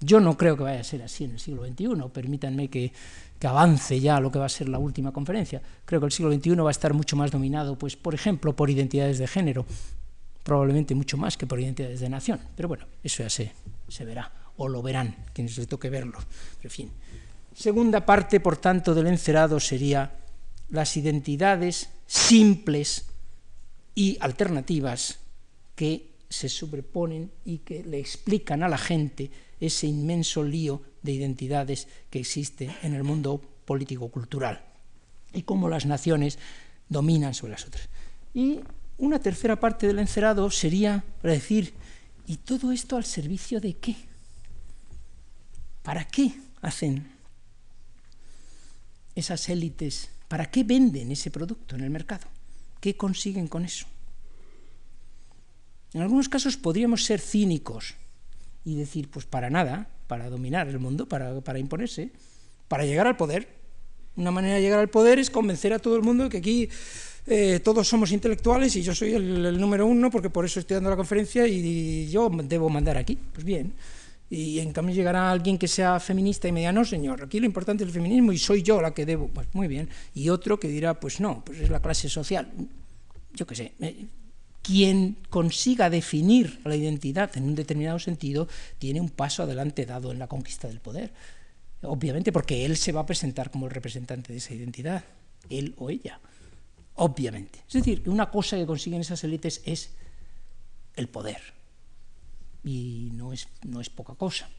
Yo 0.03 0.19
no 0.19 0.37
creo 0.37 0.57
que 0.57 0.63
vaya 0.63 0.81
a 0.81 0.83
ser 0.83 1.01
así 1.01 1.23
en 1.23 1.31
el 1.31 1.39
siglo 1.39 1.65
XXI, 1.65 1.87
permítanme 2.11 2.69
que, 2.69 2.91
avance 3.43 3.99
ya 3.99 4.21
lo 4.21 4.31
que 4.31 4.39
va 4.39 4.45
a 4.45 4.49
ser 4.49 4.69
la 4.69 4.79
última 4.79 5.11
conferencia. 5.11 5.61
Creo 5.83 5.99
que 5.99 6.05
el 6.05 6.11
siglo 6.13 6.31
XXI 6.31 6.55
va 6.55 6.69
a 6.69 6.71
estar 6.71 6.93
mucho 6.93 7.17
más 7.17 7.29
dominado, 7.29 7.77
pues, 7.77 7.97
por 7.97 8.15
ejemplo, 8.15 8.55
por 8.55 8.69
identidades 8.69 9.17
de 9.17 9.27
género, 9.27 9.65
probablemente 10.43 10.95
mucho 10.95 11.17
más 11.17 11.35
que 11.35 11.45
por 11.45 11.59
identidades 11.59 11.99
de 11.99 12.07
nación. 12.07 12.39
Pero 12.55 12.69
bueno, 12.69 12.85
eso 13.03 13.21
ya 13.21 13.29
se, 13.29 13.51
verá, 14.05 14.31
o 14.55 14.69
lo 14.69 14.81
verán, 14.81 15.13
quienes 15.33 15.57
les 15.57 15.67
toque 15.67 15.89
verlo. 15.89 16.19
Pero, 16.57 16.69
en 16.69 16.71
fin. 16.71 16.91
Segunda 17.53 18.05
parte, 18.05 18.39
por 18.39 18.55
tanto, 18.55 18.95
del 18.95 19.07
encerado 19.07 19.59
sería 19.59 20.11
las 20.69 20.95
identidades 20.95 21.89
simples 22.07 23.07
y 23.93 24.17
alternativas 24.21 25.19
que 25.75 26.12
se 26.34 26.49
sobreponen 26.49 27.31
y 27.45 27.59
que 27.59 27.84
le 27.84 27.99
explican 27.99 28.63
a 28.63 28.67
la 28.67 28.79
gente 28.79 29.29
ese 29.59 29.86
inmenso 29.86 30.43
lío 30.43 30.81
de 31.03 31.11
identidades 31.11 31.88
que 32.09 32.19
existe 32.19 32.75
en 32.81 32.95
el 32.95 33.03
mundo 33.03 33.39
político-cultural 33.65 34.65
y 35.31 35.43
cómo 35.43 35.69
las 35.69 35.86
naciones 35.86 36.39
dominan 36.89 37.36
sobre 37.36 37.51
las 37.51 37.65
otras. 37.65 37.88
Y 38.34 38.61
una 38.97 39.19
tercera 39.19 39.59
parte 39.59 39.86
del 39.86 39.99
encerado 39.99 40.49
sería 40.49 41.03
para 41.21 41.36
decir, 41.36 41.75
¿y 42.25 42.38
todo 42.38 42.71
esto 42.71 42.97
al 42.97 43.05
servicio 43.05 43.61
de 43.61 43.75
qué? 43.75 43.95
¿Para 45.84 46.07
qué 46.07 46.34
hacen 46.61 47.11
esas 49.13 49.47
élites? 49.49 50.09
¿Para 50.27 50.49
qué 50.49 50.63
venden 50.63 51.11
ese 51.11 51.29
producto 51.29 51.75
en 51.75 51.81
el 51.81 51.91
mercado? 51.91 52.25
¿Qué 52.79 52.97
consiguen 52.97 53.47
con 53.47 53.65
eso? 53.65 53.86
En 55.93 56.01
algunos 56.01 56.29
casos 56.29 56.57
podríamos 56.57 57.05
ser 57.05 57.19
cínicos 57.19 57.95
y 58.65 58.75
decir, 58.75 59.09
pues 59.09 59.25
para 59.25 59.49
nada, 59.49 59.89
para 60.07 60.29
dominar 60.29 60.67
el 60.67 60.79
mundo, 60.79 61.07
para, 61.07 61.41
para 61.41 61.59
imponerse, 61.59 62.11
para 62.67 62.85
llegar 62.85 63.07
al 63.07 63.17
poder. 63.17 63.47
Una 64.15 64.31
manera 64.31 64.55
de 64.55 64.61
llegar 64.61 64.79
al 64.79 64.89
poder 64.89 65.19
es 65.19 65.29
convencer 65.29 65.73
a 65.73 65.79
todo 65.79 65.95
el 65.95 66.01
mundo 66.01 66.29
que 66.29 66.37
aquí 66.37 66.69
eh, 67.25 67.61
todos 67.63 67.87
somos 67.87 68.11
intelectuales 68.11 68.75
y 68.75 68.81
yo 68.81 68.93
soy 68.93 69.13
el, 69.13 69.59
número 69.59 69.87
uno 69.87 70.09
porque 70.09 70.29
por 70.29 70.45
eso 70.45 70.59
estoy 70.59 70.75
dando 70.75 70.89
la 70.89 70.95
conferencia 70.95 71.47
y, 71.47 72.09
yo 72.09 72.29
debo 72.29 72.69
mandar 72.69 72.97
aquí. 72.97 73.17
Pues 73.33 73.45
bien. 73.45 73.73
Y 74.29 74.59
en 74.59 74.73
cambio 74.73 74.95
llegará 74.95 75.29
alguien 75.29 75.57
que 75.57 75.67
sea 75.67 75.99
feminista 75.99 76.47
y 76.47 76.51
me 76.51 76.61
diga, 76.61 76.71
no 76.71 76.83
señor, 76.85 77.23
aquí 77.23 77.39
lo 77.39 77.45
importante 77.45 77.83
es 77.83 77.89
el 77.89 77.93
feminismo 77.93 78.31
y 78.31 78.37
soy 78.37 78.63
yo 78.63 78.81
la 78.81 78.93
que 78.93 79.05
debo. 79.05 79.27
Pues 79.27 79.47
muy 79.53 79.67
bien. 79.67 79.89
Y 80.15 80.29
otro 80.29 80.59
que 80.59 80.67
dirá, 80.67 80.99
pues 80.99 81.19
no, 81.19 81.43
pues 81.45 81.59
es 81.59 81.69
la 81.69 81.81
clase 81.81 82.09
social. 82.09 82.51
Yo 83.33 83.45
qué 83.45 83.55
sé. 83.55 83.73
Eh, 83.79 84.05
quien 84.64 85.18
consiga 85.30 85.91
definir 85.91 86.59
la 86.66 86.76
identidad 86.76 87.38
en 87.38 87.43
un 87.43 87.53
determinado 87.53 87.99
sentido 87.99 88.47
tiene 88.80 88.99
un 88.99 89.09
paso 89.09 89.43
adelante 89.43 89.86
dado 89.86 90.11
en 90.11 90.18
la 90.18 90.28
conquista 90.28 90.68
del 90.68 90.80
poder. 90.80 91.14
Obviamente 91.84 92.32
porque 92.32 92.66
él 92.66 92.78
se 92.78 92.91
va 92.91 93.01
a 93.01 93.05
presentar 93.05 93.51
como 93.51 93.68
el 93.68 93.72
representante 93.72 94.34
de 94.34 94.39
esa 94.39 94.55
identidad, 94.55 95.03
él 95.49 95.76
o 95.78 95.91
ella 95.91 96.20
obviamente. 96.95 97.64
Es 97.68 97.74
decir, 97.74 98.03
que 98.03 98.09
una 98.09 98.30
cosa 98.30 98.57
que 98.57 98.66
consiguen 98.66 99.01
esas 99.01 99.24
élites 99.24 99.61
es 99.66 99.91
el 100.95 101.07
poder. 101.07 101.41
Y 102.64 103.09
no 103.14 103.34
es, 103.34 103.47
no 103.64 103.82
es 103.82 103.89
poca 103.89 104.16
cosa. 104.16 104.49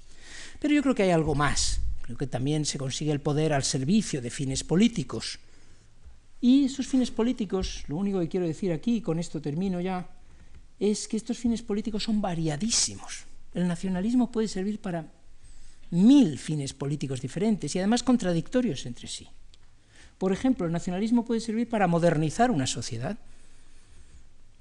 Pero 0.61 0.75
yo 0.75 0.83
creo 0.83 0.95
que 0.95 1.05
hay 1.05 1.11
algo 1.11 1.35
más. 1.35 1.81
Creo 2.03 2.19
que 2.19 2.27
también 2.27 2.65
se 2.65 2.79
consigue 2.79 3.13
el 3.13 3.21
poder 3.21 3.53
al 3.53 3.65
servicio 3.65 4.21
de 4.21 4.31
fines 4.31 4.65
políticos. 4.65 5.39
Y 6.45 6.67
esos 6.67 6.87
fines 6.87 7.11
políticos, 7.11 7.85
lo 7.89 7.97
único 7.97 8.21
que 8.21 8.29
quiero 8.29 8.45
decir 8.45 8.71
aquí, 8.71 8.97
y 8.97 9.01
con 9.01 9.19
esto 9.19 9.41
termino 9.41 9.81
ya, 9.81 10.07
es 10.79 11.09
que 11.09 11.17
estos 11.17 11.39
fines 11.39 11.63
políticos 11.63 12.05
son 12.05 12.21
variadísimos. 12.21 13.25
El 13.55 13.67
nacionalismo 13.67 14.31
puede 14.31 14.47
servir 14.47 14.79
para 14.79 15.09
mil 15.89 16.39
fines 16.39 16.75
políticos 16.75 17.23
diferentes 17.23 17.75
y 17.75 17.79
además 17.79 18.03
contradictorios 18.03 18.85
entre 18.85 19.09
sí. 19.09 19.27
Por 20.19 20.35
ejemplo, 20.35 20.67
el 20.67 20.73
nacionalismo 20.73 21.25
puede 21.25 21.41
servir 21.41 21.67
para 21.67 21.87
modernizar 21.87 22.51
una 22.51 22.67
sociedad. 22.67 23.17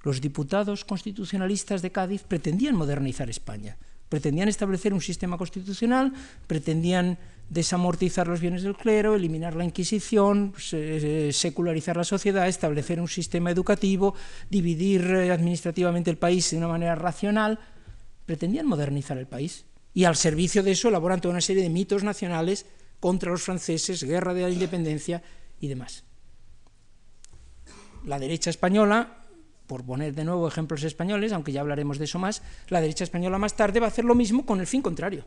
Los 0.03 0.21
diputados 0.21 0.85
constitucionalistas 0.85 1.81
de 1.81 1.91
Cádiz 1.91 2.23
pretendían 2.23 2.75
modernizar 2.75 3.29
España, 3.29 3.75
pretendían 4.07 4.47
establecer 4.47 4.93
un 4.93 5.01
sistema 5.01 5.37
constitucional, 5.37 6.13
pretendían 6.47 7.17
desamortizar 7.49 8.27
los 8.27 8.39
bienes 8.39 8.63
del 8.63 8.75
clero, 8.75 9.15
eliminar 9.15 9.55
la 9.55 9.65
Inquisición, 9.65 10.53
secularizar 10.57 11.97
la 11.97 12.03
sociedad, 12.03 12.47
establecer 12.47 12.99
un 12.99 13.07
sistema 13.07 13.51
educativo, 13.51 14.15
dividir 14.49 15.01
eh, 15.05 15.31
administrativamente 15.31 16.09
el 16.09 16.17
país 16.17 16.49
de 16.51 16.57
una 16.57 16.67
manera 16.67 16.95
racional, 16.95 17.59
pretendían 18.25 18.65
modernizar 18.65 19.17
el 19.17 19.27
país. 19.27 19.65
Y 19.93 20.05
al 20.05 20.15
servicio 20.15 20.63
de 20.63 20.71
eso 20.71 20.87
elaboran 20.87 21.21
toda 21.21 21.33
una 21.33 21.41
serie 21.41 21.61
de 21.61 21.69
mitos 21.69 22.03
nacionales 22.03 22.65
contra 22.99 23.31
los 23.31 23.43
franceses, 23.43 24.03
guerra 24.03 24.33
de 24.33 24.41
la 24.41 24.49
independencia, 24.49 25.21
y 25.63 25.69
demás. 25.69 26.03
La 28.05 28.19
derecha 28.19 28.49
española, 28.49 29.23
por 29.65 29.85
poner 29.85 30.13
de 30.13 30.25
nuevo 30.25 30.45
ejemplos 30.45 30.83
españoles, 30.83 31.31
aunque 31.31 31.53
ya 31.53 31.61
hablaremos 31.61 31.97
de 31.99 32.03
eso 32.03 32.19
más, 32.19 32.41
la 32.67 32.81
derecha 32.81 33.05
española 33.05 33.37
más 33.37 33.55
tarde 33.55 33.79
va 33.79 33.85
a 33.85 33.89
hacer 33.89 34.03
lo 34.03 34.13
mismo 34.13 34.45
con 34.45 34.59
el 34.59 34.67
fin 34.67 34.81
contrario. 34.81 35.23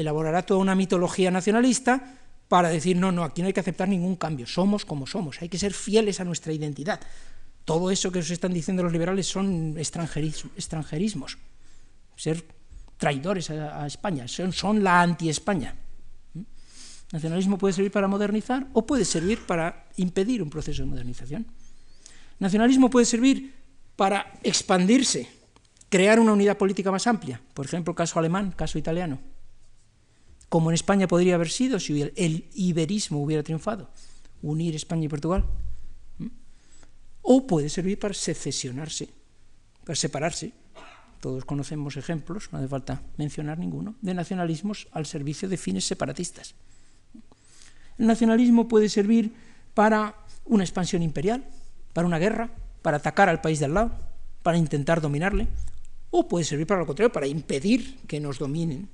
Elaborará 0.00 0.42
toda 0.42 0.60
una 0.60 0.74
mitología 0.74 1.30
nacionalista 1.30 2.18
para 2.48 2.70
decir, 2.70 2.96
no, 2.96 3.12
no, 3.12 3.24
aquí 3.24 3.42
no 3.42 3.46
hay 3.46 3.52
que 3.52 3.60
aceptar 3.60 3.88
ningún 3.88 4.16
cambio, 4.16 4.46
somos 4.46 4.84
como 4.84 5.06
somos, 5.06 5.40
hay 5.42 5.48
que 5.48 5.58
ser 5.58 5.74
fieles 5.74 6.20
a 6.20 6.24
nuestra 6.24 6.52
identidad. 6.52 7.00
Todo 7.64 7.90
eso 7.90 8.10
que 8.10 8.20
os 8.20 8.30
están 8.30 8.52
diciendo 8.52 8.82
los 8.82 8.92
liberales 8.92 9.26
son 9.26 9.76
extranjerismos, 9.76 11.36
ser 12.16 12.42
traidores 12.96 13.50
a, 13.50 13.86
España, 13.86 14.26
son, 14.26 14.52
son 14.52 14.82
la 14.82 15.02
anti-España. 15.02 15.76
Nacionalismo 17.12 17.58
puede 17.58 17.74
servir 17.74 17.92
para 17.92 18.08
modernizar 18.08 18.66
o 18.72 18.84
puede 18.86 19.04
servir 19.04 19.46
para 19.46 19.86
impedir 19.96 20.42
un 20.42 20.50
proceso 20.50 20.82
de 20.82 20.88
modernización. 20.88 21.46
Nacionalismo 22.38 22.88
puede 22.88 23.06
servir 23.06 23.54
para 23.96 24.32
expandirse, 24.42 25.28
crear 25.88 26.20
una 26.20 26.32
unidad 26.32 26.56
política 26.56 26.90
más 26.90 27.06
amplia, 27.06 27.40
por 27.52 27.66
ejemplo, 27.66 27.94
caso 27.94 28.18
alemán, 28.18 28.52
caso 28.56 28.78
italiano, 28.78 29.18
como 30.48 30.70
en 30.70 30.74
España 30.74 31.08
podría 31.08 31.34
haber 31.34 31.50
sido 31.50 31.78
si 31.78 32.02
el 32.02 32.48
iberismo 32.54 33.22
hubiera 33.22 33.42
triunfado, 33.42 33.90
unir 34.42 34.74
España 34.74 35.04
y 35.04 35.08
Portugal. 35.08 35.44
O 37.22 37.46
puede 37.46 37.68
servir 37.68 37.98
para 37.98 38.14
secesionarse, 38.14 39.08
para 39.84 39.96
separarse. 39.96 40.52
Todos 41.20 41.44
conocemos 41.44 41.96
ejemplos, 41.96 42.48
no 42.52 42.58
hace 42.58 42.68
falta 42.68 43.02
mencionar 43.16 43.58
ninguno, 43.58 43.96
de 44.00 44.14
nacionalismos 44.14 44.88
al 44.92 45.04
servicio 45.04 45.48
de 45.48 45.56
fines 45.56 45.84
separatistas. 45.84 46.54
El 47.98 48.06
nacionalismo 48.06 48.68
puede 48.68 48.88
servir 48.88 49.34
para 49.74 50.14
una 50.46 50.64
expansión 50.64 51.02
imperial, 51.02 51.44
para 51.92 52.06
una 52.06 52.18
guerra, 52.18 52.50
para 52.80 52.98
atacar 52.98 53.28
al 53.28 53.40
país 53.40 53.58
de 53.58 53.66
al 53.66 53.74
lado, 53.74 53.90
para 54.42 54.56
intentar 54.56 55.00
dominarle, 55.00 55.48
o 56.10 56.28
puede 56.28 56.44
servir 56.44 56.66
para 56.66 56.80
lo 56.80 56.86
contrario, 56.86 57.12
para 57.12 57.26
impedir 57.26 57.98
que 58.06 58.20
nos 58.20 58.38
dominen, 58.38 58.88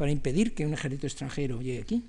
para 0.00 0.10
impedir 0.10 0.54
que 0.54 0.64
un 0.64 0.72
ejército 0.72 1.06
extranjero 1.06 1.60
llegue 1.60 1.82
aquí. 1.82 2.02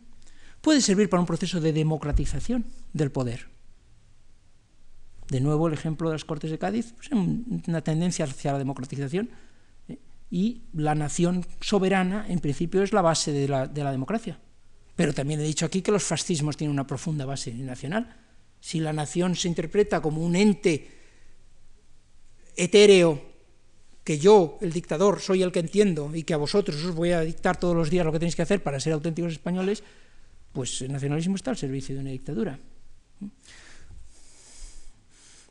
Puede 0.62 0.80
servir 0.80 1.10
para 1.10 1.20
un 1.20 1.28
proceso 1.28 1.60
de 1.60 1.74
democratización 1.74 2.64
del 2.94 3.12
poder. 3.12 3.50
De 5.28 5.42
nuevo, 5.42 5.68
el 5.68 5.74
ejemplo 5.74 6.08
de 6.08 6.16
las 6.16 6.24
Cortes 6.24 6.52
de 6.52 6.58
Cádiz, 6.58 6.94
pues, 6.96 7.10
una 7.12 7.82
tendencia 7.82 8.24
hacia 8.24 8.54
la 8.54 8.60
democratización, 8.60 9.30
¿eh? 9.90 10.00
y 10.30 10.62
la 10.72 10.96
nación 10.96 11.46
soberana, 11.60 12.26
en 12.30 12.40
principio, 12.40 12.82
es 12.82 12.94
la 12.94 13.02
base 13.02 13.34
de 13.34 13.50
la, 13.50 13.68
de 13.68 13.84
la 13.84 13.92
democracia. 13.92 14.40
Pero 14.96 15.14
también 15.14 15.42
he 15.42 15.44
dicho 15.44 15.66
aquí 15.66 15.82
que 15.82 15.92
los 15.92 16.04
fascismos 16.04 16.56
tienen 16.56 16.72
una 16.72 16.88
profunda 16.88 17.26
base 17.26 17.54
nacional. 17.54 18.16
Si 18.62 18.80
la 18.80 18.94
nación 18.94 19.36
se 19.36 19.50
interpreta 19.50 20.02
como 20.02 20.24
un 20.24 20.38
ente 20.38 20.88
etéreo, 22.56 23.31
que 24.04 24.18
yo, 24.18 24.58
el 24.62 24.74
dictador, 24.74 25.20
soy 25.20 25.44
el 25.44 25.52
que 25.52 25.60
entiendo 25.60 26.12
y 26.14 26.24
que 26.24 26.34
a 26.34 26.38
vosotros 26.38 26.84
os 26.84 26.96
voy 26.96 27.12
a 27.12 27.22
dictar 27.22 27.58
todos 27.58 27.76
los 27.76 27.90
días 27.90 28.06
lo 28.06 28.12
que 28.12 28.20
tenéis 28.20 28.36
que 28.36 28.42
hacer 28.42 28.64
para 28.64 28.80
ser 28.80 28.94
auténticos 28.94 29.34
españoles, 29.34 29.84
pues 30.54 30.82
el 30.82 30.92
nacionalismo 30.92 31.36
está 31.36 31.52
al 31.52 31.58
servicio 31.58 31.96
de 31.96 32.02
una 32.02 32.10
dictadura. 32.10 32.60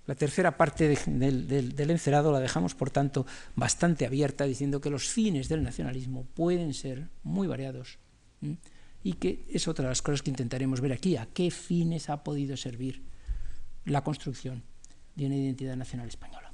La 0.07 0.17
tercera 0.17 0.57
parte 0.57 0.89
del, 0.89 1.91
encerado 1.91 2.33
la 2.33 2.41
dejamos, 2.41 2.75
por 2.75 2.91
tanto, 2.91 3.27
bastante 3.55 4.05
abierta, 4.05 4.45
diciendo 4.45 4.81
que 4.81 4.91
los 4.91 5.09
fines 5.09 5.49
del 5.49 5.63
nacionalismo 5.63 6.25
pueden 6.35 6.75
ser 6.75 7.09
muy 7.23 7.47
variados 7.47 7.99
y 9.05 9.13
que 9.15 9.45
es 9.49 9.69
otra 9.69 9.85
de 9.85 9.91
las 9.91 10.03
cosas 10.03 10.23
que 10.23 10.31
intentaremos 10.31 10.81
ver 10.81 10.93
aquí, 10.93 11.17
a 11.17 11.27
qué 11.27 11.53
fines 11.53 12.11
ha 12.11 12.25
podido 12.25 12.57
servir 12.57 13.03
la 13.85 14.03
construcción 14.03 14.65
de 15.15 15.27
una 15.27 15.37
identidad 15.37 15.77
nacional 15.77 16.09
española. 16.09 16.50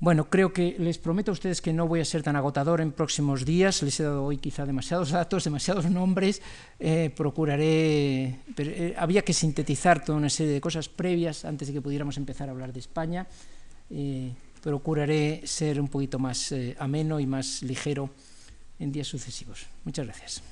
Bueno, 0.00 0.30
creo 0.30 0.52
que 0.52 0.76
les 0.78 0.96
prometo 0.96 1.32
a 1.32 1.34
ustedes 1.34 1.60
que 1.60 1.72
no 1.72 1.88
voy 1.88 1.98
a 2.00 2.04
ser 2.04 2.22
tan 2.22 2.36
agotador 2.36 2.80
en 2.80 2.92
próximos 2.92 3.44
días. 3.44 3.82
Les 3.82 3.98
he 3.98 4.04
dado 4.04 4.24
hoy 4.24 4.38
quizá 4.38 4.64
demasiados 4.64 5.10
datos, 5.18 5.42
demasiados 5.42 5.90
nombres. 5.90 6.40
Eh, 6.78 7.10
procuraré. 7.16 8.38
Eh, 8.56 8.94
había 8.96 9.22
que 9.22 9.32
sintetizar 9.32 10.04
toda 10.04 10.16
una 10.16 10.30
serie 10.30 10.52
de 10.52 10.60
cosas 10.60 10.88
previas 10.88 11.44
antes 11.44 11.68
de 11.68 11.74
que 11.74 11.80
pudiéramos 11.80 12.16
empezar 12.16 12.48
a 12.48 12.52
hablar 12.52 12.72
de 12.72 12.78
España. 12.78 13.26
Eh, 13.90 14.32
procuraré 14.62 15.42
ser 15.44 15.80
un 15.80 15.88
poquito 15.88 16.20
más 16.20 16.54
ameno 16.78 17.18
y 17.18 17.26
más 17.26 17.62
ligero 17.62 18.10
en 18.78 18.92
días 18.92 19.08
sucesivos. 19.08 19.66
Muchas 19.84 20.06
gracias. 20.06 20.42